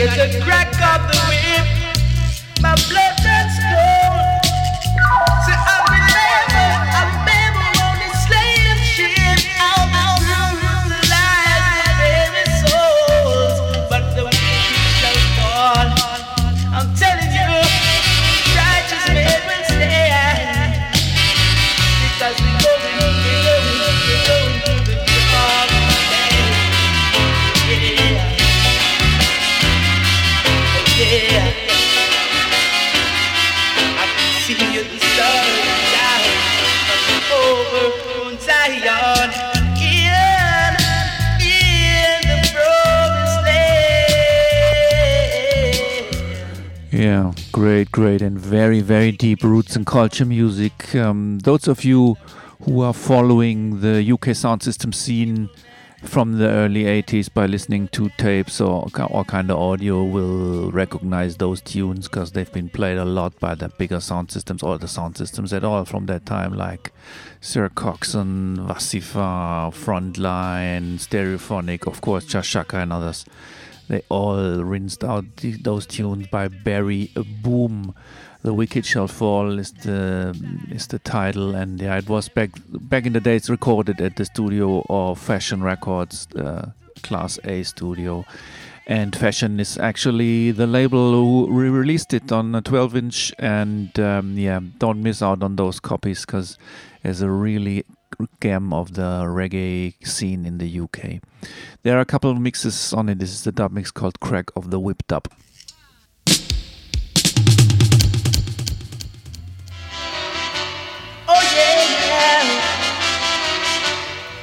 it's 0.00 0.36
the 0.36 0.40
crack 0.44 0.68
of 0.68 1.10
the 1.10 1.27
Yeah, 47.08 47.32
great, 47.52 47.90
great, 47.90 48.20
and 48.20 48.38
very, 48.38 48.82
very 48.82 49.12
deep 49.12 49.42
roots 49.42 49.74
and 49.76 49.86
culture 49.86 50.26
music. 50.26 50.94
Um, 50.94 51.38
those 51.38 51.66
of 51.66 51.82
you 51.82 52.18
who 52.64 52.82
are 52.82 52.92
following 52.92 53.80
the 53.80 54.12
UK 54.12 54.36
sound 54.36 54.62
system 54.62 54.92
scene 54.92 55.48
from 56.02 56.36
the 56.36 56.46
early 56.50 56.84
80s 56.84 57.32
by 57.32 57.46
listening 57.46 57.88
to 57.88 58.10
tapes 58.18 58.60
or, 58.60 58.90
or 59.08 59.24
kind 59.24 59.50
of 59.50 59.56
audio 59.56 60.04
will 60.04 60.70
recognize 60.70 61.38
those 61.38 61.62
tunes 61.62 62.08
because 62.08 62.32
they've 62.32 62.52
been 62.52 62.68
played 62.68 62.98
a 62.98 63.06
lot 63.06 63.40
by 63.40 63.54
the 63.54 63.70
bigger 63.70 64.00
sound 64.00 64.30
systems 64.30 64.62
or 64.62 64.76
the 64.76 64.86
sound 64.86 65.16
systems 65.16 65.54
at 65.54 65.64
all 65.64 65.86
from 65.86 66.04
that 66.04 66.26
time, 66.26 66.52
like 66.52 66.92
Sir 67.40 67.70
Coxsone, 67.70 68.58
Vasifa, 68.58 69.72
Frontline, 69.72 70.98
Stereophonic, 70.98 71.86
of 71.86 72.02
course, 72.02 72.26
Jah 72.26 72.42
Shaka 72.42 72.76
and 72.76 72.92
others. 72.92 73.24
They 73.88 74.02
all 74.08 74.62
rinsed 74.62 75.02
out 75.02 75.24
those 75.62 75.86
tunes 75.86 76.26
by 76.28 76.48
Barry 76.48 77.10
Boom. 77.42 77.94
The 78.42 78.54
Wicked 78.54 78.86
Shall 78.86 79.08
Fall 79.08 79.58
is 79.58 79.72
the 79.72 80.36
is 80.70 80.86
the 80.86 80.98
title, 81.00 81.54
and 81.54 81.80
yeah, 81.80 81.98
it 81.98 82.08
was 82.08 82.28
back 82.28 82.50
back 82.68 83.06
in 83.06 83.14
the 83.14 83.20
days 83.20 83.50
recorded 83.50 84.00
at 84.00 84.16
the 84.16 84.24
studio 84.24 84.84
of 84.88 85.18
Fashion 85.18 85.62
Records, 85.62 86.28
uh, 86.36 86.70
Class 87.02 87.38
A 87.44 87.62
studio. 87.62 88.24
And 88.86 89.14
Fashion 89.14 89.60
is 89.60 89.76
actually 89.76 90.50
the 90.50 90.66
label 90.66 91.12
who 91.12 91.52
re-released 91.52 92.14
it 92.14 92.32
on 92.32 92.54
a 92.54 92.62
12-inch, 92.62 93.34
and 93.38 93.98
um, 94.00 94.38
yeah, 94.38 94.60
don't 94.78 95.02
miss 95.02 95.20
out 95.20 95.42
on 95.42 95.56
those 95.56 95.78
copies 95.78 96.24
because 96.24 96.56
there's 97.02 97.20
a 97.20 97.28
really 97.28 97.84
gem 98.40 98.72
of 98.72 98.94
the 98.94 99.24
reggae 99.26 99.94
scene 100.06 100.44
in 100.46 100.58
the 100.58 100.80
UK. 100.80 101.20
There 101.82 101.96
are 101.96 102.00
a 102.00 102.04
couple 102.04 102.30
of 102.30 102.40
mixes 102.40 102.92
on 102.92 103.08
it. 103.08 103.18
This 103.18 103.30
is 103.30 103.44
the 103.44 103.52
dub 103.52 103.72
mix 103.72 103.90
called 103.90 104.20
Crack 104.20 104.50
of 104.56 104.70
the 104.70 104.80
Whip 104.80 105.02
Dub. 105.06 105.28
Oh 111.30 111.42
yeah, 111.54 112.42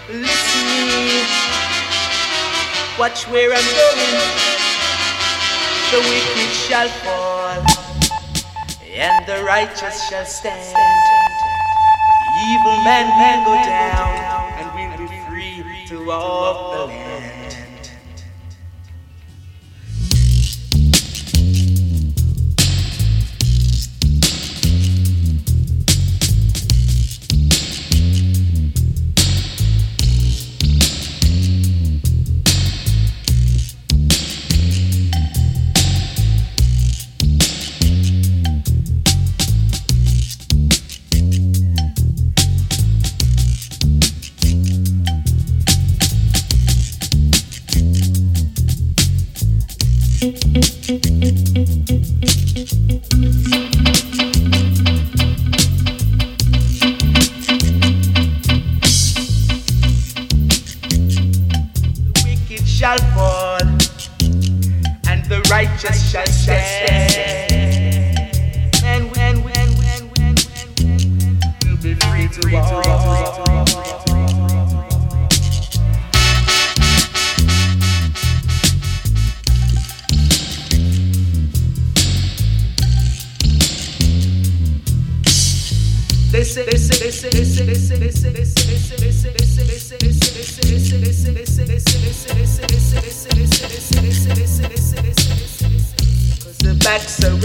listen, 0.10 1.26
watch 3.00 3.28
where 3.28 3.52
I'm 3.52 3.70
going. 3.76 4.16
The 5.92 6.00
wicked 6.00 6.52
shall 6.52 6.90
fall, 6.90 7.64
and 8.92 9.26
the 9.28 9.44
righteous 9.44 10.10
shall 10.10 10.26
stand. 10.26 11.05
Evil 12.48 12.78
men 12.84 13.06
can 13.18 13.44
go 13.44 13.56
down, 13.56 14.14
and 14.60 15.00
we'll 15.00 15.10
be 15.10 15.18
free 15.22 15.86
to 15.88 16.06
walk 16.06 16.76
the 16.78 16.86
land. 16.86 17.15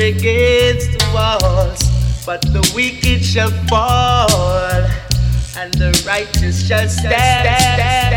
Against 0.00 0.92
the 0.92 1.10
walls, 1.12 1.80
but 2.24 2.40
the 2.42 2.72
wicked 2.74 3.22
shall 3.24 3.50
fall, 3.68 4.28
and 5.56 5.72
the 5.74 5.92
righteous 6.06 6.66
shall 6.66 6.88
stand. 6.88 7.14
All, 7.14 8.09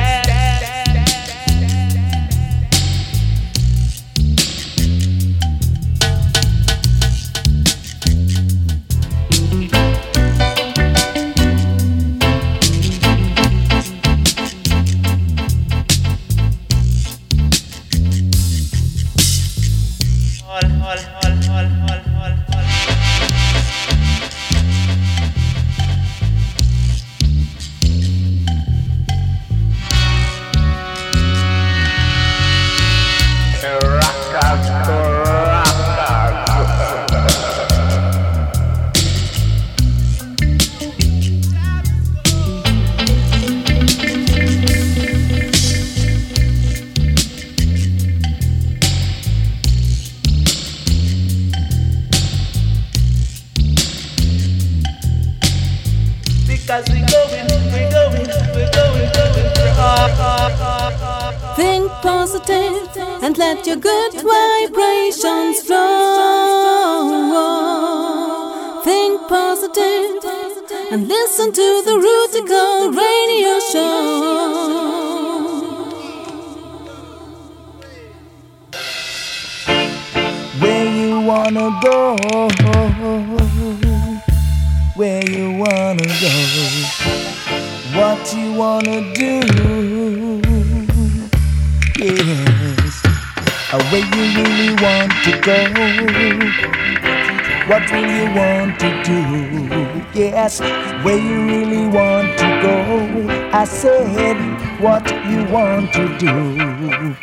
do? 106.24 107.16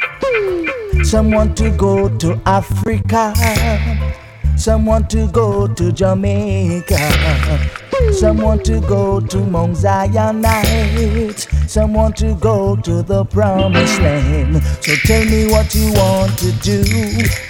Some 1.04 1.30
want 1.30 1.56
to 1.58 1.70
go 1.70 2.08
to 2.18 2.40
Africa. 2.46 3.34
Some 4.56 4.84
want 4.84 5.08
to 5.10 5.26
go 5.28 5.66
to 5.66 5.92
Jamaica. 5.92 6.98
Some 8.12 8.38
want 8.38 8.64
to 8.64 8.80
go 8.80 9.20
to 9.20 9.38
Mount 9.38 9.76
Zion 9.76 10.42
Heights. 10.44 11.46
Some 11.70 11.94
want 11.94 12.16
to 12.16 12.34
go 12.34 12.76
to 12.76 13.02
the 13.02 13.24
promised 13.24 14.00
land. 14.00 14.62
So 14.80 14.94
tell 15.04 15.24
me 15.24 15.46
what 15.50 15.74
you 15.74 15.92
want 15.92 16.38
to 16.38 16.52
do. 16.60 16.82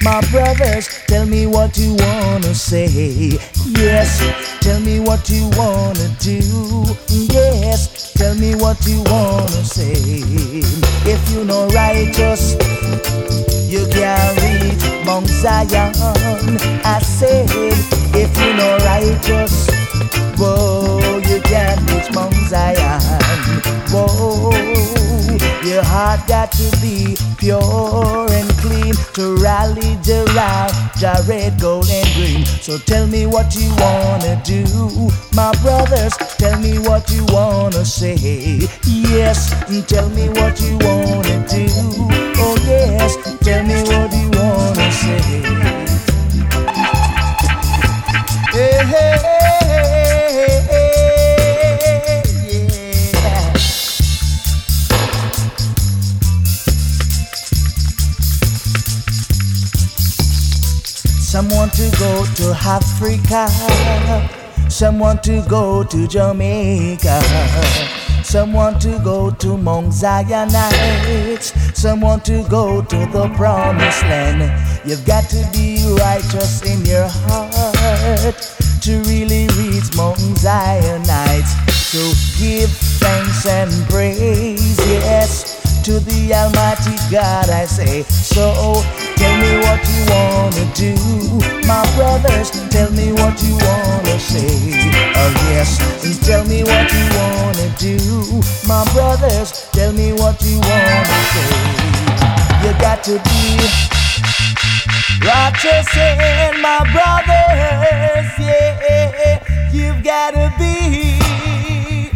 My 0.02 0.20
brothers, 0.30 0.88
tell 1.06 1.26
me 1.26 1.46
what 1.46 1.76
you 1.78 1.94
want 1.94 2.44
to 2.44 2.54
say. 2.54 3.38
Yes, 3.66 4.20
tell 4.60 4.80
me 4.80 5.00
what 5.00 5.28
you 5.30 5.48
want 5.56 5.96
to 5.98 6.08
do. 6.20 6.84
Tell 7.26 7.49
me 8.40 8.54
what 8.54 8.78
you 8.86 9.02
want 9.02 9.48
to 9.48 9.64
say. 9.64 9.92
If 11.04 11.30
you 11.30 11.44
know 11.44 11.66
righteous, 11.68 12.54
you 13.68 13.86
can 13.88 14.34
reach 14.40 15.04
Mount 15.04 15.26
Zion. 15.26 15.92
I 16.84 17.00
said, 17.02 17.48
if 18.14 18.30
you 18.40 18.52
know 18.54 18.78
righteous, 18.78 19.68
whoa, 20.38 21.18
you 21.28 21.40
can 21.42 21.84
reach 21.86 22.10
Mount 22.14 22.34
Zion. 22.48 23.00
Whoa, 23.90 24.89
your 25.64 25.82
heart 25.84 26.26
got 26.26 26.52
to 26.52 26.70
be 26.80 27.16
pure 27.38 28.26
and 28.30 28.48
clean 28.58 28.94
to 29.14 29.36
rally 29.36 29.96
around 30.08 30.72
Jared 30.96 31.60
Gold 31.60 31.88
and 31.90 32.08
Green. 32.14 32.44
So 32.44 32.78
tell 32.78 33.06
me 33.06 33.26
what 33.26 33.54
you 33.54 33.70
wanna 33.76 34.40
do, 34.44 34.64
my 35.34 35.52
brothers. 35.62 36.16
Tell 36.38 36.58
me 36.58 36.78
what 36.78 37.10
you 37.10 37.24
wanna 37.26 37.84
say. 37.84 38.68
Yes, 38.84 39.50
tell 39.86 40.08
me 40.10 40.28
what 40.28 40.60
you 40.60 40.78
wanna 40.78 41.46
do. 41.48 41.66
Oh 42.38 42.56
yes, 42.66 43.16
tell 43.40 43.64
me 43.64 43.82
what 43.82 44.12
you 44.12 44.30
wanna 44.38 44.92
say. 44.92 45.70
Hey, 48.52 48.84
hey, 48.84 49.39
to 61.80 61.98
go 61.98 62.26
to 62.34 62.52
Africa. 62.52 63.48
Some 64.68 64.98
want 64.98 65.22
to 65.22 65.42
go 65.48 65.82
to 65.82 66.06
Jamaica. 66.06 67.22
Some 68.22 68.52
want 68.52 68.82
to 68.82 69.00
go 69.02 69.30
to 69.30 69.56
Mount 69.56 69.94
Zion 69.94 70.50
Heights. 70.52 71.54
Some 71.80 72.02
want 72.02 72.22
to 72.26 72.46
go 72.50 72.82
to 72.82 72.96
the 73.06 73.32
promised 73.34 74.02
land. 74.02 74.42
You've 74.84 75.06
got 75.06 75.24
to 75.30 75.48
be 75.54 75.78
righteous 75.98 76.62
in 76.70 76.84
your 76.84 77.08
heart 77.08 78.36
to 78.82 79.00
really 79.08 79.48
reach 79.56 79.96
Mount 79.96 80.18
Zion 80.36 81.02
Heights. 81.06 81.52
So 81.72 82.12
give 82.38 82.70
thanks 83.00 83.46
and 83.46 83.72
praise, 83.88 84.76
yes, 84.86 85.49
to 85.84 85.98
the 86.00 86.34
Almighty 86.34 86.96
God, 87.10 87.48
I 87.48 87.64
say. 87.64 88.02
So 88.02 88.52
tell 89.16 89.36
me 89.38 89.56
what 89.64 89.80
you 89.88 90.00
wanna 90.12 90.64
do, 90.74 90.94
my 91.66 91.82
brothers. 91.96 92.50
Tell 92.68 92.90
me 92.92 93.12
what 93.12 93.42
you 93.42 93.54
wanna 93.56 94.18
say. 94.18 94.76
Oh 95.16 95.32
yes, 95.50 95.80
and 96.04 96.20
tell 96.22 96.44
me 96.44 96.62
what 96.64 96.92
you 96.92 97.06
wanna 97.16 97.68
do, 97.78 97.96
my 98.66 98.84
brothers. 98.92 99.68
Tell 99.72 99.92
me 99.92 100.12
what 100.12 100.42
you 100.42 100.58
wanna 100.60 101.20
say. 101.32 101.80
You 102.62 102.72
got 102.80 103.02
to 103.04 103.18
be 103.30 103.58
righteous 105.24 105.88
in 105.96 106.60
my 106.60 106.84
brothers, 106.92 108.28
yeah. 108.38 109.42
You've 109.72 110.02
got 110.04 110.34
to 110.34 110.52
be 110.58 112.10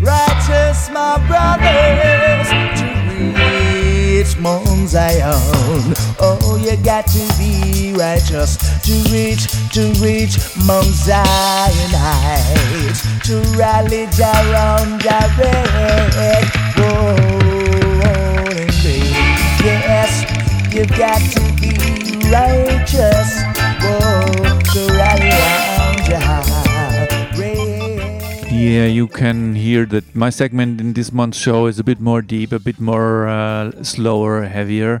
righteous, 0.00 0.90
my 0.90 1.18
brothers, 1.26 2.48
Mount 4.40 4.88
Zion. 4.88 5.94
Oh, 6.18 6.58
you 6.62 6.76
got 6.82 7.06
to 7.08 7.18
be 7.38 7.92
righteous 7.92 8.56
to 8.82 8.92
reach, 9.12 9.46
to 9.72 9.92
reach 10.00 10.38
Mount 10.64 10.86
Zion 10.86 11.90
Heights, 11.92 13.02
to 13.26 13.40
rally 13.58 14.04
around 14.18 15.02
Jared. 15.02 16.46
Day. 18.82 19.10
Yes, 19.62 20.24
you 20.72 20.86
got 20.86 21.20
to 21.20 21.40
be 21.60 21.76
righteous. 22.30 23.42
Whoa, 23.82 24.58
to 24.72 24.80
rally 24.94 25.28
around 25.28 26.04
Jared. 26.04 26.69
Yeah, 28.60 28.84
you 28.84 29.08
can 29.08 29.54
hear 29.54 29.86
that 29.86 30.14
my 30.14 30.28
segment 30.28 30.82
in 30.82 30.92
this 30.92 31.14
month's 31.14 31.38
show 31.38 31.64
is 31.64 31.78
a 31.78 31.82
bit 31.82 31.98
more 31.98 32.20
deep, 32.20 32.52
a 32.52 32.58
bit 32.58 32.78
more 32.78 33.26
uh, 33.26 33.82
slower, 33.82 34.42
heavier. 34.42 35.00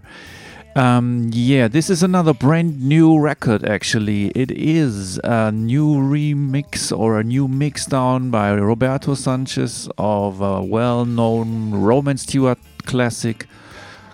Um, 0.74 1.28
yeah, 1.30 1.68
this 1.68 1.90
is 1.90 2.02
another 2.02 2.32
brand 2.32 2.82
new 2.82 3.18
record 3.18 3.62
actually. 3.66 4.28
It 4.28 4.50
is 4.50 5.20
a 5.24 5.52
new 5.52 5.94
remix 5.96 6.90
or 6.90 7.20
a 7.20 7.22
new 7.22 7.48
mix 7.48 7.84
down 7.84 8.30
by 8.30 8.54
Roberto 8.54 9.12
Sanchez 9.12 9.90
of 9.98 10.40
a 10.40 10.62
well 10.62 11.04
known 11.04 11.72
Roman 11.72 12.16
Stewart 12.16 12.58
classic 12.86 13.46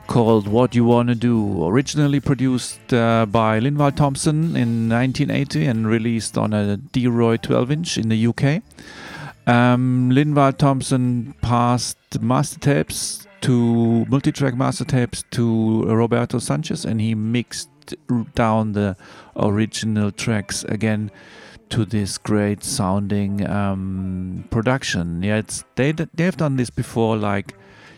called 0.08 0.48
What 0.48 0.74
You 0.74 0.84
Wanna 0.84 1.14
Do. 1.14 1.64
Originally 1.68 2.18
produced 2.18 2.92
uh, 2.92 3.26
by 3.26 3.60
Linval 3.60 3.94
Thompson 3.94 4.56
in 4.56 4.88
1980 4.88 5.66
and 5.66 5.86
released 5.86 6.36
on 6.36 6.52
a 6.52 6.78
D 6.78 7.06
Roy 7.06 7.36
12 7.36 7.70
inch 7.70 7.96
in 7.96 8.08
the 8.08 8.26
UK. 8.26 8.64
Um, 9.46 10.10
Linval 10.12 10.56
Thompson 10.56 11.34
passed 11.40 12.20
master 12.20 12.58
tapes 12.58 13.26
to 13.42 14.04
multi-track 14.06 14.56
master 14.56 14.84
tapes 14.84 15.22
to 15.30 15.84
Roberto 15.84 16.38
Sanchez, 16.38 16.84
and 16.84 17.00
he 17.00 17.14
mixed 17.14 17.70
down 18.34 18.72
the 18.72 18.96
original 19.36 20.10
tracks 20.10 20.64
again 20.64 21.10
to 21.68 21.84
this 21.84 22.18
great 22.18 22.64
sounding 22.64 23.48
um, 23.48 24.44
production. 24.50 25.22
Yeah, 25.22 25.42
they 25.76 25.92
they've 25.92 26.36
done 26.36 26.56
this 26.56 26.70
before. 26.70 27.16
Like 27.16 27.54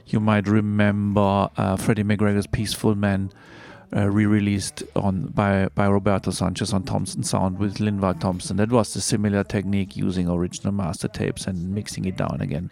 you 0.07 0.21
might 0.21 0.47
remember 0.47 1.49
uh, 1.57 1.77
Freddie 1.77 2.05
McGregor's 2.05 2.47
"Peaceful 2.47 2.95
Man." 2.95 3.31
Uh, 3.97 4.07
re-released 4.07 4.83
on 4.95 5.29
by 5.29 5.67
by 5.75 5.87
Roberto 5.87 6.31
Sanchez 6.31 6.75
on 6.75 6.83
Thompson 6.83 7.23
Sound 7.23 7.59
with 7.59 7.79
Linval 7.79 8.21
Thompson. 8.21 8.59
That 8.59 8.71
was 8.71 8.95
a 8.95 9.01
similar 9.01 9.43
technique 9.45 9.97
using 9.97 10.29
original 10.29 10.75
master 10.75 11.09
tapes 11.09 11.47
and 11.47 11.75
mixing 11.75 12.05
it 12.05 12.17
down 12.19 12.39
again. 12.43 12.71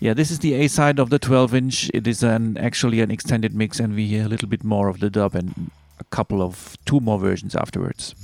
Yeah, 0.00 0.14
this 0.14 0.32
is 0.32 0.40
the 0.40 0.54
A 0.54 0.66
side 0.66 0.98
of 0.98 1.10
the 1.10 1.20
12 1.20 1.54
inch. 1.54 1.90
It 1.94 2.08
is 2.08 2.24
an 2.24 2.58
actually 2.58 3.00
an 3.00 3.12
extended 3.12 3.54
mix, 3.54 3.78
and 3.78 3.94
we 3.94 4.08
hear 4.08 4.24
a 4.24 4.28
little 4.28 4.48
bit 4.48 4.64
more 4.64 4.88
of 4.88 4.98
the 4.98 5.10
dub 5.10 5.36
and 5.36 5.70
a 6.00 6.04
couple 6.10 6.42
of 6.42 6.76
two 6.86 6.98
more 6.98 7.20
versions 7.20 7.54
afterwards. 7.54 8.16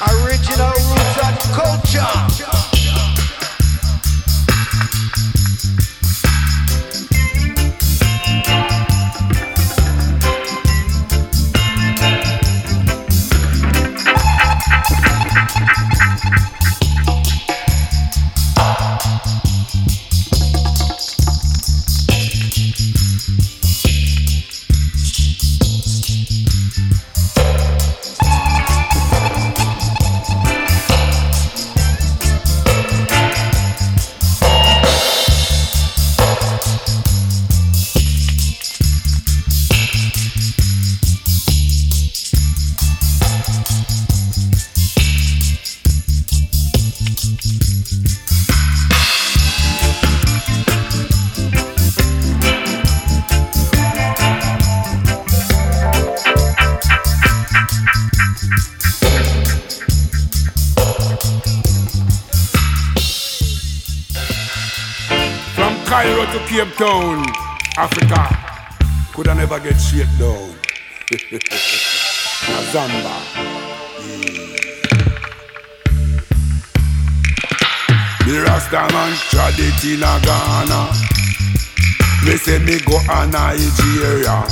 Original 0.00 0.70
roots 0.70 1.16
culture. 1.54 2.48
Cape 66.58 66.74
Town, 66.74 67.24
Africa, 67.76 68.26
could 69.14 69.28
I 69.28 69.34
never 69.34 69.60
get 69.60 69.76
shit 69.78 70.08
down. 70.18 70.50
Zamba. 72.72 73.14
The 78.26 78.42
Rasta 78.42 78.88
man 78.92 79.14
tried 79.30 79.54
it 79.56 79.84
in 79.84 80.00
Ghana. 80.00 80.80
Me 82.26 82.36
say 82.36 82.58
me 82.58 82.80
go 82.80 82.98
a 83.08 83.24
Nigeria. 83.28 84.42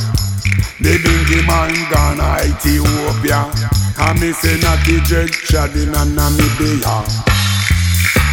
The 0.79 0.99
bingy 1.03 1.43
man 1.45 1.75
Ghana, 1.91 2.47
Ethiopia. 2.47 3.51
And 3.99 4.21
me 4.21 4.31
say 4.31 4.61
Natty 4.61 5.01
Dread 5.01 5.33
tried 5.33 5.75
in 5.75 5.91
Namibia. 5.91 7.36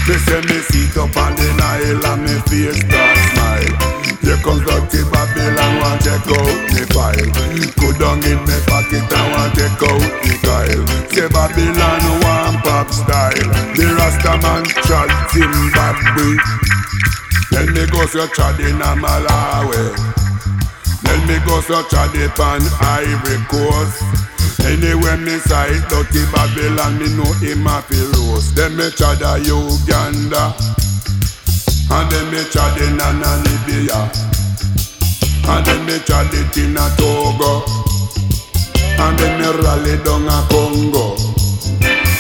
Me 0.04 0.16
say 0.28 0.42
me 0.52 0.60
sit 0.68 0.98
up 0.98 1.16
on 1.16 1.32
the 1.36 1.48
Nile 1.56 2.06
and 2.12 2.24
me 2.28 2.36
face 2.52 2.76
start 2.76 3.18
smile. 3.32 3.72
Here 4.20 4.36
comes 4.44 4.60
dirty 4.68 5.00
Babylon, 5.08 5.80
want 5.80 6.04
check 6.04 6.28
out 6.28 6.60
me 6.76 6.84
file. 6.92 7.32
Put 7.80 7.96
down 8.04 8.20
in 8.28 8.40
me 8.44 8.58
pocket 8.68 9.00
and 9.00 9.28
want 9.32 9.56
check 9.56 9.80
out 9.80 10.04
me 10.28 10.36
Kyle. 10.44 10.84
Say 11.08 11.28
Babylon 11.32 12.04
want 12.20 12.60
pop 12.68 12.92
style. 12.92 13.48
The 13.80 13.96
Rasta 13.96 14.36
man 14.44 14.68
trod 14.84 15.08
Zimbabwe. 15.32 16.36
Then 17.52 17.72
me 17.72 17.88
go 17.88 18.06
so 18.08 18.28
trod 18.28 18.60
in 18.60 18.84
a 18.84 18.92
Malawi. 19.00 19.96
Then 21.04 21.28
me 21.28 21.40
go 21.48 21.62
search 21.62 21.88
so 21.88 21.96
trod 21.96 22.40
on 22.40 22.62
Ivory 22.82 23.40
Coast. 23.48 24.33
Anyway, 24.62 25.18
me 25.18 25.38
sight 25.40 25.88
dirty 25.90 26.24
Babylon, 26.32 26.98
me 27.00 27.10
know 27.16 27.32
him 27.42 27.68
a 27.68 27.82
fi 27.82 28.00
roast. 28.14 28.56
Then 28.56 28.76
me 28.78 28.90
trod 28.92 29.22
a 29.22 29.40
Uganda, 29.42 30.54
and 31.92 32.12
then 32.12 32.26
me 32.32 32.44
trod 32.52 32.78
in 32.82 33.00
a 33.00 33.10
Namibia, 33.20 34.10
and 35.50 35.66
then 35.66 35.86
me 35.86 36.00
trod 36.00 36.34
it 36.34 36.58
in 36.58 36.78
a 36.78 36.86
Togo, 36.98 37.66
and 39.04 39.18
then 39.20 39.40
me 39.40 39.48
rally 39.64 39.98
down 40.04 40.28
a 40.28 40.48
Congo. 40.50 41.16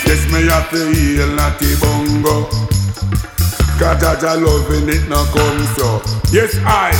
Yes, 0.05 0.25
me 0.31 0.45
have 0.47 0.69
to 0.71 0.91
heal 0.93 1.27
natty 1.35 1.75
bongo. 1.79 2.47
Kajaja 3.79 4.37
loving 4.39 4.89
it 4.89 5.07
no 5.09 5.23
come 5.33 5.63
so. 5.75 6.01
Yes, 6.31 6.55
I, 6.63 6.91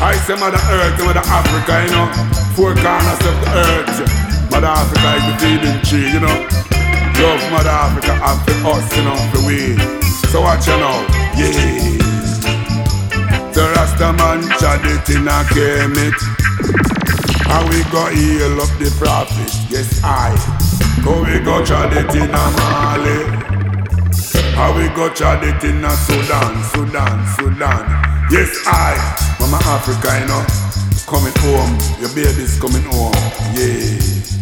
I 0.00 0.14
say 0.26 0.36
Mother 0.38 0.60
Earth, 0.70 0.98
Mother 1.04 1.20
Africa, 1.24 1.84
you 1.84 1.90
know, 1.90 2.06
four 2.54 2.74
corners 2.74 3.20
of 3.26 3.40
the 3.40 3.50
earth. 3.54 4.29
Mother 4.50 4.66
Africa 4.66 5.08
is 5.16 5.24
the 5.26 5.34
feeding 5.40 5.78
tree, 5.86 6.10
you 6.12 6.20
know. 6.20 6.36
Love 7.22 7.42
Mother 7.52 7.70
Africa 7.70 8.12
and 8.18 8.40
for 8.62 8.74
us, 8.74 8.96
you 8.96 9.04
know, 9.04 9.16
the 9.32 9.40
way. 9.46 9.76
So 10.30 10.40
watch 10.42 10.66
you 10.66 10.76
now, 10.76 11.00
yeah. 11.36 11.96
The 13.52 13.72
Rasta 13.76 14.12
man 14.14 14.42
tried 14.58 14.84
it 14.86 15.08
in 15.10 15.28
a 15.28 15.42
kemet. 15.52 16.18
And 17.50 17.68
we 17.70 17.82
go 17.90 18.06
heal 18.14 18.60
up 18.60 18.70
the 18.78 18.90
prophet, 18.98 19.50
yes 19.70 20.00
I. 20.04 20.34
Go 21.04 21.22
we 21.24 21.40
go 21.40 21.64
tried 21.64 21.92
it 21.96 22.14
in 22.14 22.30
a 22.30 22.44
Mali. 22.56 23.20
And 24.54 24.76
we 24.76 24.88
go 24.94 25.08
tried 25.12 25.42
it 25.44 25.62
in 25.64 25.84
a 25.84 25.90
Sudan, 25.90 26.62
Sudan, 26.72 27.26
Sudan. 27.36 27.84
Yes 28.30 28.62
I, 28.66 28.94
Mama 29.40 29.58
Africa, 29.64 30.20
you 30.20 30.26
know. 30.26 30.44
Coming 31.06 31.34
home, 31.38 31.76
your 32.00 32.14
baby's 32.14 32.58
coming 32.60 32.84
home, 32.84 33.12
yeah. 33.52 34.39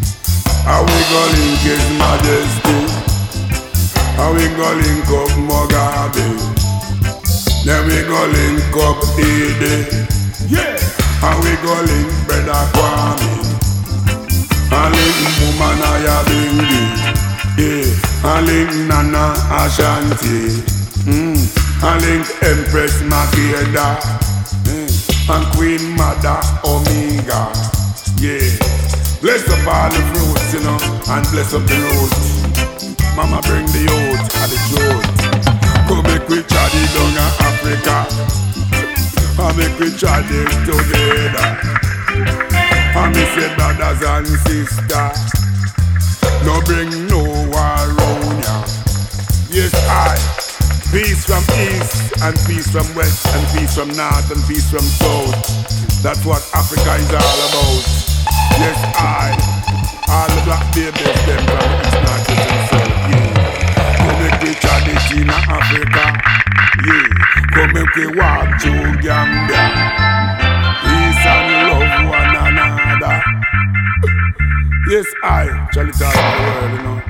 How 0.69 0.83
we 0.85 1.01
go 1.09 1.23
link 1.33 1.61
His 1.65 1.81
Majesty? 1.97 2.79
How 4.21 4.35
we 4.37 4.45
go 4.53 4.69
link 4.77 5.09
up 5.09 5.33
Mugabe? 5.49 6.29
Then 7.65 7.87
we 7.89 7.97
go 8.05 8.21
link 8.37 8.77
up 8.77 9.01
Idi. 9.17 10.05
Yeah. 10.47 10.77
How 11.25 11.41
we 11.41 11.57
go 11.65 11.73
link 11.89 12.13
Brother 12.27 12.69
Kwame? 12.77 13.31
And 14.77 14.93
link 14.93 15.19
Mumanaya 15.41 16.17
Bingi. 16.29 16.85
Yeah. 17.57 18.29
And 18.29 18.47
link 18.47 18.71
Nana 18.89 19.25
Ashanti. 19.49 20.53
Mm. 21.09 21.41
And 21.83 22.03
link 22.05 22.27
Empress 22.43 23.01
Makeda. 23.09 23.97
Mm. 24.69 24.89
And 25.33 25.47
Queen 25.57 25.97
Mother 25.97 26.39
Omega. 26.63 27.53
Yeah. 28.21 28.88
Bless 29.21 29.43
up 29.51 29.67
all 29.67 29.91
the 29.91 29.99
fruits, 30.15 30.55
you 30.55 30.61
know, 30.63 30.79
and 31.11 31.27
bless 31.35 31.51
up 31.53 31.67
the 31.67 31.75
road. 31.75 32.13
Mama 33.19 33.43
bring 33.51 33.67
the 33.75 33.83
oats 33.91 34.31
and 34.39 34.51
the 34.55 34.59
truth. 34.71 35.07
Come 35.91 36.07
make 36.07 36.23
we 36.31 36.39
try 36.47 36.71
it 36.71 36.87
down 36.95 37.19
in 37.19 37.27
Africa. 37.43 38.07
And 39.43 39.57
make 39.59 39.75
we 39.83 39.91
try 39.99 40.23
it 40.23 40.55
together. 40.63 41.51
And 42.95 43.11
me 43.11 43.25
say 43.35 43.51
brothers 43.59 43.99
and 44.07 44.27
sisters. 44.47 45.19
No 46.47 46.63
bring 46.63 46.87
no 47.11 47.19
war 47.51 47.83
round 47.99 48.39
ya. 48.47 48.63
Yes, 49.51 49.75
I. 49.91 50.15
Peace 50.95 51.27
from 51.27 51.43
east 51.59 52.23
and 52.23 52.39
peace 52.47 52.71
from 52.71 52.87
west 52.95 53.27
and 53.35 53.45
peace 53.59 53.75
from 53.75 53.89
north 53.99 54.31
and 54.31 54.43
peace 54.47 54.71
from 54.71 54.87
south. 55.03 56.03
That's 56.05 56.25
what 56.25 56.39
Africa 56.55 56.95
is 57.03 57.11
all 57.11 57.19
about. 57.19 58.18
Yes, 58.59 58.81
I. 58.99 59.31
All 60.11 60.29
the 60.35 60.43
black 60.45 60.65
babies, 60.75 61.21
them 61.27 61.43
from 61.47 61.71
east, 61.79 62.03
and 62.07 62.63
south, 62.71 63.11
yeah. 63.11 63.99
Come 63.99 64.19
make 64.19 64.41
we 64.43 64.53
this 64.87 65.07
in 65.15 65.31
Africa, 65.31 66.07
yeah. 66.87 67.09
Come 67.55 67.73
make 67.75 67.95
we 67.95 68.07
walk 68.19 68.49
to 68.63 68.73
Gambia. 69.03 69.63
Peace 70.83 71.25
and 71.35 71.49
love 71.69 72.11
one 72.11 72.35
another. 72.47 73.17
Yes, 74.89 75.07
I. 75.23 75.69
Shall 75.73 75.89
it 75.89 76.03
all 76.03 76.13
the 76.13 76.43
world, 76.43 76.73
you 76.73 76.83
know. 76.83 77.08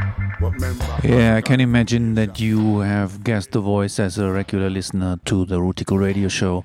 Yeah, 1.04 1.36
I 1.36 1.40
can 1.40 1.60
imagine 1.60 2.14
that 2.14 2.40
you 2.40 2.80
have 2.80 3.22
guessed 3.24 3.52
the 3.52 3.60
voice 3.60 3.98
as 3.98 4.18
a 4.18 4.30
regular 4.30 4.70
listener 4.70 5.18
to 5.26 5.44
the 5.44 5.58
Rootikal 5.58 5.98
radio 6.00 6.28
show. 6.28 6.64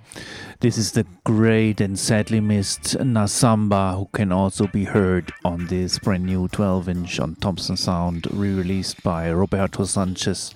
This 0.60 0.78
is 0.78 0.94
the 0.94 1.06
great 1.24 1.82
and 1.82 2.00
sadly 2.00 2.40
missed 2.40 2.98
Nazamba, 2.98 3.98
who 3.98 4.08
can 4.14 4.32
also 4.32 4.68
be 4.68 4.86
heard 4.86 5.34
on 5.44 5.68
this 5.68 6.00
brand 6.00 6.26
new 6.26 6.48
12 6.48 6.90
inch 6.90 7.20
on 7.20 7.36
Thompson 7.36 7.76
Sound, 7.78 8.28
re 8.32 8.54
released 8.54 9.04
by 9.04 9.30
Roberto 9.30 9.86
Sanchez, 9.86 10.54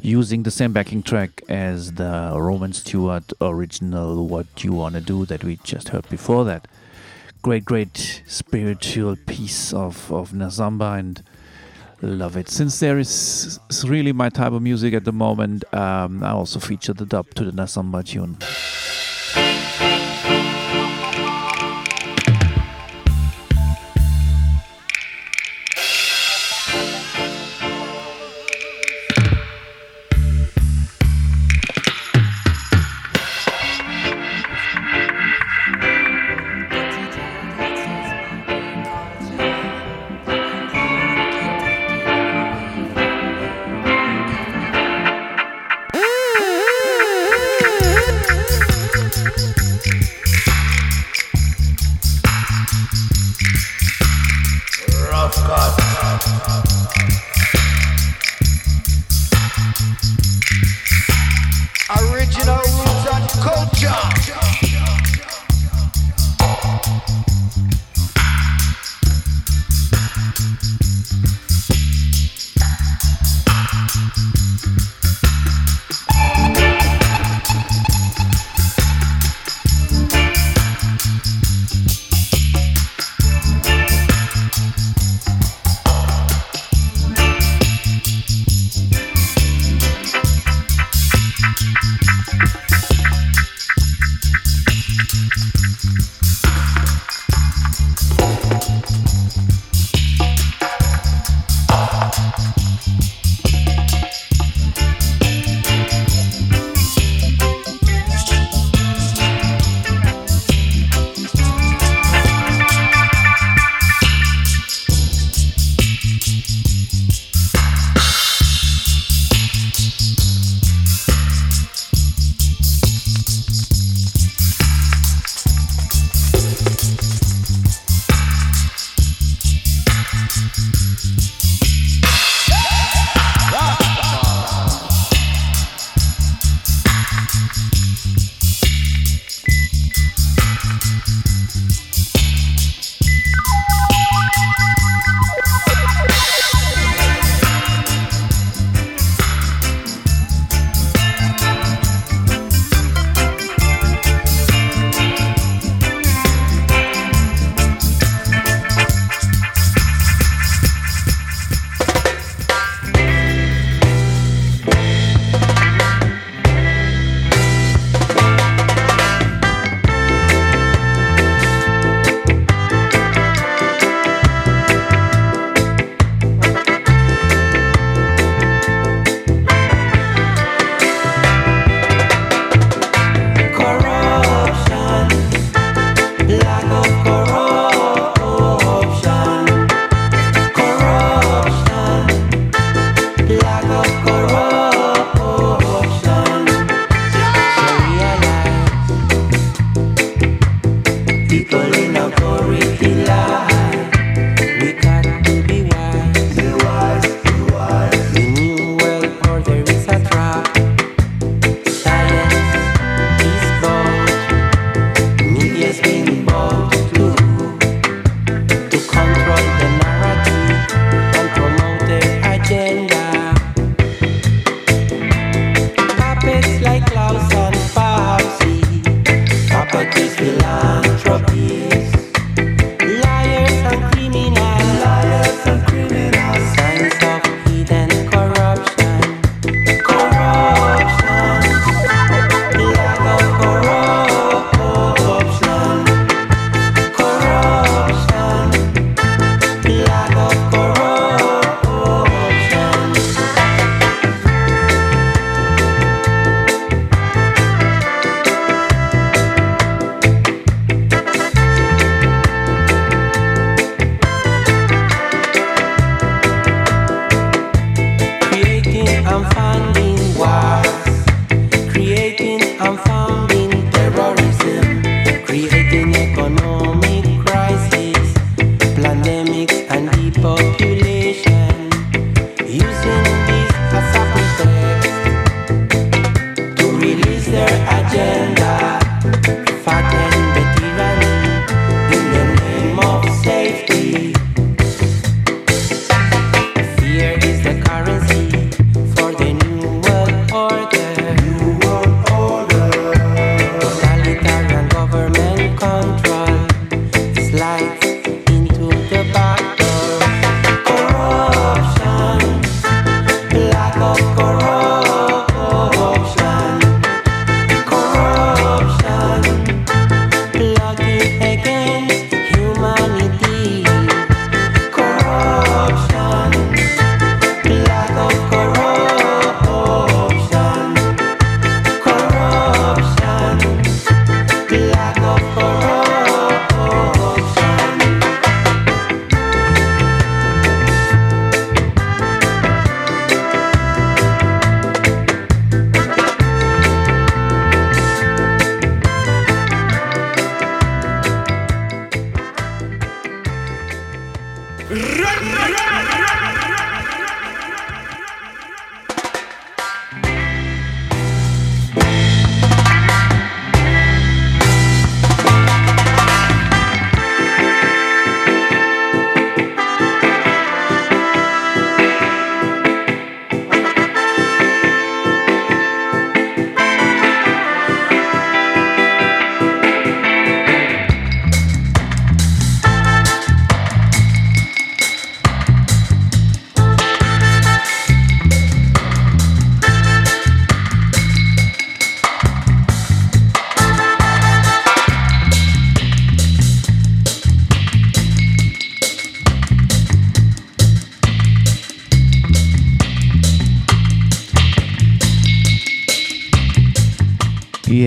using 0.00 0.44
the 0.44 0.50
same 0.50 0.72
backing 0.72 1.02
track 1.02 1.42
as 1.48 1.92
the 1.94 2.32
Roman 2.34 2.72
Stewart 2.72 3.32
original 3.40 4.26
What 4.28 4.62
You 4.62 4.72
Wanna 4.72 5.00
Do 5.00 5.26
that 5.26 5.42
we 5.42 5.56
just 5.64 5.88
heard 5.88 6.08
before 6.08 6.44
that. 6.44 6.68
Great, 7.42 7.64
great 7.64 8.22
spiritual 8.26 9.16
piece 9.26 9.72
of, 9.72 10.12
of 10.12 10.32
Nazamba 10.32 10.98
and 10.98 11.22
love 12.06 12.36
it. 12.36 12.48
Since 12.48 12.80
there 12.80 12.98
is 12.98 13.58
really 13.84 14.12
my 14.12 14.28
type 14.28 14.52
of 14.52 14.62
music 14.62 14.94
at 14.94 15.04
the 15.04 15.12
moment, 15.12 15.64
um, 15.74 16.22
I 16.22 16.30
also 16.30 16.60
feature 16.60 16.92
the 16.92 17.06
dub 17.06 17.34
to 17.34 17.44
the 17.44 17.52
Nazamba 17.52 18.04
tune. 18.04 18.38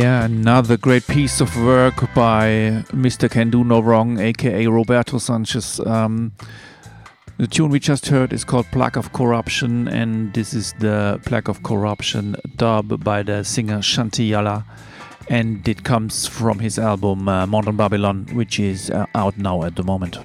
Yeah, 0.01 0.25
another 0.25 0.77
great 0.77 1.05
piece 1.05 1.41
of 1.41 1.55
work 1.63 2.11
by 2.15 2.83
Mr. 2.89 3.29
Can 3.29 3.51
Do 3.51 3.63
No 3.63 3.79
Wrong, 3.79 4.17
aka 4.17 4.65
Roberto 4.65 5.19
Sanchez. 5.19 5.79
Um, 5.79 6.31
the 7.37 7.45
tune 7.45 7.69
we 7.69 7.79
just 7.79 8.07
heard 8.07 8.33
is 8.33 8.43
called 8.43 8.65
Plague 8.71 8.97
of 8.97 9.13
Corruption, 9.13 9.87
and 9.87 10.33
this 10.33 10.55
is 10.55 10.73
the 10.79 11.21
Plague 11.23 11.47
of 11.49 11.61
Corruption 11.61 12.35
dub 12.55 13.03
by 13.03 13.21
the 13.21 13.43
singer 13.43 13.77
Shanti 13.77 14.27
Yalah. 14.27 14.65
And 15.29 15.67
it 15.67 15.83
comes 15.83 16.25
from 16.25 16.57
his 16.57 16.79
album 16.79 17.29
uh, 17.29 17.45
Modern 17.45 17.77
Babylon, 17.77 18.25
which 18.33 18.59
is 18.59 18.89
uh, 18.89 19.05
out 19.13 19.37
now 19.37 19.61
at 19.61 19.75
the 19.75 19.83
moment. 19.83 20.17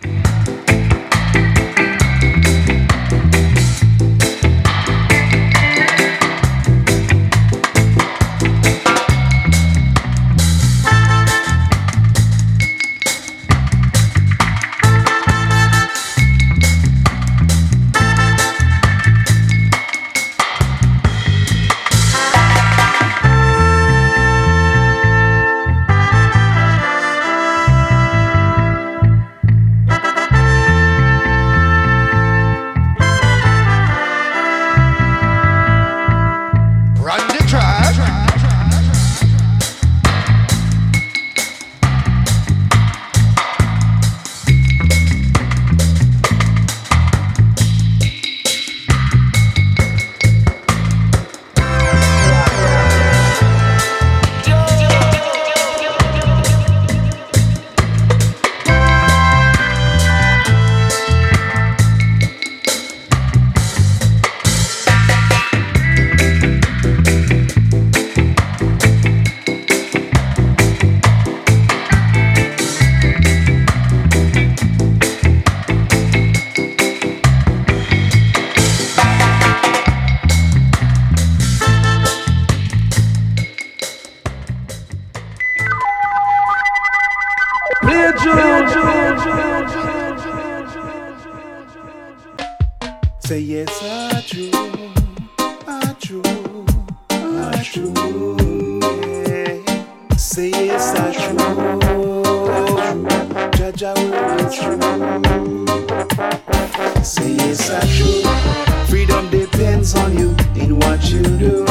depends 109.86 109.94
on 109.94 110.18
you 110.18 110.30
in 110.60 110.76
what 110.80 111.10
you 111.10 111.22
do 111.22 111.64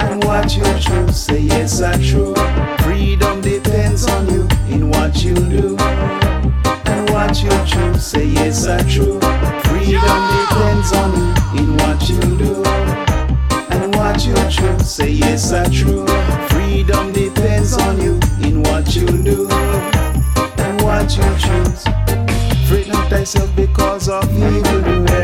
and 0.00 0.24
what 0.24 0.56
you 0.56 0.62
choose. 0.80 1.16
Say 1.16 1.40
yes, 1.40 1.82
I 1.82 2.00
true. 2.00 2.34
Freedom 2.78 3.40
depends 3.42 4.06
on 4.08 4.26
you 4.32 4.48
in 4.70 4.88
what 4.88 5.22
you 5.22 5.34
do 5.34 5.76
and 6.86 7.10
what 7.10 7.42
you 7.42 7.50
choose. 7.66 8.02
Say 8.06 8.26
yes, 8.26 8.66
I 8.66 8.82
true. 8.88 9.20
Freedom 9.68 10.20
depends 10.38 10.92
on 10.92 11.12
you 11.12 11.60
in 11.60 11.76
what 11.76 12.08
you 12.08 12.20
do 12.38 12.64
and 13.70 13.94
what 13.96 14.24
you 14.24 14.34
choose. 14.48 14.90
Say 14.90 15.10
yes, 15.10 15.52
I 15.52 15.68
true. 15.68 16.06
Freedom 16.48 17.12
depends 17.12 17.76
on 17.76 18.00
you 18.00 18.18
in 18.42 18.62
what 18.62 18.94
you 18.96 19.06
do 19.06 19.48
and 19.50 20.80
what 20.80 21.14
you 21.14 21.24
choose. 21.38 21.84
Free 22.68 22.88
not 22.88 23.10
thyself 23.10 23.54
because 23.54 24.08
of 24.08 24.24
evil 24.32 25.21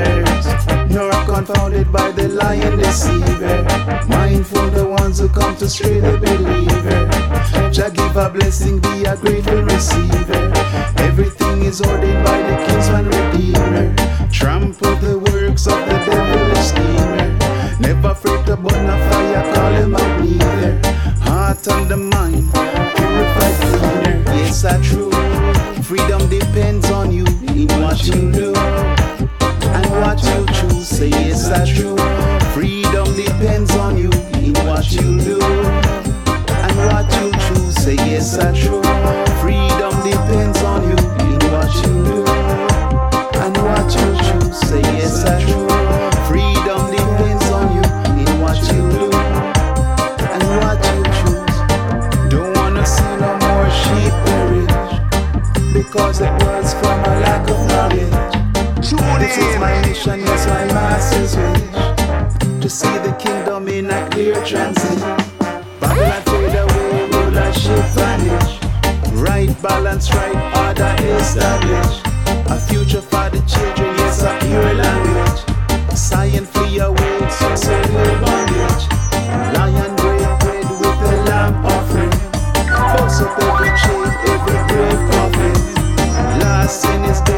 confounded 1.49 1.91
by 1.91 2.11
the 2.12 2.29
lying 2.29 2.77
deceiver. 2.77 3.65
Mindful 4.07 4.69
the 4.70 4.87
ones 4.87 5.19
who 5.19 5.29
come 5.29 5.57
to 5.57 5.69
stray 5.69 5.99
the 5.99 6.19
believer. 6.19 7.70
Jah 7.73 7.91
give 7.91 8.16
a 8.16 8.29
blessing, 8.29 8.79
be 8.81 9.05
a 9.05 9.16
grateful 9.16 9.62
receiver. 9.62 10.53
Everything 10.99 11.62
is 11.62 11.81
ordered 11.81 12.23
by 12.25 12.39
the 12.43 12.57
kinsman 12.66 13.07
redeemer. 13.07 13.95
Trample 14.31 14.97
the 14.97 15.19
works 15.19 15.66
of 15.66 15.79
the 15.89 15.97
devilish 16.05 16.66
schemer. 16.69 17.81
Never 17.81 18.15
fret 18.15 18.49
about 18.49 18.83
no 18.89 18.97
fire, 19.09 19.55
call 19.55 19.73
him 19.73 19.95
a 19.95 20.20
neither. 20.20 20.81
Heart 21.20 21.66
and 21.69 21.89
the 21.89 21.97
mind, 21.97 22.53
purified 22.53 23.57
cleaner. 23.62 24.23
Yes, 24.37 24.65
I 24.65 24.83
true. 24.83 25.11
Freedom 25.83 26.29
depends 26.29 26.91
on 26.91 27.11
you 27.11 27.25
in 27.25 27.69
what 27.81 28.07
you 28.07 28.33
do 28.33 29.18
what 29.90 30.23
you 30.23 30.47
choose, 30.47 30.89
say 30.89 31.09
yes, 31.09 31.48
that's 31.48 31.70
true. 31.70 31.97
Freedom 32.52 33.06
depends 33.16 33.74
on 33.77 33.97
you 33.97 34.10
in 34.43 34.55
what 34.66 34.90
you 34.93 35.19
do. 35.20 35.40
And 35.40 36.77
what 36.86 37.06
you 37.20 37.32
choose, 37.47 37.74
say 37.77 37.94
yes, 37.94 38.36
that's 38.36 38.59
true. 38.60 38.82
Freedom 39.40 39.94
depends 40.05 40.62
on 40.62 40.82
you 40.85 40.97
in 41.27 41.39
what 41.52 41.73
you 41.82 42.05
do. 42.05 42.24
And 43.43 43.56
what 43.69 43.89
you 43.94 44.09
choose, 44.27 44.59
say 44.69 44.81
yes, 44.97 45.23
that's 45.23 45.44
true. 45.44 45.69
Freedom 46.28 46.81
depends 46.90 47.47
on 47.51 47.73
you 47.74 47.82
in 48.23 48.40
what 48.40 48.59
you 48.73 48.82
do. 48.93 49.10
And 50.35 50.44
what 50.60 50.78
you 50.93 51.02
choose, 51.19 52.31
don't 52.31 52.56
wanna 52.56 52.85
see 52.85 53.16
no 53.24 53.36
more 53.47 53.70
sheep 53.81 54.12
perish 54.27 55.73
because 55.73 56.19
the 56.19 56.31
world. 56.44 56.57
Judy. 58.89 59.02
This 59.19 59.36
is 59.36 59.59
my 59.59 59.78
mission, 59.82 60.20
it's 60.23 60.47
my 60.47 60.65
master's 60.73 61.36
wish 61.36 62.62
to 62.62 62.70
see 62.70 62.97
the 63.05 63.15
kingdom 63.19 63.69
in 63.69 63.90
a 63.90 64.09
clear 64.09 64.43
transit. 64.47 64.98
Babylon 65.78 66.23
fade 66.23 66.56
away, 66.56 67.10
rulership 67.12 67.85
vanish. 67.93 68.59
Right 69.12 69.52
balance, 69.60 70.09
right 70.15 70.36
order 70.56 70.97
established. 71.19 72.01
A 72.48 72.59
future 72.59 73.02
for 73.02 73.28
the 73.28 73.44
children, 73.44 73.93
yes, 73.98 74.23
a 74.23 74.32
pure 74.40 74.73
language. 74.73 75.40
Science 75.94 76.48
free 76.48 76.78
away, 76.78 77.28
success 77.28 77.86
will 77.93 78.20
bondage. 78.24 78.85
Lion 79.52 79.94
break 79.97 80.24
bread 80.40 80.65
with 80.81 80.98
the 81.05 81.12
lamb 81.28 81.66
offering. 81.66 82.12
Force 82.97 83.20
up 83.20 83.39
every 83.48 83.69
chain, 83.82 84.09
every 84.32 84.60
grave 84.69 85.02
coffin. 85.10 86.40
Last 86.40 86.81
sin 86.81 87.05
is. 87.05 87.20
day. 87.20 87.38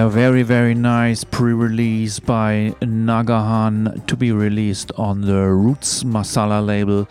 Yeah, 0.00 0.08
very, 0.08 0.42
very 0.42 0.72
nice 0.72 1.24
pre 1.24 1.52
release 1.52 2.20
by 2.20 2.74
Nagahan 2.80 4.06
to 4.06 4.16
be 4.16 4.32
released 4.32 4.90
on 4.96 5.20
the 5.20 5.42
Roots 5.50 6.04
Masala 6.04 6.64
label 6.64 7.06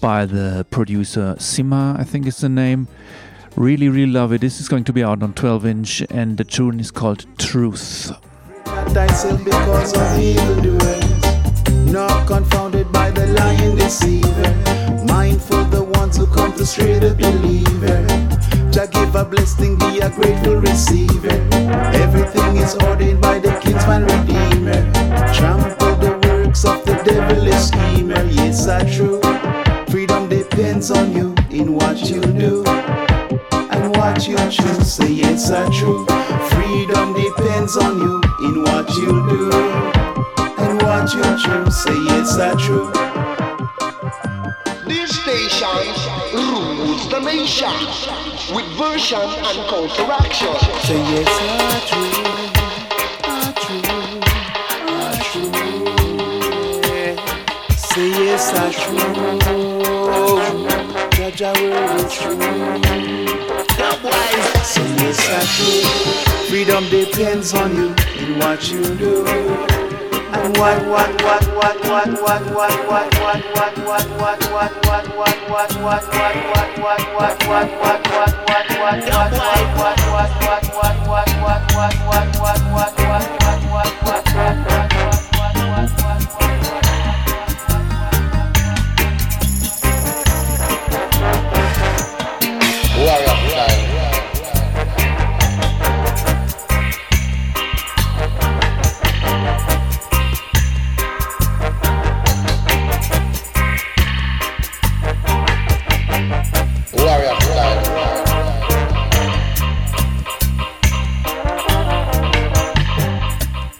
by 0.00 0.26
the 0.26 0.66
producer 0.68 1.36
Sima, 1.38 1.96
I 1.96 2.02
think 2.02 2.26
is 2.26 2.38
the 2.38 2.48
name. 2.48 2.88
Really, 3.54 3.88
really 3.88 4.10
love 4.10 4.32
it. 4.32 4.40
This 4.40 4.60
is 4.60 4.66
going 4.66 4.82
to 4.86 4.92
be 4.92 5.04
out 5.04 5.22
on 5.22 5.34
12 5.34 5.66
inch, 5.66 6.02
and 6.10 6.36
the 6.36 6.42
tune 6.42 6.80
is 6.80 6.90
called 6.90 7.26
Truth. 7.38 8.10
Not 11.92 12.26
confounded 12.26 12.90
by 12.90 13.12
the 13.12 13.26
deceiver, 13.76 15.04
mindful 15.06 15.62
the 15.66 15.85
ones 16.06 16.18
who 16.18 16.26
come 16.26 16.52
to 16.52 16.64
straight 16.64 17.02
a 17.02 17.14
believer. 17.14 18.06
to 18.70 18.88
give 18.92 19.14
a 19.16 19.24
blessing, 19.24 19.76
be 19.78 19.98
a 19.98 20.10
grateful 20.10 20.56
receiver. 20.56 21.36
Everything 22.04 22.56
is 22.56 22.76
ordained 22.76 23.20
by 23.20 23.38
the 23.38 23.50
kinsman 23.60 24.04
redeemer. 24.04 24.80
Trample 25.34 25.96
the 25.96 26.12
works 26.24 26.64
of 26.64 26.84
the 26.84 26.94
devilish 27.04 27.64
schemer. 27.70 28.22
Yes, 28.30 28.68
I 28.68 28.84
true. 28.94 29.20
Freedom 29.90 30.28
depends 30.28 30.90
on 30.90 31.12
you 31.12 31.34
in 31.50 31.74
what 31.74 31.98
you 32.08 32.20
do 32.20 32.64
and 33.74 33.96
what 33.96 34.28
you 34.28 34.36
choose. 34.50 34.92
Say 34.92 35.12
yes, 35.12 35.50
I 35.50 35.68
true. 35.70 36.06
Freedom 36.50 37.14
depends 37.14 37.76
on 37.76 37.98
you 37.98 38.20
in 38.46 38.62
what 38.62 38.88
you 38.96 39.10
do 39.30 39.50
and 40.62 40.82
what 40.82 41.12
you 41.14 41.24
choose. 41.42 41.76
Say 41.82 41.98
yes, 42.10 42.38
I 42.38 42.54
true. 42.64 43.35
This 44.86 45.10
station 45.20 45.68
rules 46.32 47.08
the 47.10 47.18
nation 47.18 47.72
with 48.54 48.66
version 48.78 49.18
and 49.18 49.68
counteraction. 49.68 50.54
Say 50.84 51.02
yes, 51.12 51.28
are 51.50 51.80
true, 51.88 52.12
are 54.94 55.18
true. 55.26 55.50
Yeah. 56.94 57.14
Say 57.74 58.08
yes, 58.10 58.46
are 58.54 58.72
true. 58.72 59.00
Jah 61.10 61.30
Jah 61.34 61.52
word 61.60 62.00
is 62.00 62.12
true. 62.14 62.40
Say 64.62 64.88
yes, 65.02 65.20
are 65.36 65.46
true. 65.56 65.82
Freedom 66.48 66.84
depends 66.90 67.54
on 67.54 67.74
you 67.74 67.88
in 68.18 68.38
what 68.38 68.70
you 68.70 68.82
do 68.94 69.85
what 70.32 70.82
what 70.86 71.22
what 71.22 71.46
what 83.06 83.45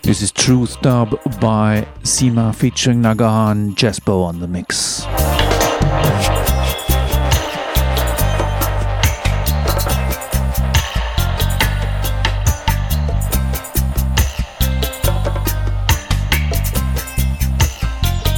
This 0.07 0.23
is 0.23 0.31
Truth 0.31 0.81
Dub 0.83 1.21
by 1.41 1.85
Sima 2.03 2.55
featuring 2.55 3.03
Nagahan 3.03 3.75
Jespo 3.75 4.23
on 4.23 4.39
the 4.39 4.47
mix. 4.47 5.05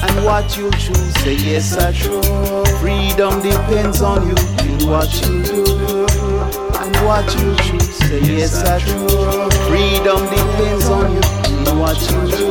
And 0.03 0.25
what 0.25 0.57
you 0.57 0.71
choose, 0.71 1.15
say 1.21 1.35
yes, 1.35 1.77
are 1.77 1.93
true. 1.93 2.23
Freedom 2.81 3.43
depends 3.43 4.01
on 4.01 4.27
you 4.27 4.35
in 4.65 4.89
what 4.89 5.13
you 5.21 5.43
do. 5.43 6.07
And 6.81 6.97
what 7.05 7.27
you 7.39 7.55
choose, 7.57 7.95
say 7.97 8.21
yes, 8.23 8.65
are 8.65 8.81
true. 8.81 9.51
Freedom 9.69 10.25
depends 10.31 10.89
on 10.89 11.13
you 11.13 11.48
what 11.75 12.01
you 12.01 12.23
do. 12.31 12.49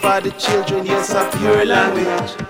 for 0.00 0.20
the 0.20 0.30
children, 0.32 0.86
yes, 0.86 1.14
a 1.14 1.38
pure 1.38 1.64
language. 1.64 2.49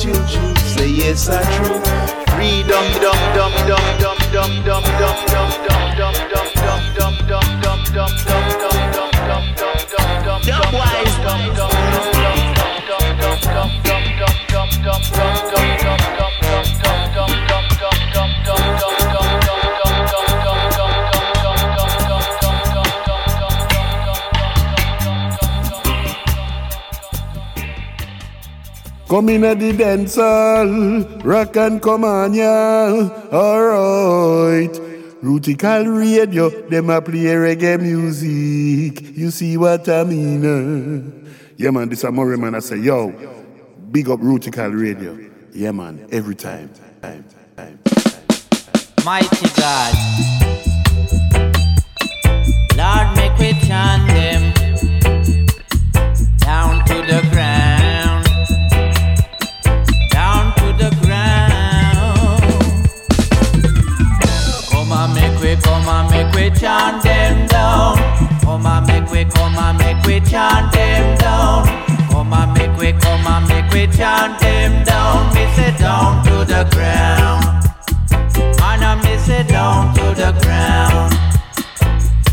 choo 0.00 0.12
choo. 0.26 0.54
Say 0.74 0.88
yes, 0.88 1.28
I 1.28 1.42
true. 1.56 1.80
Freedom, 2.34 2.86
dum 3.02 3.20
dum 3.36 3.52
dum 3.68 3.84
dum 4.00 4.18
dum 4.32 4.64
dum 4.64 4.84
dum. 4.98 5.29
Come 29.10 29.28
in 29.30 29.42
at 29.42 29.58
the 29.58 29.72
dance 29.72 30.14
hall, 30.14 31.00
rock 31.24 31.56
and 31.56 31.82
come 31.82 32.04
on, 32.04 32.32
yeah. 32.32 33.10
Alright. 33.32 34.70
Rootikal 35.20 35.98
radio, 35.98 36.48
them 36.68 36.90
a 36.90 37.02
play 37.02 37.34
reggae 37.34 37.80
music. 37.80 39.16
You 39.16 39.32
see 39.32 39.56
what 39.56 39.88
I 39.88 40.04
mean? 40.04 40.46
uh? 40.46 41.28
Yeah, 41.56 41.70
man, 41.70 41.88
this 41.88 42.04
a 42.04 42.12
more 42.12 42.36
man. 42.36 42.54
I 42.54 42.60
say, 42.60 42.76
yo, 42.76 43.10
big 43.90 44.08
up 44.08 44.20
Rootikal 44.20 44.80
radio. 44.80 45.18
Yeah, 45.52 45.72
man, 45.72 46.06
every 46.12 46.36
time. 46.36 46.70
time, 47.02 47.24
time. 47.56 47.80
Mighty 49.04 49.48
God. 49.56 49.92
Lord, 52.78 53.16
make 53.16 53.36
we 53.38 53.58
chant 53.66 54.06
them 54.06 54.52
down 56.38 56.84
to 56.86 56.94
the 56.94 57.28
ground. 57.32 57.69
Chant 66.58 67.02
them 67.02 67.46
down. 67.46 67.96
Come 68.40 68.66
on, 68.66 68.86
make 68.86 69.10
we, 69.10 69.24
come 69.24 69.56
on, 69.56 69.76
make 69.78 70.02
we 70.04 70.20
chant 70.20 70.72
them 70.72 71.18
down. 71.18 71.64
Come 72.10 72.32
on, 72.32 72.52
make 72.54 72.76
we, 72.78 72.92
come 72.92 73.26
on, 73.26 73.46
make 73.48 73.70
we 73.72 73.86
chant 73.86 74.40
them 74.40 74.84
down. 74.84 75.34
Me 75.34 75.46
say 75.54 75.74
down 75.78 76.24
to 76.24 76.44
the 76.44 76.68
ground. 76.72 77.44
Man, 78.58 78.82
I 78.82 79.00
me 79.02 79.18
say 79.18 79.42
down 79.44 79.94
to 79.94 80.02
the 80.14 80.32
ground. 80.42 81.14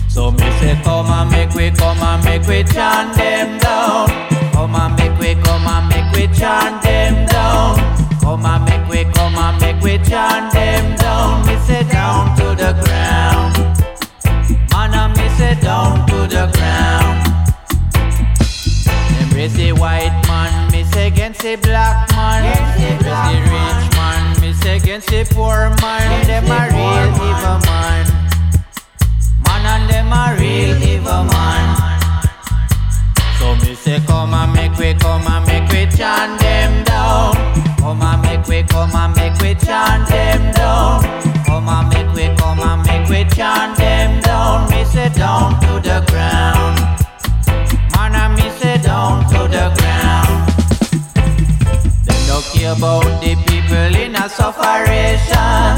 So 0.10 0.32
me 0.32 0.50
say 0.60 0.80
come 0.84 1.08
and 1.08 1.30
make 1.32 1.54
we, 1.54 1.72
come 1.72 2.00
and 2.00 2.24
make 2.26 2.48
we 2.48 2.64
chant 2.64 3.16
them 3.16 3.60
down. 3.60 4.08
Come 4.52 4.76
and 4.76 4.96
make 4.98 5.18
we, 5.20 5.36
come 5.44 5.68
and 5.68 5.88
make 5.90 6.12
we 6.16 6.34
chant 6.36 6.82
them 6.82 7.26
down. 7.28 7.78
Come 8.22 8.46
and 8.46 8.66
make 8.66 8.90
we, 8.90 9.12
come 9.14 9.36
and 9.36 9.62
make 9.62 9.82
we 9.84 9.98
chant 10.04 10.52
them 10.54 10.96
down. 10.98 11.46
Me 11.46 11.56
say 11.68 11.84
down 11.90 12.36
to 12.38 12.44
the 12.56 12.74
ground. 12.74 12.87
Embrace 19.38 19.54
the 19.54 19.72
white 19.74 20.24
man, 20.28 20.72
me 20.72 20.84
say 20.84 21.08
against 21.10 21.42
the 21.42 21.58
black 21.58 22.10
man. 22.16 22.42
Embrace 22.74 23.06
the 23.06 23.38
rich 23.54 23.96
man, 23.96 24.42
me 24.42 24.52
say 24.52 24.78
against 24.78 25.10
the 25.10 25.30
poor 25.30 25.70
man. 25.80 26.26
Them 26.26 26.50
a 26.50 26.66
real 26.74 27.14
evil 27.22 27.60
man. 27.70 28.04
Man 29.46 29.64
and 29.64 29.90
them 29.92 30.12
a 30.12 30.36
real 30.42 30.82
evil 30.82 31.24
man. 31.30 31.68
So 33.38 33.54
me 33.64 33.76
say 33.76 34.02
come 34.08 34.34
and 34.34 34.54
make 34.54 34.76
we, 34.80 34.96
come 34.96 35.28
and 35.28 35.46
make 35.46 35.70
we 35.70 35.86
chant 35.96 36.42
them 36.42 36.84
down. 36.84 37.36
Come 37.78 38.02
and 38.02 38.22
make 38.24 38.48
we, 38.48 38.64
come 38.64 38.96
and 38.96 39.16
make 39.16 39.40
we 39.40 39.54
chant 39.54 40.10
them 40.10 40.52
down. 40.54 41.04
Come 41.46 41.70
and 41.70 41.90
make 41.94 42.12
we, 42.16 42.36
come 42.38 42.60
and 42.60 42.82
make 42.88 43.08
we 43.08 43.24
chant 43.36 43.57
about 52.68 53.22
the 53.22 53.36
people 53.48 53.96
in 53.96 54.16
a 54.16 54.28
sufferation. 54.28 55.72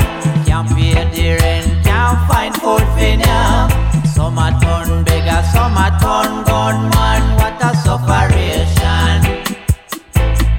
Can't 0.45 0.68
pay 0.70 1.06
the 1.14 1.38
rent, 1.41 1.86
can't 1.86 2.20
find 2.28 2.53
food 2.56 2.86
for 2.98 3.16
now. 3.18 3.68
Some 4.16 4.38
a 4.38 4.49
turn 4.61 5.03
beggar, 5.03 5.44
some 5.53 5.78
a 5.78 5.88
turn 6.02 6.44
gunman. 6.49 7.22
What 7.40 7.61
a 7.61 7.76
sufferation. 7.86 9.18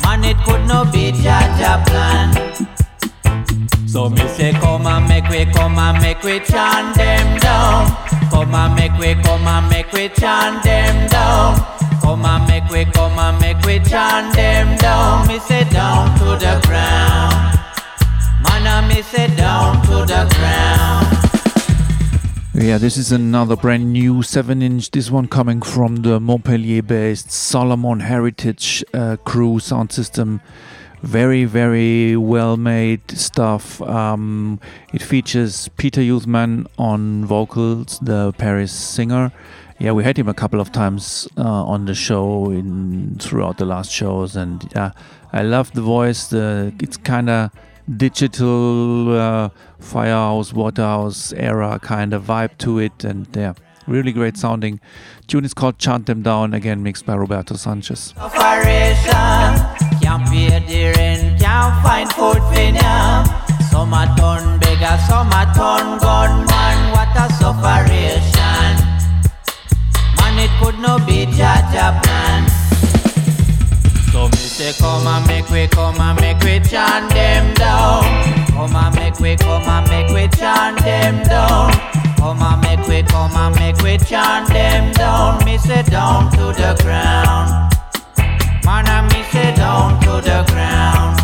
Man, 0.02 0.24
it 0.24 0.38
could 0.44 0.64
not 0.66 0.92
be 0.92 1.10
Jah 1.12 1.46
Jah 1.58 1.82
plan. 1.86 2.28
So 3.88 4.08
me 4.08 4.26
say, 4.28 4.52
come 4.52 4.86
and 4.86 5.08
make 5.08 5.28
we, 5.28 5.44
come 5.52 5.78
and 5.78 6.00
make 6.00 6.22
we 6.22 6.38
chant 6.40 6.94
them 6.94 7.38
down. 7.40 7.86
Come 8.30 8.54
and 8.54 8.74
make 8.76 8.96
we, 9.00 9.20
come 9.22 9.46
and 9.46 9.68
make 9.68 9.90
we 9.92 10.08
chant 10.10 10.62
them 10.62 11.08
down. 11.08 11.56
Come 12.00 12.24
and 12.24 12.46
make 12.46 12.68
we, 12.70 12.84
come 12.84 13.18
and 13.18 13.40
make 13.40 13.60
we 13.66 13.80
chant 13.80 14.34
them. 14.36 14.59
Me 15.30 15.38
down 15.70 16.18
to 16.18 16.24
the 16.24 16.60
ground. 16.66 17.54
Man, 18.42 18.66
I 18.66 18.84
me 18.88 19.00
down 19.36 19.80
to 19.86 20.04
the 20.04 20.26
ground. 20.34 21.06
Yeah, 22.52 22.78
this 22.78 22.96
is 22.96 23.12
another 23.12 23.54
brand 23.54 23.92
new 23.92 24.24
7 24.24 24.60
inch. 24.60 24.90
This 24.90 25.08
one 25.08 25.28
coming 25.28 25.62
from 25.62 26.02
the 26.02 26.18
Montpellier 26.18 26.82
based 26.82 27.30
Salomon 27.30 28.00
Heritage 28.00 28.82
uh, 28.92 29.18
crew 29.24 29.60
sound 29.60 29.92
system. 29.92 30.40
Very, 31.02 31.44
very 31.44 32.16
well 32.16 32.56
made 32.56 33.08
stuff. 33.12 33.80
Um, 33.82 34.58
it 34.92 35.00
features 35.00 35.68
Peter 35.76 36.00
Youthman 36.00 36.66
on 36.76 37.24
vocals, 37.24 38.00
the 38.00 38.32
Paris 38.32 38.72
singer. 38.72 39.30
Yeah, 39.80 39.92
we 39.92 40.04
had 40.04 40.18
him 40.18 40.28
a 40.28 40.34
couple 40.34 40.60
of 40.60 40.72
times 40.72 41.26
uh, 41.38 41.42
on 41.42 41.86
the 41.86 41.94
show 41.94 42.50
in 42.50 43.16
throughout 43.18 43.56
the 43.56 43.64
last 43.64 43.90
shows, 43.90 44.36
and 44.36 44.70
yeah, 44.76 44.90
I 45.32 45.42
love 45.42 45.72
the 45.72 45.82
voice. 45.82 46.28
The 46.28 46.72
it's 46.80 46.96
kind 46.96 47.30
of 47.30 47.50
digital 47.96 49.16
uh, 49.16 49.48
firehouse, 49.78 50.52
waterhouse 50.52 51.32
era 51.32 51.78
kind 51.80 52.12
of 52.12 52.24
vibe 52.24 52.58
to 52.58 52.78
it, 52.78 53.04
and 53.04 53.28
yeah, 53.34 53.54
really 53.86 54.12
great 54.12 54.36
sounding. 54.36 54.80
Tune 55.26 55.44
is 55.44 55.54
called 55.54 55.78
"Chant 55.78 56.06
Them 56.06 56.22
Down," 56.22 56.54
again 56.54 56.82
mixed 56.82 57.06
by 57.06 57.14
Roberto 57.14 57.54
Sanchez. 57.54 58.14
Man, 70.18 70.38
it 70.38 70.50
could 70.60 70.78
no 70.78 70.98
be 71.06 71.26
plan. 71.26 72.59
So 74.12 74.24
me 74.26 74.36
say, 74.36 74.72
come 74.72 75.06
and 75.06 75.26
make 75.28 75.48
we, 75.50 75.68
come 75.68 76.00
and 76.00 76.20
make 76.20 76.38
we 76.42 76.58
chant 76.60 77.12
them 77.12 77.54
down. 77.54 78.02
Come 78.48 78.74
and 78.74 78.94
make 78.96 79.20
we, 79.20 79.36
come 79.36 79.62
and 79.62 79.88
make 79.88 80.08
we 80.08 80.26
chant 80.36 80.80
them 80.82 81.22
down. 81.22 81.72
Come 82.16 82.42
and 82.42 82.60
make 82.60 82.86
we, 82.88 83.02
come 83.04 83.36
and 83.36 83.54
make 83.56 83.80
we 83.82 83.98
chant 83.98 84.48
them 84.48 84.92
down. 84.94 85.44
Me 85.44 85.58
say 85.58 85.82
down 85.84 86.30
to 86.32 86.52
the 86.52 86.76
ground. 86.82 87.72
Man, 88.64 88.86
I 88.86 89.02
me 89.12 89.22
say 89.30 89.54
down 89.54 90.00
to 90.00 90.20
the 90.20 90.44
ground. 90.50 91.19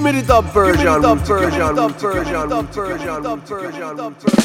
Give 0.00 0.14
me 0.14 0.20
the 0.22 0.26
dub 0.26 0.46
version, 0.46 1.02
dub 1.02 1.18
version, 1.18 1.74
dub 1.74 1.92
version, 1.96 2.48
dub 2.48 2.72
version, 2.72 3.22
dub 3.22 3.40
version, 3.40 3.96
dub 3.98 4.16
version. 4.16 4.40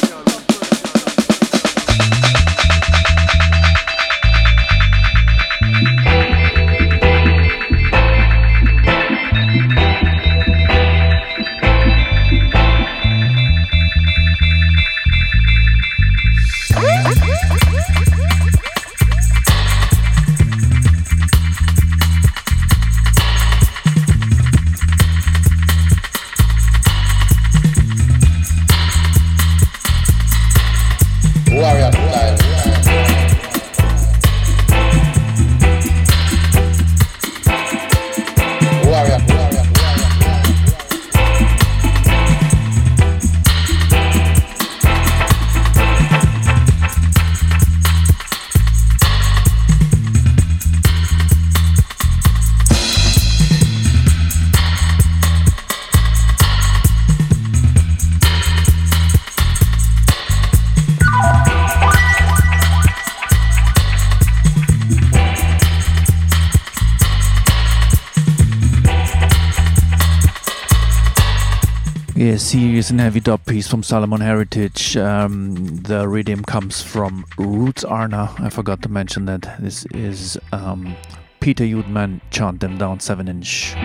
Yeah, 72.26 72.38
serious 72.38 72.90
and 72.90 72.98
heavy 72.98 73.20
dub 73.20 73.46
piece 73.46 73.68
from 73.68 73.84
Salomon 73.84 74.20
Heritage. 74.20 74.96
Um, 74.96 75.54
the 75.76 76.08
rhythm 76.08 76.42
comes 76.42 76.82
from 76.82 77.24
Roots 77.38 77.84
Arna. 77.84 78.34
I 78.38 78.48
forgot 78.48 78.82
to 78.82 78.88
mention 78.88 79.26
that. 79.26 79.42
This 79.60 79.86
is 79.94 80.36
um, 80.50 80.96
Peter 81.38 81.62
Youthman, 81.62 82.20
Chant 82.32 82.58
Them 82.58 82.78
Down 82.78 82.98
7 82.98 83.28
inch. 83.28 83.76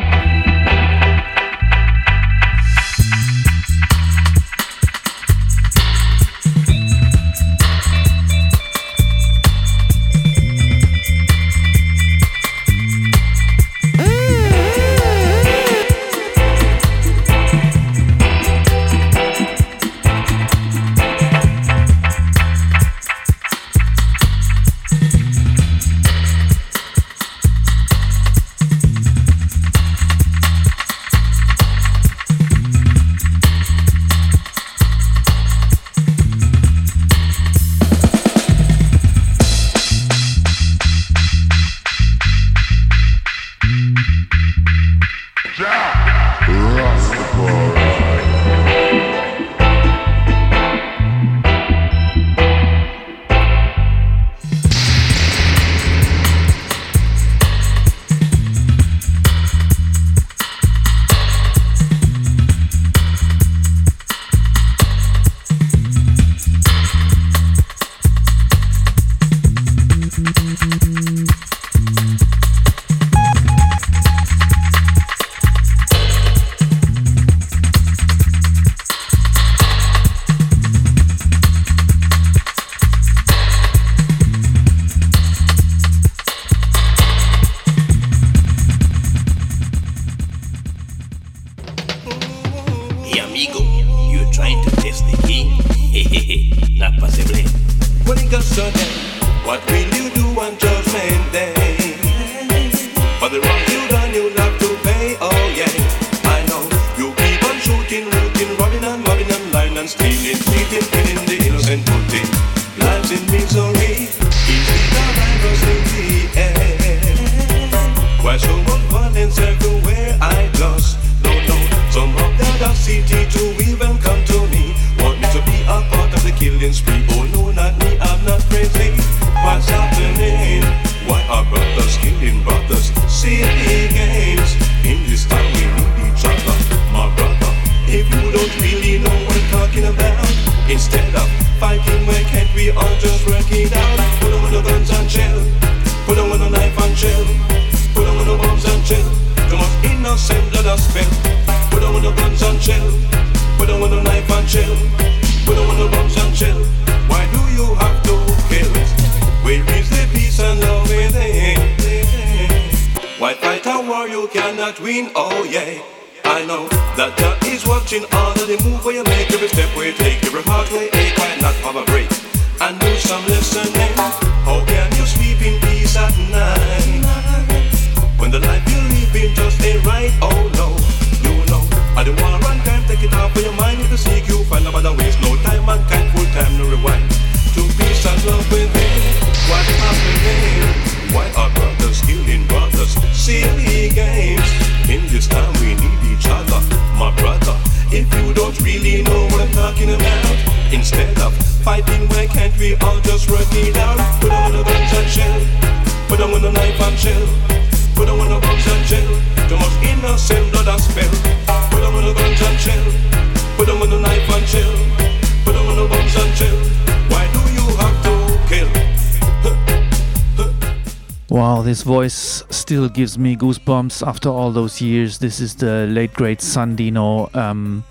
Gives 222.93 223.17
me 223.17 223.35
goosebumps 223.35 224.05
after 224.05 224.29
all 224.29 224.51
those 224.51 224.81
years. 224.81 225.19
This 225.19 225.39
is 225.39 225.55
the 225.55 225.87
late 225.87 226.13
great 226.13 226.39
Sandino. 226.39 227.33
Um, 227.35 227.83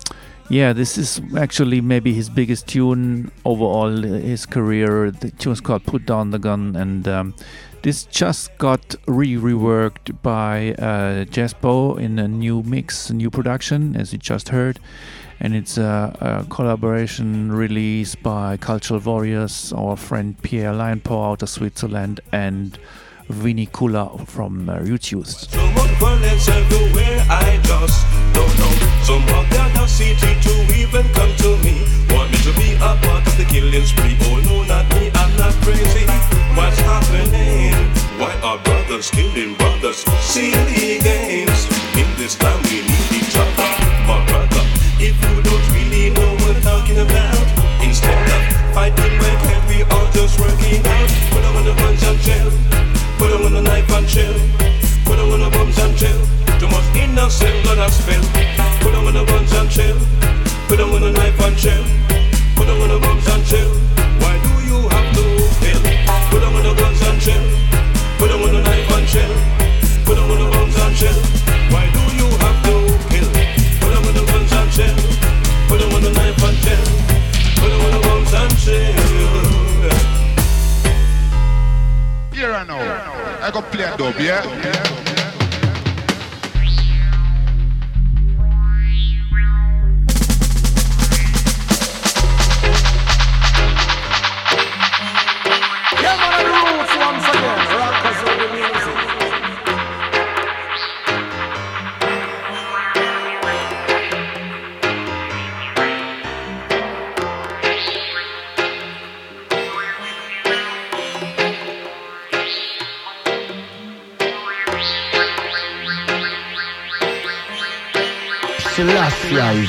yeah, 0.49 0.73
this 0.73 0.97
is 0.97 1.21
actually 1.37 1.79
maybe 1.79 2.13
his 2.13 2.29
biggest 2.29 2.67
tune 2.67 3.31
overall 3.45 3.89
his 3.89 4.45
career. 4.45 5.11
The 5.11 5.31
tune's 5.31 5.61
called 5.61 5.85
"Put 5.85 6.05
Down 6.05 6.31
the 6.31 6.39
Gun," 6.39 6.75
and 6.75 7.07
um, 7.07 7.33
this 7.83 8.03
just 8.03 8.55
got 8.57 8.95
re-reworked 9.07 10.21
by 10.21 10.73
uh, 10.73 11.25
in 11.97 12.19
a 12.19 12.27
new 12.27 12.61
mix, 12.63 13.09
a 13.09 13.13
new 13.13 13.29
production, 13.29 13.95
as 13.95 14.13
you 14.13 14.19
just 14.19 14.49
heard. 14.49 14.79
And 15.39 15.55
it's 15.55 15.77
a, 15.77 16.15
a 16.21 16.45
collaboration 16.53 17.51
release 17.51 18.13
by 18.13 18.57
Cultural 18.57 18.99
Warriors, 18.99 19.73
our 19.73 19.97
friend 19.97 20.39
Pierre 20.43 20.73
Lionpaw 20.73 21.31
out 21.31 21.41
of 21.41 21.49
Switzerland, 21.49 22.19
and 22.31 22.77
Vinny 23.31 23.67
Kula 23.67 24.27
from 24.27 24.69
uh, 24.69 24.79
spree. 33.85 34.17
Oh 34.21 34.39
no, 34.45 34.63
not 34.63 34.85
me, 34.95 35.11
I'm 35.15 35.31
not 35.37 35.53
crazy. 35.63 36.05
What's 36.55 36.79
happening? 36.79 37.73
Why 38.19 38.33
are 38.43 38.59
brothers 38.59 39.09
killing 39.09 39.55
brothers? 39.55 40.03
Silly 40.21 40.99
games. 40.99 41.67
In 41.97 42.09
this 42.17 42.35
time 42.35 42.61
we 42.63 42.81
need 42.87 43.11
each 43.19 43.35
other, 43.35 43.69
my 44.07 44.19
brother. 44.27 44.63
If 44.99 45.15
you 45.23 45.35
don't 45.47 45.67
really 45.73 46.09
know 46.11 46.31
what 46.41 46.55
I'm 46.55 46.61
talking 46.61 46.99
about, 46.99 47.37
instead 47.83 48.21
of 48.35 48.73
fighting, 48.73 49.15
can't 49.45 49.65
we 49.69 49.83
all 49.83 50.07
just 50.11 50.39
work 50.39 50.59
it 50.59 50.85
out? 50.85 51.09
Put 51.31 51.45
on. 51.45 51.61
Put 53.21 53.33
on 53.33 53.53
the 53.53 53.61
knife 53.61 53.87
and 53.93 54.07
chill. 54.07 54.33
Put 55.05 55.19
on 55.19 55.29
the 55.29 55.49
bombs 55.53 55.77
and 55.77 55.95
chill. 55.95 56.17
Too 56.57 56.67
much 56.73 56.89
innocent 56.97 57.53
blood 57.61 57.77
has 57.77 57.93
spilled. 57.93 58.25
Put 58.81 58.95
on 58.95 59.13
the 59.13 59.23
guns 59.23 59.53
and 59.53 59.69
chill. 59.69 59.95
Put 60.67 60.79
on 60.81 60.89
the 60.89 61.11
knife 61.11 61.39
and 61.45 61.55
chill. 61.55 61.85
Put 62.57 62.67
on 62.67 62.89
the 62.89 62.97
bombs 62.97 63.27
and 63.29 63.45
chill. 63.45 63.69
Why 64.25 64.41
do 64.41 64.53
you 64.65 64.89
have 64.89 65.13
to 65.13 65.21
kill? 65.61 65.81
Put 66.33 66.41
on 66.41 66.65
the 66.65 66.73
guns 66.73 67.01
and 67.05 67.21
chill. 67.21 67.45
Put 68.17 68.31
on 68.33 68.41
the 68.41 68.57
knife 68.57 68.89
and 68.89 69.05
chill. 69.05 69.33
Put 70.01 70.17
on 70.17 70.27
the 70.41 70.47
bombs 70.49 70.77
and 70.81 70.95
chill. 70.97 71.19
Why 71.69 71.85
do 71.93 72.01
you 72.17 72.25
have 72.41 72.57
to 72.65 72.73
kill? 73.13 73.29
Put 73.85 73.93
on 74.01 74.03
the 74.17 74.23
guns 74.33 74.49
and 74.49 74.69
chill. 74.73 74.97
Put 75.69 75.77
on 75.77 76.01
the 76.01 76.09
knife 76.09 76.41
and 76.41 76.57
chill. 76.65 76.85
Put 77.61 77.69
on 77.69 77.85
the 77.85 78.01
bombs 78.01 78.33
and 78.33 78.53
chill. 78.57 79.50
I 82.43 82.63
know. 82.63 83.51
Go 83.51 83.61
play 83.61 83.83
a 83.83 83.97
dub? 83.97 84.15
Yeah, 84.19 85.00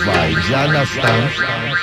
Selassie 0.04 0.34
vibes, 0.34 0.48
you 0.48 0.54
understand? 0.56 1.81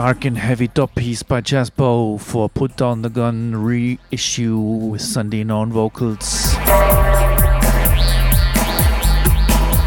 Dark 0.00 0.24
and 0.24 0.38
heavy 0.38 0.66
top 0.66 0.94
piece 0.94 1.22
by 1.22 1.42
Chazbo 1.42 2.18
for 2.18 2.48
Put 2.48 2.74
Down 2.78 3.02
the 3.02 3.10
Gun 3.10 3.54
reissue 3.54 4.56
with 4.56 5.02
Sandino 5.02 5.56
on 5.56 5.70
vocals. 5.70 6.54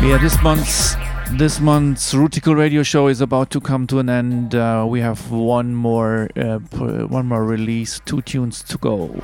Yeah, 0.04 0.20
this 0.22 0.40
month's 0.44 0.94
this 1.32 1.60
month's 1.60 2.14
Rootikal 2.14 2.56
Radio 2.56 2.84
Show 2.84 3.08
is 3.08 3.22
about 3.22 3.50
to 3.50 3.60
come 3.60 3.88
to 3.88 3.98
an 3.98 4.08
end. 4.08 4.54
Uh, 4.54 4.86
we 4.88 5.00
have 5.00 5.32
one 5.32 5.74
more 5.74 6.30
uh, 6.36 6.60
one 6.60 7.26
more 7.26 7.44
release, 7.44 8.00
two 8.06 8.22
tunes 8.22 8.62
to 8.62 8.78
go. 8.78 9.20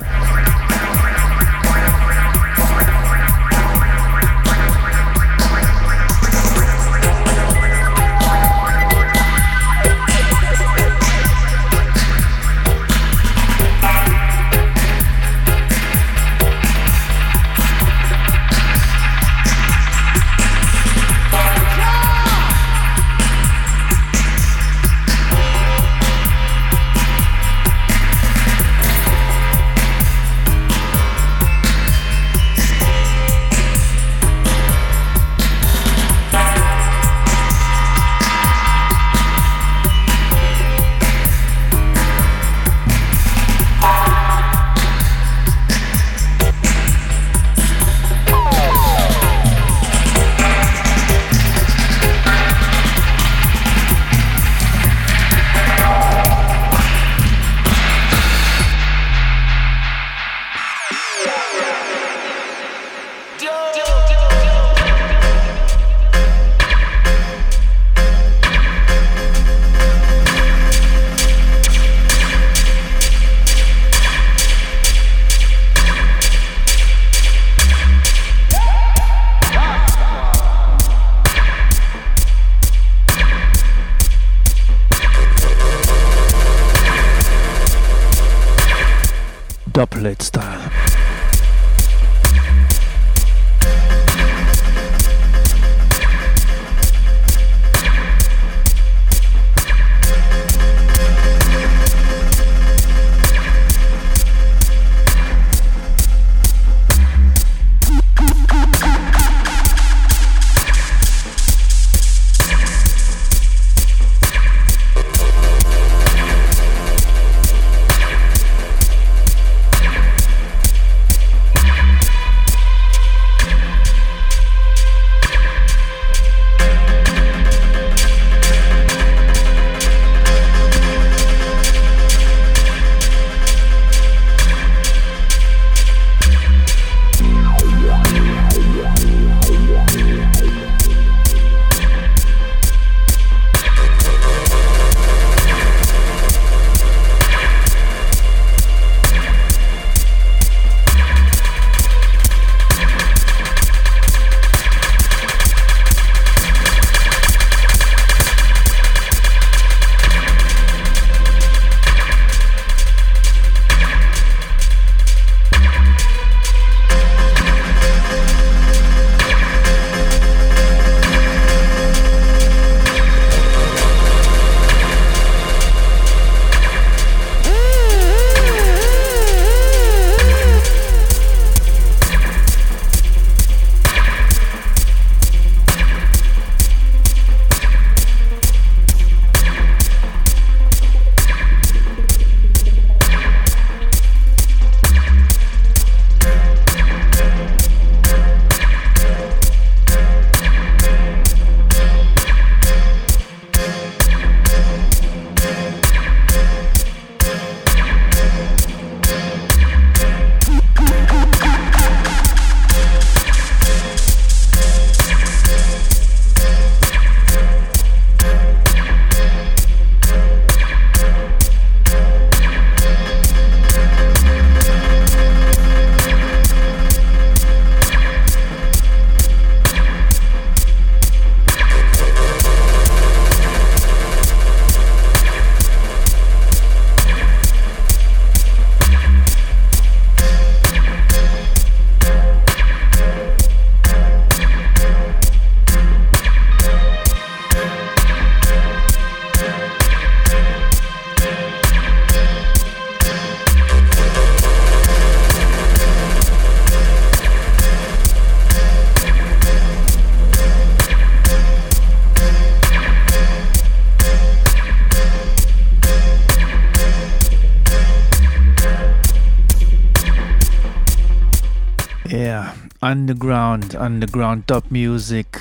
Underground, 273.10 273.74
underground 273.74 274.46
dub 274.46 274.70
music, 274.70 275.40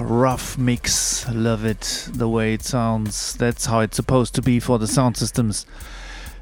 rough 0.00 0.56
mix. 0.56 1.28
Love 1.28 1.66
it, 1.66 2.08
the 2.10 2.26
way 2.26 2.54
it 2.54 2.62
sounds. 2.62 3.34
That's 3.34 3.66
how 3.66 3.80
it's 3.80 3.96
supposed 3.96 4.34
to 4.36 4.42
be 4.42 4.58
for 4.58 4.78
the 4.78 4.86
sound 4.86 5.18
systems. 5.18 5.66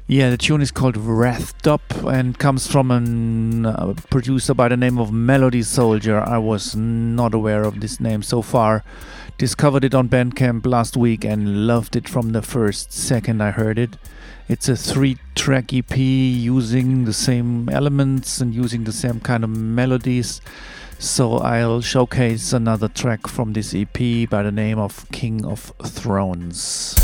Yeah, 0.07 0.29
the 0.29 0.37
tune 0.37 0.61
is 0.61 0.71
called 0.71 0.95
Wrath 0.95 1.61
Dub 1.63 1.81
and 2.05 2.39
comes 2.39 2.65
from 2.65 2.91
a 2.91 3.69
uh, 3.69 3.93
producer 4.09 4.53
by 4.53 4.69
the 4.69 4.77
name 4.77 4.97
of 4.97 5.11
Melody 5.11 5.63
Soldier. 5.63 6.21
I 6.21 6.37
was 6.37 6.77
not 6.77 7.33
aware 7.33 7.63
of 7.63 7.81
this 7.81 7.99
name 7.99 8.23
so 8.23 8.41
far. 8.41 8.85
Discovered 9.37 9.83
it 9.83 9.93
on 9.93 10.07
Bandcamp 10.07 10.65
last 10.65 10.95
week 10.95 11.25
and 11.25 11.67
loved 11.67 11.97
it 11.97 12.07
from 12.07 12.31
the 12.31 12.41
first 12.41 12.93
second 12.93 13.43
I 13.43 13.51
heard 13.51 13.77
it. 13.77 13.97
It's 14.49 14.67
a 14.67 14.75
three 14.75 15.17
track 15.35 15.73
EP 15.73 15.97
using 15.97 17.05
the 17.05 17.13
same 17.13 17.69
elements 17.69 18.41
and 18.41 18.53
using 18.53 18.83
the 18.83 18.91
same 18.91 19.21
kind 19.21 19.43
of 19.43 19.49
melodies. 19.49 20.41
So 20.99 21.37
I'll 21.37 21.81
showcase 21.81 22.51
another 22.51 22.89
track 22.89 23.27
from 23.27 23.53
this 23.53 23.73
EP 23.73 24.29
by 24.29 24.43
the 24.43 24.51
name 24.51 24.79
of 24.79 25.09
King 25.11 25.45
of 25.45 25.71
Thrones. 25.85 26.95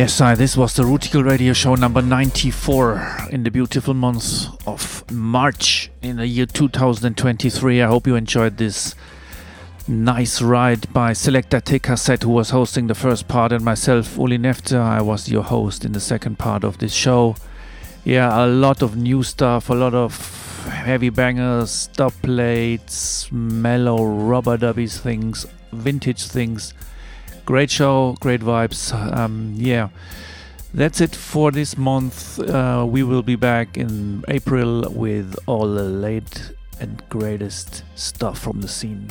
Yes, 0.00 0.18
I, 0.22 0.34
this 0.34 0.56
was 0.56 0.72
the 0.72 0.82
Rootikal 0.82 1.26
Radio 1.26 1.52
Show 1.52 1.74
number 1.74 2.00
94 2.00 3.28
in 3.32 3.42
the 3.42 3.50
beautiful 3.50 3.92
month 3.92 4.46
of 4.66 5.04
March 5.12 5.90
in 6.00 6.16
the 6.16 6.26
year 6.26 6.46
2023. 6.46 7.82
I 7.82 7.86
hope 7.86 8.06
you 8.06 8.16
enjoyed 8.16 8.56
this 8.56 8.94
nice 9.86 10.40
ride 10.40 10.90
by 10.94 11.12
Selector 11.12 11.60
TKZ, 11.60 12.22
who 12.22 12.30
was 12.30 12.48
hosting 12.48 12.86
the 12.86 12.94
first 12.94 13.28
part, 13.28 13.52
and 13.52 13.62
myself, 13.62 14.16
Uli 14.16 14.38
Nefzer. 14.38 14.80
I 14.80 15.02
was 15.02 15.28
your 15.28 15.42
host 15.42 15.84
in 15.84 15.92
the 15.92 16.00
second 16.00 16.38
part 16.38 16.64
of 16.64 16.78
this 16.78 16.94
show. 16.94 17.36
Yeah, 18.02 18.42
a 18.42 18.46
lot 18.46 18.80
of 18.80 18.96
new 18.96 19.22
stuff, 19.22 19.68
a 19.68 19.74
lot 19.74 19.92
of 19.92 20.64
heavy 20.64 21.10
bangers, 21.10 21.88
dub 21.88 22.14
plates, 22.22 23.30
mellow 23.30 24.02
rubber 24.02 24.56
dubbies 24.56 24.98
things, 24.98 25.44
vintage 25.72 26.24
things 26.24 26.72
great 27.50 27.68
show, 27.68 28.14
great 28.20 28.40
vibes. 28.40 28.92
Um, 28.94 29.54
yeah, 29.56 29.88
that's 30.72 31.00
it 31.00 31.16
for 31.16 31.50
this 31.50 31.76
month. 31.76 32.38
Uh, 32.38 32.86
we 32.88 33.02
will 33.02 33.24
be 33.24 33.34
back 33.34 33.76
in 33.76 34.22
April 34.28 34.88
with 34.88 35.36
all 35.46 35.66
the 35.66 35.82
late 35.82 36.52
and 36.78 37.02
greatest 37.08 37.82
stuff 37.96 38.38
from 38.38 38.60
the 38.60 38.68
scene. 38.68 39.10